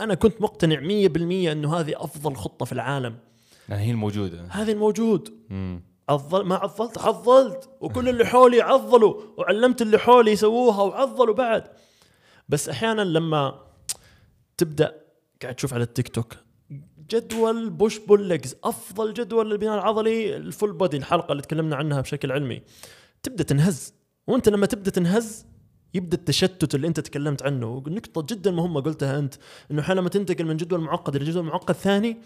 أنا 0.00 0.14
كنت 0.14 0.42
مقتنع 0.42 0.80
100% 0.80 1.52
إنه 1.52 1.76
هذه 1.76 1.94
أفضل 1.96 2.36
خطة 2.36 2.64
في 2.64 2.72
العالم. 2.72 3.18
لأن 3.68 3.78
هي 3.78 3.90
الموجودة. 3.90 4.46
هذه 4.50 4.72
الموجود. 4.72 5.28
مم. 5.50 5.82
عضل 6.08 6.44
ما 6.44 6.54
عضلت 6.54 6.98
عضلت. 6.98 7.70
وكل 7.80 8.08
اللي 8.08 8.26
حولي 8.26 8.60
عضلوا. 8.60 9.22
وعلمت 9.36 9.82
اللي 9.82 9.98
حولي 9.98 10.30
يسووها 10.30 10.82
وعضلوا 10.82 11.34
بعد. 11.34 11.68
بس 12.48 12.68
أحيانا 12.68 13.02
لما 13.02 13.60
تبدأ 14.56 15.00
قاعد 15.42 15.54
تشوف 15.54 15.74
على 15.74 15.82
التيك 15.82 16.08
توك 16.08 16.34
جدول 17.10 17.70
push 17.70 17.98
pull 17.98 18.28
legs 18.28 18.56
أفضل 18.64 19.14
جدول 19.14 19.50
للبناء 19.50 19.74
العضلي 19.74 20.36
ال 20.36 20.43
full 20.43 20.72
body 20.72 20.96
الحلقة 20.96 21.32
اللي 21.32 21.42
تكلمنا 21.42 21.76
عنها 21.76 22.00
بشكل 22.00 22.32
علمي. 22.32 22.62
تبدأ 23.22 23.44
تنهز. 23.44 23.94
وأنت 24.26 24.48
لما 24.48 24.66
تبدأ 24.66 24.90
تنهز 24.90 25.46
يبدأ 25.94 26.16
التشتت 26.16 26.74
اللي 26.74 26.86
أنت 26.86 27.00
تكلمت 27.00 27.42
عنه. 27.42 27.82
نقطة 27.86 28.34
جدا 28.34 28.50
مهمة 28.50 28.80
قلتها 28.80 29.18
أنت 29.18 29.34
إنه 29.70 29.82
حينما 29.82 30.08
تنتقل 30.08 30.44
من 30.44 30.56
جدول 30.56 30.80
معقد 30.80 31.16
إلى 31.16 31.24
جدول 31.24 31.44
معقد 31.44 31.74
ثاني 31.74 32.16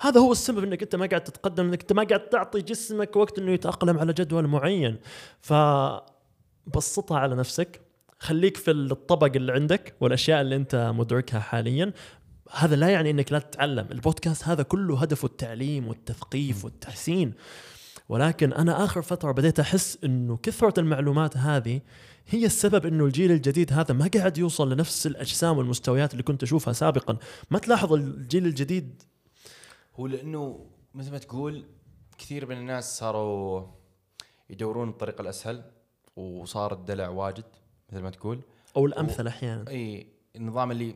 هذا 0.00 0.20
هو 0.20 0.32
السبب 0.32 0.64
إنك 0.64 0.82
أنت 0.82 0.96
ما 0.96 1.06
قاعد 1.06 1.24
تتقدم 1.24 1.64
إنك 1.64 1.80
أنت 1.80 1.92
ما 1.92 2.02
قاعد 2.02 2.28
تعطي 2.28 2.60
جسمك 2.60 3.16
وقت 3.16 3.38
إنه 3.38 3.52
يتأقلم 3.52 3.98
على 3.98 4.12
جدول 4.12 4.46
معين. 4.46 4.98
فبسطها 5.40 7.18
على 7.18 7.34
نفسك. 7.34 7.80
خليك 8.18 8.56
في 8.56 8.70
الطبق 8.70 9.32
اللي 9.36 9.52
عندك 9.52 9.94
والأشياء 10.00 10.40
اللي 10.40 10.56
أنت 10.56 10.92
مدركها 10.94 11.40
حاليا. 11.40 11.92
هذا 12.54 12.76
لا 12.76 12.88
يعني 12.88 13.10
إنك 13.10 13.32
لا 13.32 13.38
تتعلم. 13.38 13.86
البودكاست 13.90 14.44
هذا 14.44 14.62
كله 14.62 15.00
هدفه 15.02 15.26
التعليم 15.26 15.88
والتثقيف 15.88 16.64
والتحسين. 16.64 17.34
ولكن 18.08 18.52
أنا 18.52 18.84
آخر 18.84 19.02
فترة 19.02 19.32
بديت 19.32 19.60
أحس 19.60 19.98
إنه 20.04 20.36
كثرة 20.36 20.80
المعلومات 20.80 21.36
هذه 21.36 21.80
هي 22.28 22.46
السبب 22.46 22.86
إنه 22.86 23.04
الجيل 23.04 23.32
الجديد 23.32 23.72
هذا 23.72 23.94
ما 23.94 24.10
قاعد 24.14 24.38
يوصل 24.38 24.72
لنفس 24.72 25.06
الأجسام 25.06 25.58
والمستويات 25.58 26.12
اللي 26.12 26.22
كنت 26.22 26.42
أشوفها 26.42 26.72
سابقا. 26.72 27.16
ما 27.50 27.58
تلاحظ 27.58 27.92
الجيل 27.92 28.46
الجديد؟ 28.46 29.02
هو 29.96 30.06
لأنه 30.06 30.66
مثل 30.94 31.12
ما 31.12 31.18
تقول 31.18 31.64
كثير 32.18 32.46
من 32.46 32.56
الناس 32.56 32.98
صاروا 32.98 33.66
يدورون 34.50 34.88
الطريق 34.88 35.20
الأسهل 35.20 35.64
وصار 36.16 36.72
الدلع 36.72 37.08
واجد 37.08 37.44
مثل 37.92 38.02
ما 38.02 38.10
تقول. 38.10 38.40
أو 38.76 38.86
الأمثل 38.86 39.26
أحيانا. 39.26 39.64
إي 39.68 40.06
النظام 40.36 40.70
اللي 40.70 40.94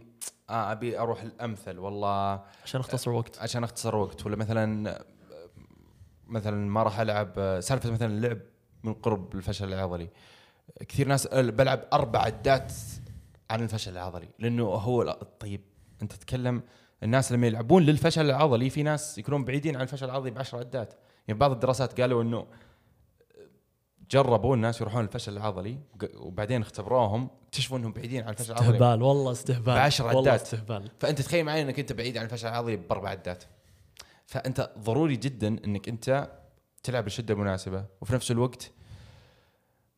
آه 0.51 0.73
أبي 0.73 0.99
أروح 0.99 1.23
الأمثل 1.23 1.79
والله 1.79 2.43
عشان 2.65 2.81
أختصر 2.81 3.11
وقت. 3.11 3.39
عشان 3.39 3.65
أختصر 3.65 3.97
وقت. 3.97 4.27
ولا 4.27 4.37
مثلا 4.37 5.05
مثلا 6.27 6.71
ما 6.71 6.83
راح 6.83 7.01
ألعب 7.01 7.61
سالفة 7.61 7.91
مثلا 7.91 8.09
اللعب 8.15 8.39
من 8.85 8.95
قرب 8.95 9.35
الفشل 9.35 9.73
العضلي. 9.73 10.09
كثير 10.89 11.09
ناس 11.09 11.27
بلعب 11.27 11.85
أربع 11.93 12.21
عدات 12.21 12.73
عن 13.51 13.63
الفشل 13.63 13.93
العضلي 13.93 14.29
لأنه 14.39 14.65
هو 14.65 15.19
طيب 15.41 15.61
أنت 16.03 16.13
تتكلم 16.13 16.63
الناس 17.03 17.33
لما 17.33 17.47
يلعبون 17.47 17.83
للفشل 17.83 18.27
العضلي 18.27 18.71
في 18.71 18.83
ناس 18.83 19.19
يكونون 19.19 19.45
بعيدين 19.45 19.77
عن 19.77 19.83
الفشل 19.83 20.07
العضلي 20.07 20.31
بعشر 20.31 20.59
عدات. 20.59 20.95
يعني 21.29 21.41
بعض 21.41 21.51
الدراسات 21.51 22.01
قالوا 22.01 22.23
إنه 22.23 22.47
جربوا 24.11 24.57
الناس 24.57 24.81
يروحون 24.81 25.05
الفشل 25.05 25.33
العضلي 25.37 25.79
وبعدين 26.15 26.61
اختبروهم 26.61 27.31
اكتشفوا 27.47 27.79
إنهم 27.79 27.93
بعيدين 27.93 28.23
عن 28.23 28.29
الفشل 28.29 28.53
العضلي. 28.53 28.69
استهبال 28.69 29.03
والله 29.03 29.33
استهبال 29.33 29.75
بعشر 29.75 30.07
والله 30.07 30.33
عدات. 30.33 30.43
استهبال. 30.43 30.91
فأنت 31.01 31.23
تخيل 31.23 31.45
معي 31.45 31.63
إنك 31.63 31.79
أنت 31.79 31.93
بعيد 31.93 32.17
عن 32.17 32.25
الفشل 32.25 32.49
العضلي 32.49 32.77
بأربع 32.77 33.09
عدات. 33.09 33.45
فأنت 34.27 34.71
ضروري 34.79 35.17
جدا 35.17 35.49
إنك 35.49 35.89
أنت 35.89 36.31
تلعب 36.83 37.05
بالشده 37.05 37.35
المناسبه 37.35 37.85
وفي 38.01 38.15
نفس 38.15 38.31
الوقت 38.31 38.71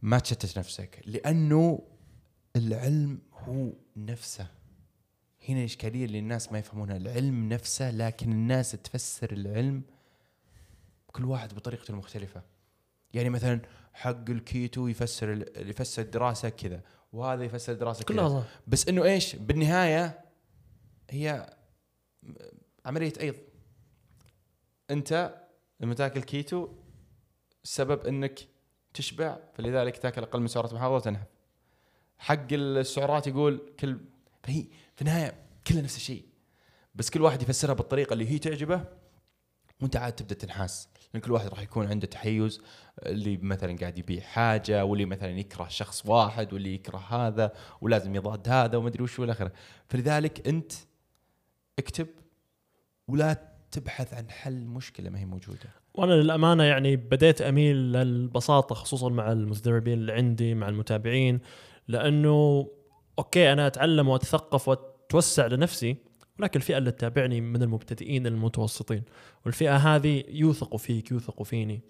ما 0.03 0.19
تشتت 0.19 0.59
نفسك 0.59 1.03
لأنه 1.07 1.83
العلم 2.57 3.19
هو 3.33 3.73
نفسه. 3.97 4.47
هنا 5.49 5.59
الاشكاليه 5.59 6.05
اللي 6.05 6.19
الناس 6.19 6.53
ما 6.53 6.59
يفهمونها. 6.59 6.97
العلم 6.97 7.49
نفسه 7.49 7.91
لكن 7.91 8.33
الناس 8.33 8.71
تفسر 8.71 9.33
العلم 9.33 9.83
كل 11.07 11.25
واحد 11.25 11.55
بطريقته 11.55 11.93
المختلفه 11.93 12.43
يعني 13.15 13.31
مثلا 13.31 13.61
حق 13.93 14.31
الكيتو 14.31 14.87
يفسر 14.87 15.45
يفسر 15.57 16.03
الدراسه 16.03 16.49
كذا 16.49 16.81
وهذا 17.13 17.45
يفسر 17.45 17.73
الدراسه 17.73 18.05
كذا. 18.05 18.17
كلها 18.17 18.29
صح 18.29 18.47
بس 18.67 18.89
إنه 18.89 19.05
إيش؟ 19.05 19.37
بالنهاية 19.37 20.25
هي 21.11 21.57
عملية 22.87 23.13
ايض 23.21 23.35
أنت 24.91 25.41
لما 25.81 25.95
تاكل 25.95 26.23
كيتو 26.23 26.69
السبب 27.65 28.07
إنك 28.07 28.41
تشبع 28.95 29.39
فلذلك 29.55 29.99
تاكل 29.99 30.23
أقل 30.23 30.41
من 30.41 30.47
سعرات 30.47 30.73
محافظة 30.73 30.95
وتنهب. 30.95 31.27
حق 32.19 32.47
السعرات 32.53 33.27
يقول 33.27 33.75
كل 33.81 34.01
فهي 34.43 34.65
في 34.97 35.03
النهاية 35.03 35.35
كلها 35.67 35.83
نفس 35.83 35.97
الشيء. 35.97 36.25
بس 36.95 37.11
كل 37.11 37.23
واحد 37.23 37.43
يفسرها 37.43 37.75
بالطريقة 37.75 38.13
اللي 38.13 38.31
هي 38.31 38.39
تعجبه 38.39 38.85
وأنت 39.81 39.97
عاد 39.97 40.13
تبدأ 40.13 40.35
تنحاس. 40.35 40.89
لأن 41.15 41.23
كل 41.23 41.33
واحد 41.33 41.49
راح 41.49 41.61
يكون 41.61 41.87
عنده 41.87 42.07
تحيز 42.07 42.61
اللي 43.07 43.37
مثلا 43.37 43.77
قاعد 43.77 43.99
يبيع 43.99 44.21
حاجة 44.21 44.85
واللي 44.85 45.05
مثلا 45.05 45.39
يكره 45.39 45.69
شخص 45.69 46.07
واحد 46.07 46.53
واللي 46.53 46.75
يكره 46.75 46.99
هذا 46.99 47.53
ولازم 47.81 48.15
يضاد 48.15 48.49
هذا 48.49 48.79
وما 48.79 48.89
أدري 48.89 49.03
وش 49.03 49.19
والى 49.19 49.33
آخره. 49.33 49.53
فلذلك 49.89 50.49
أنت 50.49 50.73
اكتب 51.79 52.07
ولا 53.09 53.51
تبحث 53.71 54.15
عن 54.15 54.31
حل 54.31 54.67
مشكلة 54.67 55.11
ما 55.11 55.19
هي 55.19 55.25
موجودة. 55.25 55.81
وأنا 55.95 56.13
للأمانة 56.13 56.65
يعني 56.65 56.97
بديت 56.97 57.43
أميل 57.43 57.77
للبساطة 57.77 58.75
خصوصا 58.75 59.09
مع 59.09 59.33
المتدربين 59.33 59.99
اللي 59.99 60.13
عندي 60.13 60.55
مع 60.55 60.69
المتابعين 60.69 61.41
لأنه 61.89 62.69
أوكي 63.19 63.53
أنا 63.53 63.67
أتعلم 63.67 64.09
وأتثقف 64.09 64.69
وأتوسع 64.69 65.47
لنفسي 65.47 65.97
ولكن 66.41 66.61
الفئة 66.61 66.79
اللي 66.79 66.91
تتابعني 66.91 67.41
من 67.41 67.63
المبتدئين 67.63 68.27
المتوسطين 68.27 69.03
والفئة 69.45 69.77
هذه 69.77 70.25
يوثقوا 70.29 70.79
فيك 70.79 71.11
يوثقوا 71.11 71.45
فيني. 71.45 71.81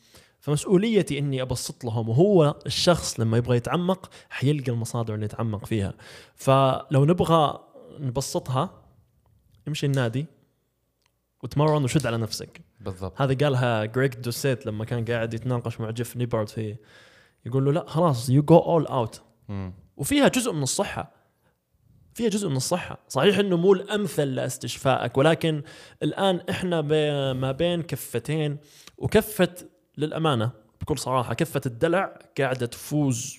فمسؤوليتي 0.41 1.19
إني 1.19 1.43
أبسط 1.43 1.85
لهم 1.85 2.09
وهو 2.09 2.57
الشخص 2.67 3.21
لما 3.21 3.37
يبغى 3.37 3.57
يتعمق 3.57 4.11
حيلقى 4.31 4.73
المصادر 4.73 5.15
اللي 5.15 5.25
يتعمق 5.25 5.67
فيها. 5.67 5.95
فلو 6.35 7.05
نبغى 7.05 7.61
نبسطها 7.99 8.83
امشي 9.69 9.87
النادي 9.87 10.27
وتمرن 11.43 11.85
وشد 11.85 12.07
على 12.07 12.17
نفسك. 12.17 12.61
بالضبط. 12.81 13.23
هذا 13.23 13.35
قالها 13.35 13.85
جريج 13.85 14.15
دوسيت 14.15 14.67
لما 14.67 14.85
كان 14.85 15.05
قاعد 15.05 15.35
يتناقش 15.35 15.81
مع 15.81 15.91
جيف 15.91 16.17
نيبارد 16.17 16.49
في 16.49 16.77
يقول 17.47 17.65
له 17.65 17.73
لا 17.73 17.85
خلاص 17.87 18.31
you 18.31 18.43
go 18.43 18.59
all 18.59 18.87
out. 18.87 19.23
وفيها 19.97 20.29
جزء 20.29 20.53
من 20.53 20.63
الصحة. 20.63 21.20
فيها 22.21 22.29
جزء 22.31 22.49
من 22.49 22.57
الصحة. 22.57 22.99
صحيح 23.09 23.39
إنه 23.39 23.57
مو 23.57 23.73
الأمثل 23.73 24.23
لاستشفائك 24.35 25.19
ولكن 25.19 25.63
الآن 26.03 26.41
إحنا 26.51 26.81
بي- 26.81 27.33
ما 27.35 27.53
بين 27.53 27.83
كفتين 27.83 28.57
وكفة 28.99 29.55
للأمانة 29.99 30.51
بكل 30.81 30.99
صراحة 30.99 31.35
كفة 31.35 31.61
الدلع 31.67 32.19
قاعدة 32.39 32.67
تفوز 32.67 33.39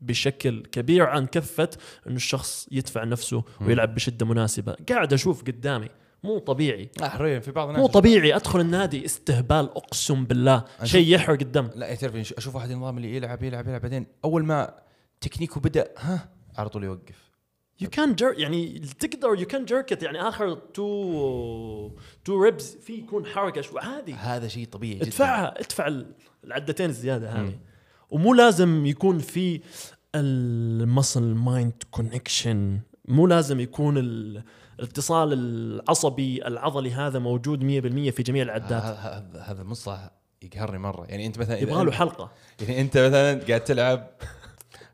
بشكل 0.00 0.62
كبير 0.72 1.06
عن 1.06 1.26
كفة 1.26 1.70
إنه 2.06 2.16
الشخص 2.16 2.68
يدفع 2.72 3.04
نفسه 3.04 3.44
ويلعب 3.60 3.94
بشدة 3.94 4.26
مناسبة. 4.26 4.76
قاعد 4.88 5.12
أشوف 5.12 5.42
قدامي 5.42 5.88
مو 6.24 6.38
طبيعي. 6.38 6.90
حرفيا 7.00 7.38
في 7.38 7.50
بعض 7.52 7.68
الناس 7.68 7.80
مو 7.82 7.86
طبيعي. 7.86 8.36
أدخل 8.36 8.60
النادي 8.60 9.04
استهبال 9.04 9.70
أقسم 9.76 10.24
بالله. 10.24 10.64
شيء 10.84 11.14
يحرق 11.14 11.38
الدم. 11.40 11.70
لا 11.74 11.94
تعرف 11.94 12.16
أشوف 12.38 12.54
واحد 12.54 12.70
النظام 12.70 12.96
اللي 12.96 13.16
يلعب 13.16 13.42
يلعب 13.42 13.68
يلعب 13.68 13.80
بعدين 13.80 14.06
أول 14.24 14.44
ما 14.44 14.74
تكنيكه 15.20 15.60
بدأ 15.60 15.88
ها 15.98 16.28
على 16.56 16.68
طول 16.68 16.84
يوقف. 16.84 17.29
يو 17.80 17.88
كان 17.88 18.14
جر 18.14 18.34
يعني 18.38 18.78
تقدر 18.78 19.28
يو 19.38 19.46
كان 19.46 19.64
جركت 19.64 20.02
يعني 20.02 20.20
آخر 20.28 20.54
تو 20.54 21.90
تو 22.24 22.42
ريبز 22.42 22.76
في 22.82 22.92
يكون 22.92 23.26
حركة 23.26 23.60
شو 23.60 23.78
عادي. 23.78 24.12
هذا 24.12 24.48
شيء 24.48 24.66
طبيعي 24.66 24.94
جدا. 24.94 25.06
ادفعها 25.06 25.60
ادفع 25.60 26.02
العدتين 26.44 26.90
الزيادة 26.90 27.30
هذه. 27.30 27.58
ومو 28.10 28.34
لازم 28.34 28.86
يكون 28.86 29.18
في 29.18 29.60
ال 30.14 30.29
muscle 30.29 31.22
mind 31.22 31.82
connection 31.90 32.80
مو 33.08 33.26
لازم 33.26 33.60
يكون 33.60 33.98
الاتصال 34.78 35.32
العصبي 35.32 36.46
العضلي 36.46 36.90
هذا 36.90 37.18
موجود 37.18 37.60
100% 37.60 38.10
في 38.10 38.22
جميع 38.22 38.42
العدات. 38.42 38.82
هذا 38.82 39.42
هذا 39.42 39.62
المصطلح 39.62 40.10
يقهرني 40.42 40.78
مرة. 40.78 41.06
يعني 41.06 41.26
أنت 41.26 41.38
مثلا 41.38 41.58
يبغى 41.58 41.84
له 41.84 41.92
حلقة. 41.92 42.32
يعني 42.60 42.80
أنت 42.80 42.98
مثلا 42.98 43.44
قاعد 43.48 43.64
تلعب 43.64 44.10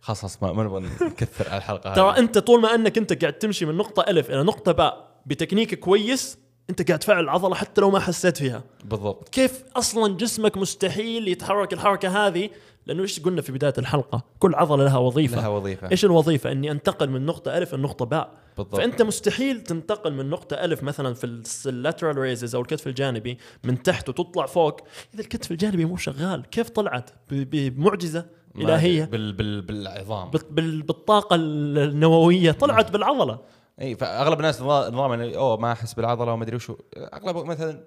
خلاص 0.06 0.20
خلاص 0.20 0.42
ما 0.42 0.64
نبغى 0.64 0.80
نكثر 0.80 1.48
على 1.48 1.58
الحلقة 1.58 1.94
ترى 1.94 2.18
أنت 2.18 2.38
طول 2.38 2.60
ما 2.60 2.74
أنك 2.74 2.98
أنت 2.98 3.22
قاعد 3.22 3.32
تمشي 3.32 3.66
من 3.66 3.74
نقطة 3.74 4.04
ألف 4.08 4.30
إلى 4.30 4.42
نقطة 4.42 4.72
باء 4.72 5.20
بتكنيك 5.26 5.74
كويس 5.74 6.38
أنت 6.70 6.88
قاعد 6.88 6.98
تفعل 6.98 7.24
العضلة 7.24 7.54
حتى 7.54 7.80
لو 7.80 7.90
ما 7.90 8.00
حسيت 8.00 8.36
فيها. 8.36 8.62
بالضبط. 8.84 9.28
كيف 9.28 9.64
أصلا 9.76 10.16
جسمك 10.16 10.56
مستحيل 10.56 11.28
يتحرك 11.28 11.72
الحركة 11.72 12.26
هذه؟ 12.26 12.50
لأنه 12.86 13.02
إيش 13.02 13.20
قلنا 13.20 13.42
في 13.42 13.52
بداية 13.52 13.72
الحلقة؟ 13.78 14.24
كل 14.38 14.54
عضلة 14.54 14.84
لها 14.84 14.98
وظيفة. 14.98 15.36
لها 15.36 15.48
وظيفة. 15.48 15.90
إيش 15.90 16.04
الوظيفة؟ 16.04 16.52
إني 16.52 16.70
أنتقل 16.70 17.10
من 17.10 17.26
نقطة 17.26 17.58
ألف 17.58 17.74
لنقطه 17.74 18.04
باء. 18.04 18.30
بالضبط. 18.56 18.76
فأنت 18.76 19.02
مستحيل 19.02 19.60
تنتقل 19.60 20.14
من 20.14 20.30
نقطة 20.30 20.54
ألف 20.54 20.82
مثلا 20.82 21.14
في 21.14 21.42
ال 21.66 21.73
lateral 21.73 22.18
raises 22.18 22.54
أو 22.54 22.60
الكتف 22.60 22.86
الجانبي 22.86 23.38
من 23.64 23.82
تحت 23.82 24.08
وتطلع 24.08 24.46
فوق. 24.46 24.80
إذا 25.14 25.22
الكتف 25.22 25.50
الجانبي 25.50 25.84
مو 25.84 25.96
شغال 25.96 26.50
كيف 26.50 26.68
طلعت؟ 26.68 27.10
بمعجزة. 27.30 28.26
إلهية. 28.58 29.04
بال 29.04 29.32
بال 29.32 29.62
بالعظام. 29.62 30.30
بال 30.30 30.82
بالطاقة 30.82 31.36
النووية 31.36 32.52
طلعت 32.52 32.90
بالعضلة. 32.90 33.38
إي 33.80 33.96
فأغلب 33.96 34.38
الناس 34.38 34.62
نظام 34.62 35.20
يعني 35.20 35.36
أوه 35.36 35.56
ما 35.56 35.72
أحس 35.72 35.94
بالعضلة 35.94 36.32
وما 36.32 36.44
أدري 36.44 36.56
وشو. 36.56 36.76
أغلب 36.96 37.36
مثلا 37.36 37.84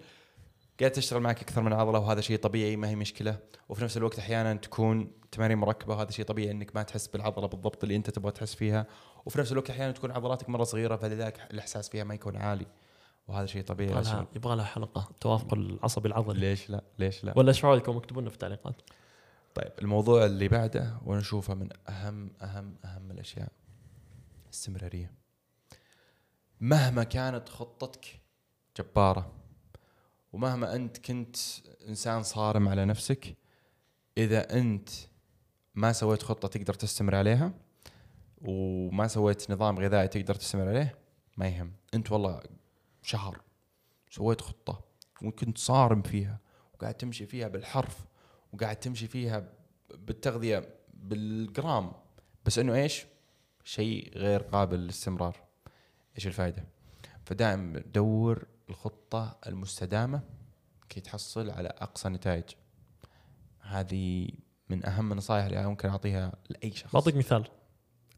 قاعد 0.79 0.91
تشتغل 0.91 1.21
معك 1.21 1.41
أكثر 1.41 1.61
من 1.61 1.73
عضلة 1.73 1.99
وهذا 1.99 2.21
شيء 2.21 2.37
طبيعي 2.37 2.75
ما 2.75 2.89
هي 2.89 2.95
مشكلة. 2.95 3.39
وفي 3.69 3.83
نفس 3.83 3.97
الوقت 3.97 4.19
أحيانا 4.19 4.53
تكون 4.53 5.11
تمارين 5.31 5.57
مركبه 5.57 5.95
وهذا 5.95 6.11
شيء 6.11 6.25
طبيعي 6.25 6.51
إنك 6.51 6.75
ما 6.75 6.83
تحس 6.83 7.07
بالعضلة 7.07 7.47
بالضبط 7.47 7.83
اللي 7.83 7.95
أنت 7.95 8.09
تبغى 8.09 8.31
تحس 8.31 8.55
فيها. 8.55 8.85
وفي 9.25 9.39
نفس 9.39 9.51
الوقت 9.51 9.69
أحيانا 9.69 9.91
تكون 9.91 10.11
عضلاتك 10.11 10.49
مرة 10.49 10.63
صغيرة 10.63 10.95
فلذلك 10.95 11.47
الإحساس 11.51 11.89
فيها 11.89 12.03
ما 12.03 12.13
يكون 12.13 12.35
عالي. 12.37 12.65
وهذا 13.27 13.45
شيء 13.45 13.63
طبيعي. 13.63 14.03
يبغى 14.35 14.55
لها 14.55 14.65
حلقة 14.65 15.09
توافق 15.21 15.53
العصبي 15.53 16.07
العضلي. 16.07 16.39
ليش 16.39 16.69
لا؟ 16.69 16.83
ليش 16.99 17.23
لا؟ 17.23 17.33
ولا 17.35 17.49
إيش 17.49 17.65
رأيكم؟ 17.65 17.97
اكتبوا 17.97 18.21
لنا 18.21 18.29
في 18.29 18.35
التعليقات. 18.35 18.81
طيب 19.55 19.71
الموضوع 19.81 20.25
اللي 20.25 20.47
بعده 20.47 20.97
ونشوفه 21.05 21.53
من 21.53 21.69
أهم 21.89 22.31
أهم 22.41 22.75
أهم 22.85 23.11
الأشياء. 23.11 23.51
الاستمراريه 24.45 25.11
مهما 26.61 27.03
كانت 27.03 27.49
خطتك 27.49 28.21
جبارة 28.77 29.33
ومهما 30.33 30.75
أنت 30.75 30.97
كنت 30.97 31.37
إنسان 31.87 32.23
صارم 32.23 32.67
على 32.67 32.85
نفسك 32.85 33.35
إذا 34.17 34.57
أنت 34.59 34.89
ما 35.75 35.93
سويت 35.93 36.23
خطة 36.23 36.47
تقدر 36.47 36.73
تستمر 36.73 37.15
عليها 37.15 37.53
وما 38.41 39.07
سويت 39.07 39.51
نظام 39.51 39.79
غذائي 39.79 40.07
تقدر 40.07 40.35
تستمر 40.35 40.67
عليه 40.67 40.97
ما 41.37 41.47
يهم. 41.47 41.71
أنت 41.93 42.11
والله 42.11 42.41
شهر 43.01 43.41
سويت 44.09 44.41
خطة 44.41 44.83
وكنت 45.21 45.57
صارم 45.57 46.01
فيها 46.01 46.39
وقاعد 46.73 46.93
تمشي 46.93 47.25
فيها 47.25 47.47
بالحرف 47.47 48.05
وقاعد 48.53 48.75
تمشي 48.75 49.07
فيها 49.07 49.43
بالتغذية 49.89 50.75
بالجرام. 50.93 51.91
بس 52.45 52.59
إنه 52.59 52.75
إيش؟ 52.75 53.05
شيء 53.63 54.17
غير 54.17 54.41
قابل 54.41 54.77
للاستمرار. 54.77 55.37
إيش 56.15 56.27
الفائده 56.27 56.63
فدائما 57.25 57.79
دور 57.79 58.47
الخطة 58.69 59.37
المستدامة 59.47 60.21
كي 60.89 61.01
تحصل 61.01 61.49
على 61.49 61.69
أقصى 61.69 62.09
نتائج. 62.09 62.43
هذه 63.59 64.29
من 64.69 64.85
أهم 64.85 65.11
النصائح 65.11 65.45
اللي 65.45 65.67
ممكن 65.67 65.89
أعطيها 65.89 66.31
لأي 66.49 66.71
شخص. 66.71 66.93
بعطيك 66.93 67.15
مثال. 67.15 67.47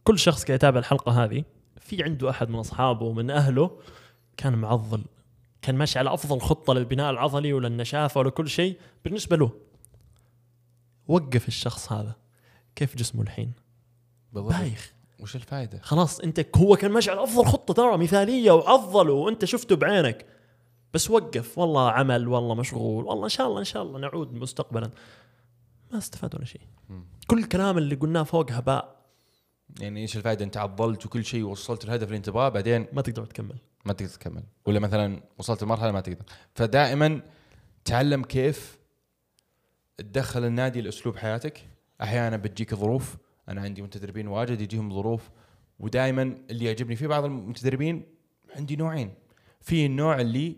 كل 0.04 0.20
شخص 0.20 0.44
قاعد 0.46 0.56
يتابع 0.56 0.80
الحلقة 0.80 1.24
هذه 1.24 1.44
في 1.80 2.04
عنده 2.04 2.30
أحد 2.30 2.50
من 2.50 2.60
أصحابه 2.60 3.06
ومن 3.06 3.30
أهله 3.30 3.80
كان 4.38 4.54
معضل 4.54 5.04
كان 5.62 5.76
ماشي 5.76 6.00
على 6.00 6.14
أفضل 6.14 6.42
خطة 6.42 6.74
للبناء 6.74 7.12
العضلي 7.12 7.54
وللنشافة 7.54 8.20
ولكل 8.20 8.50
شيء 8.50 8.80
بالنسبة 9.06 9.38
له. 9.38 9.52
وقف 11.08 11.48
الشخص 11.48 11.92
هذا. 11.92 12.16
كيف 12.76 12.96
جسمه 12.96 13.22
الحين؟ 13.22 13.52
بايخ. 14.34 14.94
وش 15.20 15.36
الفائده؟ 15.36 15.80
خلاص 15.82 16.20
انت 16.20 16.46
هو 16.58 16.76
كان 16.76 16.92
ماشي 16.92 17.12
على 17.12 17.24
أفضل 17.24 17.46
خطة 17.46 17.74
ترى 17.74 17.98
مثالية 17.98 18.52
وعضل 18.52 19.10
وانت 19.10 19.46
شفته 19.46 19.76
بعينك. 19.76 20.26
بس 20.94 21.10
وقف. 21.10 21.58
والله 21.58 21.92
عمل 21.92 22.28
والله 22.28 22.56
مشغول 22.56 23.06
والله 23.06 23.24
إن 23.24 23.30
شاء 23.30 23.48
الله 23.48 23.60
إن 23.60 23.66
شاء 23.66 23.84
الله 23.84 24.00
نعود 24.00 24.34
مستقبلا. 24.34 24.92
ما 25.92 25.98
استفاد 25.98 26.36
ولا 26.36 26.46
شيء. 26.46 26.62
كل 27.28 27.40
الكلام 27.40 27.78
اللي 27.78 27.96
قلناه 27.96 28.24
فوق 28.24 28.52
هباء. 28.52 29.02
يعني 29.80 30.02
إيش 30.02 30.18
الفائده 30.18 30.46
أنت 30.46 30.58
عضلت 30.58 31.06
وكل 31.06 31.26
شيء 31.26 31.44
وصلت 31.44 31.86
الهدف 31.86 32.08
اللي 32.08 32.18
انت 32.18 32.26
تبغاه 32.26 32.50
بعدين 32.50 32.88
ما 32.94 33.02
تقدر 33.02 33.26
تكمل. 33.26 33.58
ما 33.86 33.94
تقدر 33.94 34.12
تكمل. 34.12 34.44
ولا 34.66 34.80
مثلا 34.80 35.24
وصلت 35.38 35.64
لمرحله 35.64 35.92
ما 35.92 36.02
تقدر. 36.02 36.26
فدائما 36.56 37.22
تعلم 37.86 38.24
كيف 38.24 38.78
تدخل 39.98 40.46
النادي 40.46 40.82
لأسلوب 40.82 41.18
حياتك. 41.18 41.68
أحيانا 42.02 42.38
بتجيك 42.38 42.76
ظروف 42.76 43.18
أنا 43.50 43.62
عندي 43.62 43.82
متدربين 43.82 44.28
واجد 44.28 44.62
يجيهم 44.62 44.94
ظروف 44.94 45.30
ودائما 45.80 46.38
اللي 46.50 46.66
يعجبني 46.66 46.96
في 46.96 47.08
بعض 47.08 47.26
المتدربين 47.26 48.04
عندي 48.56 48.76
نوعين. 48.76 49.14
في 49.62 49.86
النوع 49.86 50.22
اللي 50.22 50.56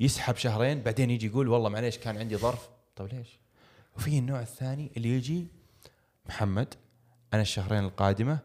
يسحب 0.00 0.36
شهرين 0.36 0.82
بعدين 0.82 1.10
يجي 1.10 1.26
يقول 1.26 1.48
والله 1.48 1.68
معليش 1.68 1.98
كان 1.98 2.16
عندي 2.16 2.36
ظرف. 2.36 2.68
طيب 2.96 3.08
ليش؟ 3.14 3.38
وفي 3.96 4.18
النوع 4.18 4.40
الثاني 4.40 4.90
اللي 4.96 5.08
يجي 5.08 5.46
محمد 6.26 6.74
أنا 7.34 7.42
الشهرين 7.42 7.84
القادمة 7.84 8.38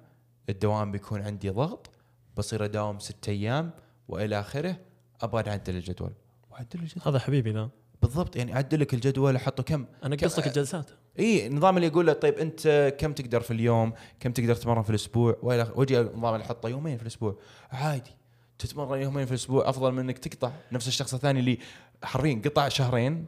الدوام 0.50 0.92
بيكون 0.92 1.22
عندي 1.22 1.50
ضغط 1.50 1.90
بصير 2.38 2.66
أداوم 2.66 3.00
ستة 3.00 3.30
أيام 3.30 3.72
وإلى 4.08 4.40
آخره 4.40 4.78
أبغى 5.22 5.50
اعدل 5.50 5.76
الجدول 5.76 6.14
واعدل 6.52 6.80
الجدول 6.80 7.04
هذا 7.08 7.20
حبيبي 7.20 7.52
ذا 7.52 7.70
بالضبط 8.04 8.36
يعني 8.36 8.56
أعدل 8.56 8.80
لك 8.80 8.94
الجدول 8.94 9.36
أحطه 9.36 9.64
كم 9.64 9.86
أنا 10.04 10.16
قصدك 10.16 10.48
الجلسات. 10.48 10.92
إي 11.20 11.48
النظام 11.48 11.76
اللي 11.78 11.88
يقول 11.88 12.08
له 12.08 12.14
طيب 12.14 12.34
أنت 12.34 12.96
كم 13.00 13.14
تقدر 13.14 13.42
في 13.42 13.52
اليوم؟ 13.52 13.94
كم 14.20 14.32
تقدر 14.32 14.56
تتمرن 14.56 14.84
في 14.84 14.90
الأسبوع؟ 14.90 15.38
وإلى 15.42 15.72
وجي 15.76 16.00
النظام 16.00 16.34
اللي 16.34 16.46
أحطه 16.46 16.70
يومين 16.70 16.98
في 16.98 17.04
الأسبوع. 17.04 17.40
عادي. 17.72 18.12
تتمرن 18.60 19.02
يومين 19.02 19.26
في 19.26 19.32
الأسبوع 19.32 19.70
أفضل 19.70 19.92
من 19.92 20.00
إنك 20.00 20.18
تقطع 20.18 20.52
نفس 20.72 20.88
الشخص 20.88 21.14
الثاني 21.14 21.40
اللي 21.40 21.58
حرفيا 22.04 22.42
قطع 22.46 22.70
شهرين 22.70 23.26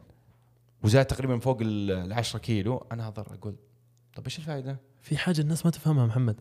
وزاد 0.84 1.04
تقريبا 1.04 1.38
فوق 1.38 1.58
ال 1.60 2.12
10 2.12 2.38
كيلو. 2.38 2.86
أنا 2.92 3.08
اضر 3.08 3.34
أقول 3.34 3.56
طيب 4.14 4.24
إيش 4.24 4.38
الفائده؟ 4.38 4.80
في 5.02 5.16
حاجة 5.16 5.40
الناس 5.40 5.64
ما 5.64 5.70
تفهمها 5.70 6.06
محمد. 6.06 6.40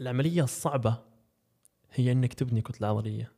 العملية 0.00 0.44
الصعبة 0.44 0.98
هي 1.92 2.12
إنك 2.12 2.34
تبني 2.34 2.62
كتلة 2.62 2.88
عضلية. 2.88 3.32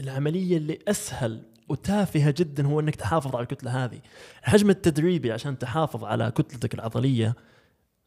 العملية 0.00 0.56
اللي 0.56 0.78
أسهل 0.88 1.53
وتافهة 1.68 2.34
جدا 2.38 2.66
هو 2.66 2.80
إنك 2.80 2.96
تحافظ 2.96 3.36
على 3.36 3.42
الكتله 3.42 3.84
هذه. 3.84 4.00
الحجم 4.42 4.70
التدريبي 4.70 5.32
عشان 5.32 5.58
تحافظ 5.58 6.04
على 6.04 6.30
كتلتك 6.30 6.74
العضلية 6.74 7.36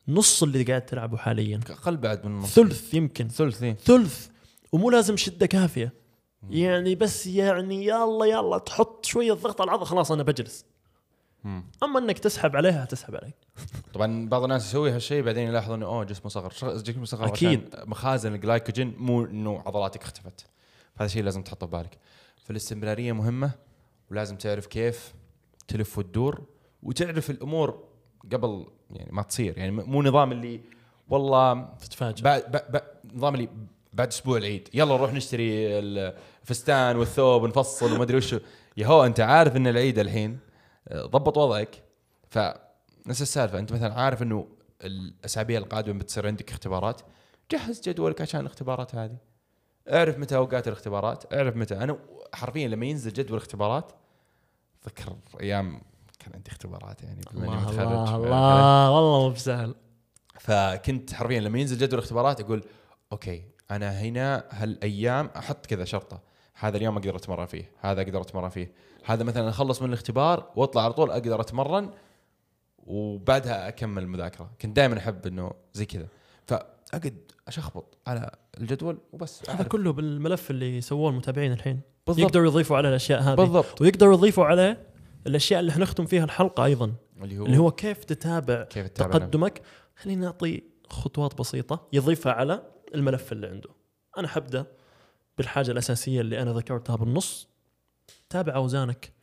نص 0.07 0.43
اللي 0.43 0.63
قاعد 0.63 0.85
تلعبه 0.85 1.17
حاليا. 1.17 1.59
أقل 1.69 1.97
بعد 1.97 2.25
من 2.25 2.37
نص 2.37 2.55
ثلث 2.55 2.93
يمكن. 2.93 3.27
ثلث 3.27 3.63
ثلث. 3.83 4.27
ومو 4.71 4.89
لازم 4.89 5.17
شدة 5.17 5.45
كافية. 5.45 5.93
يعني 6.49 6.95
بس 6.95 7.27
يعني 7.27 7.85
يلا 7.85 8.25
يلا 8.25 8.57
تحط 8.57 9.05
شوية 9.05 9.33
ضغط 9.33 9.61
على 9.61 9.67
العضلة 9.67 9.85
خلاص 9.85 10.11
أنا 10.11 10.23
بجلس. 10.23 10.65
أما 11.83 11.99
إنك 11.99 12.19
تسحب 12.19 12.55
عليها 12.55 12.85
تسحب 12.85 13.15
عليك. 13.15 13.35
طبعا 13.93 14.29
بعض 14.29 14.43
الناس 14.43 14.65
يسوي 14.65 14.91
هالشيء 14.91 15.23
بعدين 15.23 15.47
يلاحظ 15.47 15.71
انه 15.71 15.85
أوه 15.85 16.03
جسمه 16.03 16.29
صغر. 16.29 16.53
جسمه 16.77 17.05
صغر 17.05 17.25
أكيد. 17.25 17.75
مخازن 17.85 18.35
الجلايكوجين 18.35 18.95
مو 18.97 19.25
إنه 19.25 19.63
عضلاتك 19.65 20.01
اختفت. 20.01 20.45
فهذا 20.95 21.05
الشيء 21.05 21.23
لازم 21.23 21.43
تحطه 21.43 21.67
في 21.67 21.71
بالك. 21.71 21.97
فالاستمرارية 22.47 23.11
مهمة 23.11 23.51
ولازم 24.11 24.35
تعرف 24.35 24.65
كيف 24.65 25.13
تلف 25.67 25.97
وتدور 25.97 26.43
وتعرف 26.83 27.29
الأمور 27.29 27.83
قبل 28.31 28.67
يعني 28.89 29.11
ما 29.11 29.21
تصير. 29.21 29.57
يعني 29.57 29.71
مو 29.71 30.03
نظام 30.03 30.31
اللي 30.31 30.61
والله 31.09 31.63
تتفاجئ. 31.79 32.21
بعد 32.21 32.83
نظام 33.13 33.35
اللي 33.35 33.49
بعد 33.93 34.07
أسبوع 34.07 34.37
العيد 34.37 34.69
يلا 34.73 34.95
نروح 34.95 35.13
نشتري 35.13 35.79
الفستان 35.79 36.95
والثوب 36.95 37.43
ونفصل 37.43 37.93
وما 37.93 38.03
أدري 38.03 38.17
وش. 38.17 38.35
يا 38.77 38.87
هو 38.87 39.05
أنت 39.05 39.19
عارف 39.19 39.55
إن 39.55 39.67
العيد 39.67 39.99
الحين 39.99 40.39
ضبط 40.93 41.37
وضعك 41.37 41.83
فنفس 42.29 43.21
السالفة. 43.21 43.59
أنت 43.59 43.73
مثلا 43.73 43.93
عارف 43.93 44.21
إنه 44.21 44.47
الأسابيع 44.83 45.59
القادمة 45.59 45.99
بتصير 45.99 46.27
عندك 46.27 46.49
اختبارات 46.49 47.01
جهز 47.51 47.81
جدولك 47.81 48.21
عشان 48.21 48.39
الاختبارات 48.39 48.95
هذه. 48.95 49.17
اعرف 49.89 50.17
متى 50.17 50.35
اوقات 50.35 50.67
الاختبارات 50.67 51.33
اعرف 51.33 51.55
متى. 51.55 51.75
أنا 51.75 51.97
حرفيا 52.33 52.67
لما 52.67 52.85
ينزل 52.85 53.13
جدول 53.13 53.37
اختبارات 53.37 53.91
ذكر 54.85 55.15
أيام 55.39 55.81
كان 56.19 56.33
عندي 56.33 56.51
اختبارات 56.51 57.03
يعني 57.03 57.21
بما 57.33 57.45
إني 57.45 57.55
الله 57.55 57.61
متخرج. 57.61 57.87
الله 57.87 58.15
الله 58.15 58.91
والله 58.91 59.27
مو 59.27 59.33
بسهل. 59.33 59.75
فكنت 60.39 61.13
حرفيا 61.13 61.39
لما 61.39 61.59
ينزل 61.59 61.77
جدول 61.77 61.99
اختبارات 61.99 62.41
أقول 62.41 62.63
أوكي 63.11 63.43
أنا 63.71 63.91
هنا 63.91 64.43
هالأيام 64.49 65.29
أحط 65.37 65.65
كذا 65.65 65.85
شرطة. 65.85 66.21
هذا 66.53 66.77
اليوم 66.77 66.97
أقدر 66.97 67.15
أتمرن 67.15 67.45
فيه 67.45 67.71
هذا 67.79 68.01
أقدر 68.01 68.21
أتمرن 68.21 68.49
فيه. 68.49 68.71
هذا 69.05 69.23
مثلا 69.23 69.49
أخلص 69.49 69.81
من 69.81 69.87
الاختبار 69.87 70.51
وأطلع 70.55 70.83
على 70.83 70.93
طول 70.93 71.11
أقدر 71.11 71.41
أتمرن 71.41 71.91
وبعدها 72.77 73.67
أكمل 73.67 74.03
المذاكره 74.03 74.49
كنت 74.61 74.75
دائما 74.75 74.97
أحب 74.97 75.27
إنه 75.27 75.51
زي 75.73 75.85
كذا. 75.85 76.07
فاقعد 76.91 77.31
أشخبط 77.47 77.97
على 78.07 78.31
الجدول 78.59 78.97
وبس. 79.11 79.41
هذا 79.49 79.57
أعرف. 79.57 79.67
كله 79.67 79.93
بالملف 79.93 80.51
اللي 80.51 80.81
سووه 80.81 81.09
المتابعين 81.09 81.51
الحين. 81.51 81.81
بالضبط. 82.07 82.25
يقدروا 82.25 82.45
يضيفوا 82.45 82.77
على 82.77 82.89
الأشياء 82.89 83.21
هذه. 83.21 83.35
بالضبط. 83.35 83.81
ويقدروا 83.81 84.13
يضيفوا 84.13 84.45
عليه 84.45 84.87
الأشياء 85.27 85.59
اللي 85.59 85.71
حنختم 85.71 86.05
فيها 86.05 86.23
الحلقة 86.23 86.65
أيضا 86.65 86.93
اللي 87.21 87.37
هو 87.37 87.45
اللي 87.45 87.57
هو 87.57 87.71
كيف 87.71 88.03
تتابع 88.03 88.63
كيف 88.63 88.87
تقدمك. 88.87 89.61
خلينا 89.95 90.25
نعطي 90.25 90.63
خطوات 90.89 91.39
بسيطة 91.39 91.87
يضيفها 91.93 92.31
على 92.31 92.63
الملف 92.95 93.31
اللي 93.31 93.47
عنده. 93.47 93.69
أنا 94.17 94.27
حبدأ 94.27 94.65
بالحاجة 95.37 95.71
الأساسية 95.71 96.21
اللي 96.21 96.41
أنا 96.41 96.53
ذكرتها 96.53 96.95
بالنص. 96.95 97.47
تابع 98.29 98.55
أوزانك. 98.55 99.13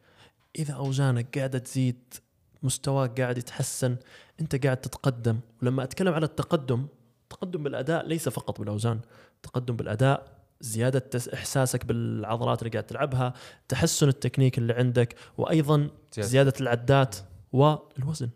إذا 0.58 0.74
أوزانك 0.74 1.38
قاعدة 1.38 1.58
تزيد 1.58 2.14
مستواك 2.62 3.20
قاعد 3.20 3.38
يتحسن 3.38 3.96
أنت 4.40 4.64
قاعد 4.64 4.76
تتقدم. 4.76 5.40
ولما 5.62 5.82
أتكلم 5.82 6.14
على 6.14 6.26
التقدم 6.26 6.86
تقدم 7.34 7.62
بالأداء 7.62 8.06
ليس 8.06 8.28
فقط 8.28 8.58
بالأوزان 8.60 9.00
تقدم 9.42 9.76
بالأداء 9.76 10.44
زيادة 10.60 10.98
تس- 10.98 11.28
إحساسك 11.28 11.84
بالعضلات 11.84 12.58
اللي 12.62 12.70
قاعد 12.70 12.84
تلعبها 12.86 13.34
تحسن 13.68 14.08
التكنيك 14.08 14.58
اللي 14.58 14.72
عندك 14.72 15.14
وأيضا 15.38 15.90
زيادة. 16.12 16.28
زيادة 16.28 16.52
العدات 16.60 17.16
والوزن. 17.52 18.30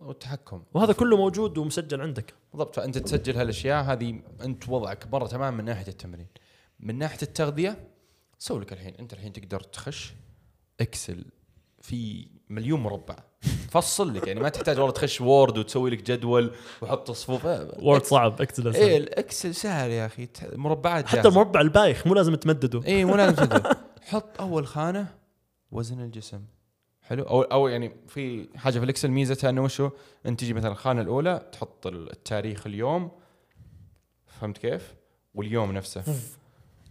والتحكم. 0.00 0.62
وهذا 0.74 0.92
كله 0.92 1.16
موجود 1.16 1.58
ومسجل 1.58 2.00
عندك. 2.00 2.34
بالضبط 2.52 2.76
فأنت 2.76 2.98
تسجل 2.98 3.36
هالأشياء 3.36 3.84
هذه 3.84 4.20
أنت 4.44 4.68
وضعك 4.68 5.06
مره 5.12 5.26
تمام 5.26 5.56
من 5.56 5.64
ناحية 5.64 5.88
التمرين. 5.88 6.26
من 6.80 6.98
ناحية 6.98 7.22
التغذية 7.22 7.88
سوي 8.38 8.60
لك 8.60 8.72
الحين 8.72 8.94
أنت 8.94 9.12
الحين 9.12 9.32
تقدر 9.32 9.60
تخش 9.60 10.14
Excel 10.80 11.24
في 11.80 12.28
مليون 12.52 12.80
مربع. 12.80 13.16
فصل 13.70 14.14
لك 14.14 14.26
يعني 14.26 14.40
ما 14.40 14.48
تحتاج 14.48 14.78
والله 14.78 14.92
تخش 14.92 15.20
Word 15.20 15.58
وتسوي 15.58 15.90
لك 15.90 16.02
جدول 16.02 16.54
وحط 16.82 17.10
صفوف. 17.10 17.44
Word 17.78 18.04
صعب 18.04 18.40
Excel 18.40 18.74
إيه 18.74 18.96
ال 18.96 19.06
Excel 19.06 19.54
سهل 19.54 19.90
يا 19.90 20.06
أخي 20.06 20.28
مربعات 20.52 21.06
حتى 21.06 21.16
جاهزة. 21.16 21.28
المربع 21.28 21.60
البايخ 21.60 22.06
مو 22.06 22.14
لازم 22.14 22.34
تمدده. 22.34 22.82
إيه 22.84 23.04
مو 23.04 23.16
لازم 23.16 23.34
تدري 23.34 23.62
حط 24.02 24.40
أول 24.40 24.66
خانة 24.66 25.06
وزن 25.70 26.00
الجسم. 26.00 26.40
حلو؟ 27.02 27.22
أو 27.22 27.42
أو 27.42 27.68
يعني 27.68 27.92
في 28.08 28.48
حاجة 28.56 28.78
في 28.78 28.84
الإكسل 28.84 29.08
ميزتها 29.08 29.50
انه 29.50 29.62
وشو 29.64 29.90
أنت 30.26 30.40
تجي 30.40 30.54
مثلا 30.54 30.72
الخانة 30.72 31.02
الأولى 31.02 31.48
تحط 31.52 31.86
التاريخ 31.86 32.66
اليوم. 32.66 33.10
فهمت 34.26 34.58
كيف؟ 34.58 34.94
واليوم 35.34 35.72
نفسه. 35.72 36.04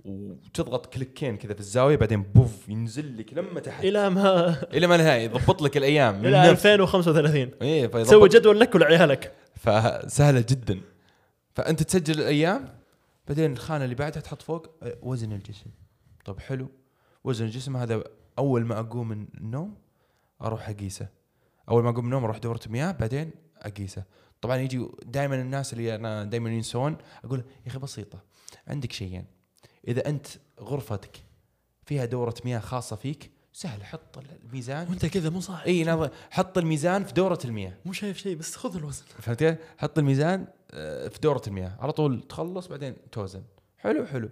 وتضغط 0.05 0.85
كليكين 0.93 1.37
كذا 1.37 1.53
في 1.53 1.59
الزاوية 1.59 1.95
بعدين 1.95 2.23
بوف 2.23 2.69
ينزل 2.69 3.17
لك 3.17 3.33
لما 3.33 3.59
تحت. 3.59 3.83
إلى 3.83 4.09
ما 4.09 4.55
إلى 4.73 4.87
ما 4.87 4.97
نهائي 4.97 5.23
يضبط 5.25 5.61
لك 5.61 5.77
الأيام 5.77 6.25
إلى 6.25 6.51
نفس- 6.51 6.65
2035 6.65 7.51
إيه 7.61 7.87
تسوي 7.87 8.29
جدول 8.29 8.59
لك 8.59 8.75
ولعيالك 8.75 9.33
فسهلة 9.55 10.45
جدا. 10.49 10.81
فأنت 11.55 11.83
تسجل 11.83 12.19
الأيام 12.19 12.79
بعدين 13.27 13.51
الخانة 13.51 13.83
اللي 13.83 13.95
بعدها 13.95 14.21
تحط 14.21 14.41
فوق 14.41 14.67
وزن 15.01 15.31
الجسم. 15.33 15.69
طب 16.25 16.39
حلو. 16.39 16.67
وزن 17.23 17.45
الجسم 17.45 17.77
هذا 17.77 18.03
أول 18.39 18.65
ما 18.65 18.79
أقوم 18.79 19.07
من 19.07 19.27
النوم 19.37 19.75
أروح 20.41 20.69
أقيسه. 20.69 21.07
أول 21.69 21.83
ما 21.83 21.89
أقوم 21.89 21.99
من 21.99 22.05
النوم 22.05 22.23
أروح 22.23 22.37
دورة 22.37 22.59
مياه 22.69 22.91
بعدين 22.91 23.31
أقيسه. 23.57 24.03
طبعا 24.41 24.57
يجي 24.57 24.87
دائما 25.05 25.35
الناس 25.41 25.73
اللي 25.73 25.95
أنا 25.95 26.23
دائما 26.23 26.49
ينسون 26.49 26.97
أقول 27.25 27.39
يا 27.65 27.67
أخي 27.71 27.79
بسيطة 27.79 28.19
عندك 28.67 28.91
شيئين. 28.91 29.25
إذا 29.87 30.09
أنت 30.09 30.27
غرفتك 30.59 31.23
فيها 31.85 32.05
دورة 32.05 32.35
مياه 32.45 32.59
خاصة 32.59 32.95
فيك 32.95 33.31
سهل 33.53 33.83
حط 33.83 34.17
الميزان. 34.43 34.87
وأنت 34.89 35.05
كذا 35.05 35.29
مو 35.29 35.39
صح 35.39 35.63
إي 35.63 35.85
نظ- 35.85 36.09
حط 36.31 36.57
الميزان 36.57 37.03
في 37.03 37.13
دورة 37.13 37.39
المياه. 37.45 37.73
مو 37.85 37.93
شايف 37.93 38.17
شيء 38.17 38.35
بس 38.37 38.55
خذ 38.55 38.75
الوزن. 38.75 39.03
فهمت؟ 39.05 39.59
حط 39.77 39.97
الميزان 39.99 40.47
آه، 40.71 41.07
في 41.07 41.19
دورة 41.19 41.41
المياه. 41.47 41.77
على 41.79 41.91
طول 41.91 42.21
تخلص 42.21 42.67
بعدين 42.67 42.95
توزن. 43.11 43.43
حلو 43.77 44.05
حلو. 44.05 44.29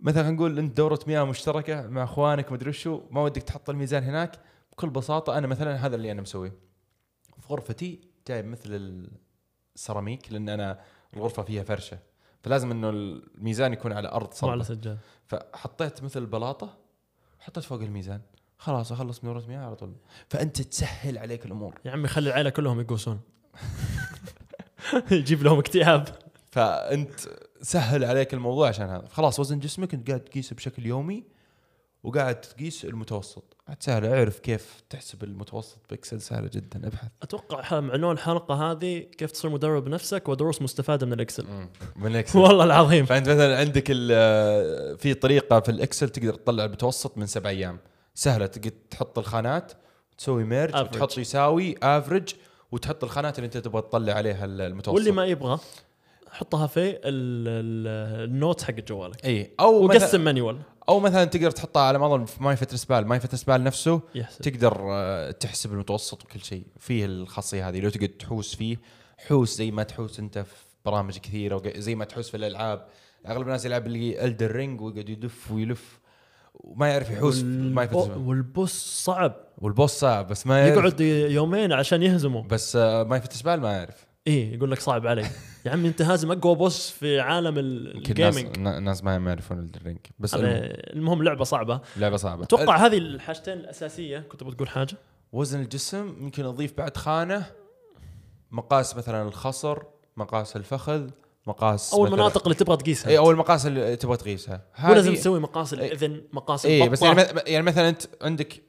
مثلا 0.00 0.30
نقول 0.30 0.58
أنت 0.58 0.76
دورة 0.76 0.98
مياه 1.06 1.24
مشتركة 1.24 1.86
مع 1.86 2.04
أخوانك 2.04 2.52
مدري 2.52 2.72
شو 2.72 3.00
ما 3.10 3.22
ودك 3.22 3.42
تحط 3.42 3.70
الميزان 3.70 4.02
هناك. 4.04 4.40
بكل 4.72 4.90
بساطة 4.90 5.38
أنا 5.38 5.46
مثلا 5.46 5.86
هذا 5.86 5.96
اللي 5.96 6.12
أنا 6.12 6.22
مسويه. 6.22 6.52
في 7.40 7.48
غرفتي 7.52 8.00
جايب 8.28 8.44
مثل 8.46 9.08
السيراميك 9.74 10.32
لأن 10.32 10.48
أنا 10.48 10.80
الغرفة 11.16 11.42
فيها 11.42 11.62
فرشة. 11.62 11.98
فلازم 12.46 12.70
إنه 12.70 12.90
الميزان 12.90 13.72
يكون 13.72 13.92
على 13.92 14.08
أرض 14.08 14.28
مو 14.42 14.50
على 14.50 14.64
سجاد 14.64 14.98
فحطيت 15.26 16.02
مثل 16.02 16.20
البلاطة 16.20 16.78
حطيت 17.40 17.64
فوق 17.64 17.80
الميزان. 17.80 18.20
خلاص 18.58 18.92
أخلص 18.92 19.24
من 19.24 19.46
مياه 19.48 19.66
على 19.66 19.76
طول. 19.76 19.92
فأنت 20.28 20.62
تسهل 20.62 21.18
عليك 21.18 21.46
الأمور. 21.46 21.74
يا 21.84 21.90
عمي 21.90 22.08
خلي 22.08 22.28
العيلة 22.30 22.50
كلهم 22.50 22.80
يقوسون 22.80 23.20
يجيب 25.10 25.42
لهم 25.42 25.58
اكتئاب. 25.58 26.08
فأنت 26.50 27.20
سهل 27.62 28.04
عليك 28.04 28.34
الموضوع 28.34 28.68
عشان 28.68 28.88
هذا. 28.88 29.08
خلاص 29.08 29.40
وزن 29.40 29.58
جسمك 29.58 29.94
أنت 29.94 30.08
قاعد 30.08 30.20
تقيسه 30.20 30.56
بشكل 30.56 30.86
يومي. 30.86 31.24
وقاعد 32.06 32.40
تقيس 32.40 32.84
المتوسط. 32.84 33.56
عاد 33.68 33.76
سهل 33.82 34.04
اعرف 34.06 34.38
كيف 34.38 34.82
تحسب 34.90 35.24
المتوسط 35.24 35.78
ب 35.90 35.95
Excel 35.95 36.20
سهلة 36.20 36.50
جدا 36.54 36.86
أبحث. 36.86 37.08
أتوقع 37.22 37.64
عنوان 37.74 38.12
الحلقة 38.12 38.54
هذه 38.72 38.98
كيف 38.98 39.30
تصير 39.30 39.50
مدرب 39.50 39.84
بنفسك 39.84 40.28
ودروس 40.28 40.62
مستفادة 40.62 41.06
من 41.06 41.12
ال 41.12 41.17
Excel. 41.17 41.46
من 41.96 42.06
ال 42.06 42.11
Excel. 42.11 42.38
والله 42.38 42.64
العظيم. 42.64 43.04
فأنت 43.06 43.28
مثلا 43.28 43.58
عندك 43.58 43.84
ال- 43.90 44.98
في 44.98 45.14
طريقة 45.14 45.60
في 45.60 45.68
ال 45.68 45.75
Excel 45.75 46.08
تقدر 46.08 46.34
تطلع 46.34 46.64
المتوسط 46.64 47.18
من 47.18 47.26
سبع 47.26 47.50
أيام. 47.50 47.78
سهلة 48.14 48.46
تقدر 48.46 48.70
تحط 48.90 49.18
الخانات 49.18 49.72
تسوي 50.18 50.44
merge 50.44 50.72
average. 50.72 50.80
وتحط 50.80 51.18
يساوي 51.18 51.74
average 51.82 52.34
وتحط 52.72 53.04
الخانات 53.04 53.38
اللي 53.38 53.46
أنت 53.46 53.56
تبغى 53.56 53.82
تطلع 53.82 54.12
عليها 54.12 54.44
المتوسط. 54.44 54.94
واللي 54.96 55.10
ما 55.10 55.24
يبغى 55.26 55.58
حطها 56.30 56.66
في 56.66 56.80
ال- 56.90 56.98
ال- 57.04 58.24
ال 58.30 58.36
note 58.36 58.62
حق 58.62 58.74
جوالك 58.74 59.24
إي 59.26 59.50
أو 59.60 59.84
وقسم 59.84 60.20
manual 60.20 60.58
أو 60.88 61.00
مثلا 61.00 61.24
تقدر 61.24 61.50
تحطها 61.50 61.82
على 61.82 61.98
ما 61.98 62.06
اظن 62.06 62.24
في 62.24 62.42
ماي 62.42 62.56
فتر 62.56 62.76
سبال. 62.76 63.06
ماي 63.06 63.20
فتر 63.20 63.36
سبال 63.36 63.64
نفسه 63.64 64.00
يحسب 64.14 64.40
تقدر 64.42 64.78
آه، 64.90 65.30
تحسب 65.30 65.72
المتوسط 65.72 66.24
وكل 66.24 66.40
شيء. 66.40 66.66
فيه 66.78 67.04
الخاصية 67.04 67.68
هذه. 67.68 67.80
لو 67.80 67.90
تقدر 67.90 68.06
تحوس 68.06 68.54
فيه 68.56 68.76
حوس 69.28 69.56
زي 69.56 69.70
ما 69.70 69.82
تحوس 69.82 70.18
أنت 70.18 70.38
في 70.38 70.54
برامج 70.84 71.18
كثيرة 71.18 71.62
زي 71.76 71.94
ما 71.94 72.04
تحوس 72.04 72.30
في 72.30 72.36
الألعاب. 72.36 72.86
أغلب 73.26 73.42
الناس 73.46 73.64
يلعب 73.64 73.86
Elden 73.86 74.50
Ring 74.52 74.80
ويقعد 74.80 75.08
يدف 75.08 75.50
ويلف. 75.52 76.00
وما 76.54 76.88
يعرف 76.88 77.10
يحوس 77.10 77.42
ما 77.42 77.82
والب- 77.82 77.92
يفتح 77.96 78.16
وال 78.16 78.35
boss 78.35 78.72
صعب. 79.04 79.34
وال 79.58 79.69
boss 79.69 79.90
صعب 79.90 80.28
بس 80.28 80.46
ما 80.46 80.58
يعرف. 80.58 80.76
يقعد 80.78 81.00
يومين 81.30 81.72
عشان 81.72 82.02
يهزمه. 82.02 82.42
بس 82.42 82.76
آه، 82.76 83.02
MyFitnessPal 83.02 83.60
ما 83.60 83.72
يعرف. 83.72 84.06
إيه 84.26 84.54
يقول 84.54 84.70
لك 84.70 84.80
صعب 84.80 85.06
علي. 85.06 85.26
يا 85.66 85.70
عمي 85.70 85.88
أنت 85.88 86.02
هازم 86.02 86.32
أقوى 86.32 86.54
boss 86.54 86.90
في 86.90 87.20
عالم 87.20 87.58
ال- 87.58 87.96
يمكن 87.96 88.14
ناس 88.22 88.36
ال 88.36 88.39
gaming 88.39 88.58
نا- 88.58 88.78
ناس 88.78 89.04
ما 89.04 89.14
يعرفون 89.28 89.58
Elden 89.58 89.80
Ring 89.84 89.98
بس 90.18 90.34
المهم، 90.34 91.22
لعبة 91.22 91.44
صعبة. 91.44 91.80
لعبة 91.96 92.16
صعبة. 92.16 92.44
أتوقع 92.44 92.76
هذه 92.86 92.98
الحاجتين 92.98 93.52
الأساسية. 93.58 94.18
كنت 94.18 94.44
بتقول 94.44 94.68
حاجة؟ 94.68 94.96
وزن 95.32 95.60
الجسم 95.60 96.16
يمكن 96.20 96.44
أضيف 96.44 96.78
بعد 96.78 96.96
خانة. 96.96 97.46
مقاس 98.50 98.96
مثلا 98.96 99.28
الخصر 99.28 99.78
مقاس 100.16 100.56
الفخذ 100.56 101.10
مقاس 101.46 101.94
أو 101.94 102.06
المناطق 102.06 102.42
اللي 102.42 102.54
تبغى 102.54 102.76
تقيسها. 102.76 103.10
اي 103.10 103.18
أو 103.18 103.30
المقاس 103.30 103.66
اللي 103.66 103.96
تبغى 103.96 104.16
تقيسها. 104.16 104.64
مو 104.78 104.94
لازم 104.94 105.10
هذه- 105.10 105.18
تسوي 105.18 105.40
مقاس 105.40 105.74
الاذن 105.74 106.22
مقاس 106.32 106.66
اي 106.66 106.88
بس 106.88 107.02
يعني 107.02 107.22
يعني 107.46 107.62
مثلا 107.62 107.88
أنت 107.88 108.02
عندك 108.22 108.62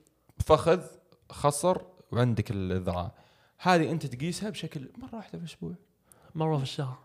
فخذ 0.46 0.82
خصر 1.30 1.78
وعندك 2.12 2.52
الذراع. 2.52 3.12
هذه 3.58 3.92
أنت 3.92 4.06
تقيسها 4.06 4.50
بشكل 4.50 4.90
مرة 4.98 5.16
واحدة 5.16 5.38
في 5.38 5.44
الأسبوع. 5.44 5.74
مرة 6.36 6.58
في 6.58 6.64
الشهر. 6.64 6.98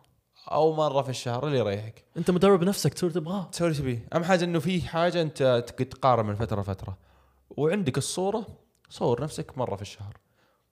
أو 0.50 0.74
مرة 0.74 1.02
في 1.02 1.08
الشهر 1.08 1.46
اللي 1.46 1.58
يريحك. 1.58 2.04
أنت 2.16 2.30
مدرب 2.30 2.64
نفسك 2.64 2.94
تسوي 2.94 3.10
تبغاه. 3.10 3.44
تسوي 3.44 3.68
اللي 3.68 3.78
تبيه. 3.78 4.08
اهم 4.14 4.24
حاجة 4.24 4.44
إنه 4.44 4.58
في 4.58 4.82
حاجة 4.82 5.22
أنت 5.22 5.64
تقارن 5.90 6.26
من 6.26 6.34
فترة 6.34 6.60
لفترة. 6.60 6.98
وعندك 7.50 7.98
الصورة 7.98 8.46
صور 8.90 9.22
نفسك 9.22 9.58
مرة 9.58 9.76
في 9.76 9.82
الشهر. 9.82 10.16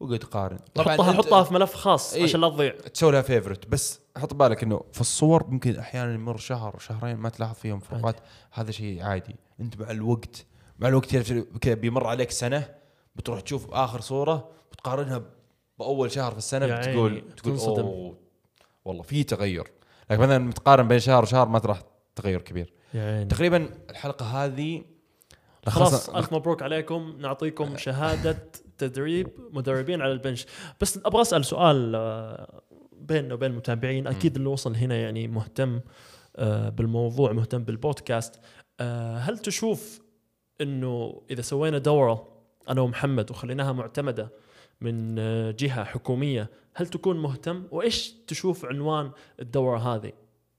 وقعد 0.00 0.18
تقارن. 0.18 0.58
حطها 0.78 1.12
حطها 1.12 1.42
في 1.42 1.54
ملف 1.54 1.74
خاص 1.74 2.14
إيه. 2.14 2.22
عشان 2.22 2.40
لا 2.40 2.48
تضيع. 2.48 2.70
تسوي 2.70 3.12
لها 3.12 3.22
فيفرت 3.22 3.68
بس 3.68 4.00
حط 4.16 4.34
بالك 4.34 4.62
إنه 4.62 4.84
في 4.92 5.00
الصور 5.00 5.46
ممكن 5.46 5.76
أحيانا 5.76 6.14
يمر 6.14 6.36
شهر 6.36 6.78
شهرين 6.78 7.16
ما 7.16 7.28
تلاحظ 7.28 7.54
فيهم 7.54 7.80
فروقات 7.80 8.16
هذا 8.52 8.70
شيء 8.70 9.02
عادي. 9.02 9.36
أنت 9.60 9.80
مع 9.80 9.90
الوقت 9.90 10.46
مع 10.78 10.88
الوقت 10.88 11.16
كذا 11.60 11.74
بيمر 11.74 12.06
عليك 12.06 12.30
سنة 12.30 12.74
بتروح 13.16 13.40
تشوف 13.40 13.70
آخر 13.70 14.00
صورة 14.00 14.50
بتقارنها 14.72 15.22
بأول 15.80 16.10
شهر 16.10 16.32
في 16.32 16.38
السنة 16.38 16.66
يا 16.66 16.76
بتقول 16.76 17.22
تقول 17.36 17.54
تنصدم. 17.54 17.82
أوه 17.82 18.16
والله 18.84 19.02
في 19.02 19.24
تغير. 19.24 19.70
لكن 20.10 20.22
مثلا 20.22 20.38
متقارن 20.38 20.88
بين 20.88 20.98
شهر 20.98 21.22
وشهر 21.22 21.48
ما 21.48 21.58
راح 21.58 21.82
تغير 22.16 22.42
كبير. 22.42 22.72
يعني 22.94 23.24
تقريبا 23.24 23.68
الحلقة 23.90 24.44
هذه 24.44 24.82
خلاص 25.66 26.10
ألف 26.10 26.32
مبروك 26.32 26.62
عليكم. 26.62 27.16
نعطيكم 27.18 27.76
شهادة 27.86 28.38
تدريب 28.78 29.28
مدربين 29.52 30.02
على 30.02 30.12
البنش. 30.12 30.46
بس 30.80 30.98
أبغى 31.04 31.22
أسأل 31.22 31.44
سؤال 31.44 31.94
آه، 31.94 32.62
بيننا 32.92 33.34
وبين 33.34 33.50
المتابعين. 33.50 34.06
أكيد 34.06 34.36
اللي 34.36 34.48
وصل 34.48 34.76
هنا 34.76 34.96
يعني 34.96 35.28
مهتم 35.28 35.80
آه، 36.36 36.68
بالموضوع 36.68 37.32
مهتم 37.32 37.64
بالبودكاست. 37.64 38.40
آه، 38.80 39.18
هل 39.18 39.38
تشوف 39.38 40.00
إنه 40.60 41.22
إذا 41.30 41.42
سوينا 41.42 41.78
دورة 41.78 42.28
أنا 42.68 42.80
ومحمد 42.80 43.30
وخليناها 43.30 43.72
معتمدة 43.72 44.30
من 44.80 45.18
آه، 45.18 45.50
جهة 45.50 45.84
حكومية. 45.84 46.50
هل 46.74 46.86
تكون 46.86 47.22
مهتم؟ 47.22 47.64
وإيش 47.70 48.14
تشوف 48.26 48.64
عنوان 48.64 49.10
الدورة 49.40 49.78
هذه؟ 49.78 50.12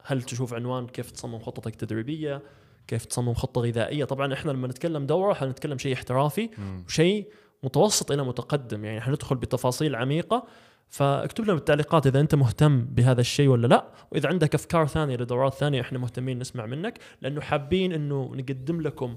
هل 0.03 0.22
تشوف 0.22 0.53
عنوان 0.53 0.88
كيف 0.88 1.11
تصمم 1.11 1.39
خطتك 1.39 1.74
التدريبيه 1.74 2.41
كيف 2.88 3.05
تصمم 3.05 3.34
خطة 3.34 3.61
غذائية؟ 3.61 4.05
طبعا 4.05 4.34
إحنا 4.34 4.51
لما 4.51 4.67
نتكلم 4.67 5.05
دورة 5.05 5.34
حنتكلم 5.34 5.78
شيء 5.78 5.93
احترافي. 5.93 6.49
وشيء 6.88 7.28
متوسط 7.63 8.11
إلى 8.11 8.24
متقدم. 8.24 8.86
يعني 8.86 9.01
حندخل 9.01 9.36
بتفاصيل 9.36 9.95
عميقة. 9.95 10.47
فاكتب 10.89 11.43
لنا 11.43 11.53
بالتعليقات 11.53 12.07
إذا 12.07 12.19
أنت 12.19 12.36
مهتم 12.36 12.86
بهذا 12.86 13.22
الشيء 13.22 13.47
ولا 13.47 13.67
لا. 13.67 13.88
وإذا 14.11 14.30
عندك 14.30 14.55
أفكار 14.55 14.88
ثانية 14.88 15.15
لدورات 15.15 15.53
ثانية 15.53 15.82
إحنا 15.82 15.99
مهتمين 15.99 16.39
نسمع 16.39 16.65
منك. 16.65 16.99
لأنه 17.22 17.41
حابين 17.41 17.93
إنه 17.93 18.32
نقدم 18.36 18.82
لكم 18.82 19.15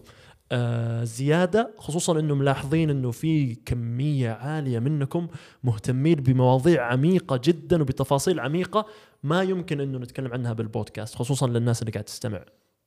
آه 0.53 1.05
زيادة 1.05 1.75
خصوصا 1.79 2.19
انه 2.19 2.35
ملاحظين 2.35 2.91
إنه 2.91 3.11
في 3.11 3.55
كمية 3.55 4.31
عالية 4.31 4.79
منكم 4.79 5.29
مهتمين 5.65 6.15
بمواضيع 6.15 6.93
عميقة 6.93 7.41
جدا 7.45 7.83
وبتفاصيل 7.83 8.41
عميقة 8.41 8.87
ما 9.23 9.43
يمكن 9.43 9.81
إنه 9.81 9.99
نتكلم 9.99 10.33
عنها 10.33 10.53
بالبودكاست 10.53 11.15
خصوصا 11.15 11.47
للناس 11.47 11.83
اللي 11.83 11.93
قاعد 11.93 12.05
تستمع. 12.05 12.45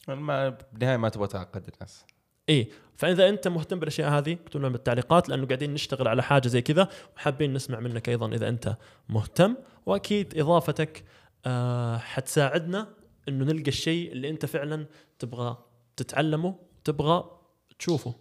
ما 0.08 0.58
بالنهاية 0.74 0.98
ما 0.98 1.10
تبغى 1.10 1.28
تعقد 1.28 1.70
الناس. 1.74 2.06
إيه 2.50 2.70
فإذا 2.96 3.30
أنت 3.30 3.48
مهتم 3.48 3.80
بالأشياء 3.80 4.10
هذه 4.10 4.34
اكتب 4.34 4.60
لنا 4.60 4.70
بالتعليقات 4.70 5.30
لأنه 5.30 5.46
قاعدين 5.46 5.74
نشتغل 5.74 6.08
على 6.08 6.24
حاجة 6.24 6.48
زي 6.48 6.62
كذا 6.62 6.88
وحابين 7.16 7.54
نسمع 7.54 7.80
منك 7.80 8.10
أيضا 8.10 8.28
إذا 8.36 8.50
أنت 8.50 8.78
مهتم. 9.10 9.56
وأكيد 9.86 10.38
إضافتك 10.40 11.04
آه 11.46 11.98
حتساعدنا 11.98 12.88
إنه 13.30 13.46
نلقى 13.46 13.68
الشيء 13.68 14.12
اللي 14.12 14.30
أنت 14.30 14.46
فعلا 14.46 14.86
تبغى 15.20 15.58
تتعلمه 15.98 16.56
تبغى 16.84 17.37
تشوفه. 17.80 18.14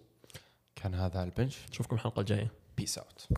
كان 0.76 0.94
هذا 0.94 1.22
ال 1.22 1.28
Bench. 1.28 1.58
نشوفكم 1.70 1.96
الحلقة 1.96 2.20
الجاية. 2.20 2.50
peace 2.76 2.98
out 2.98 3.28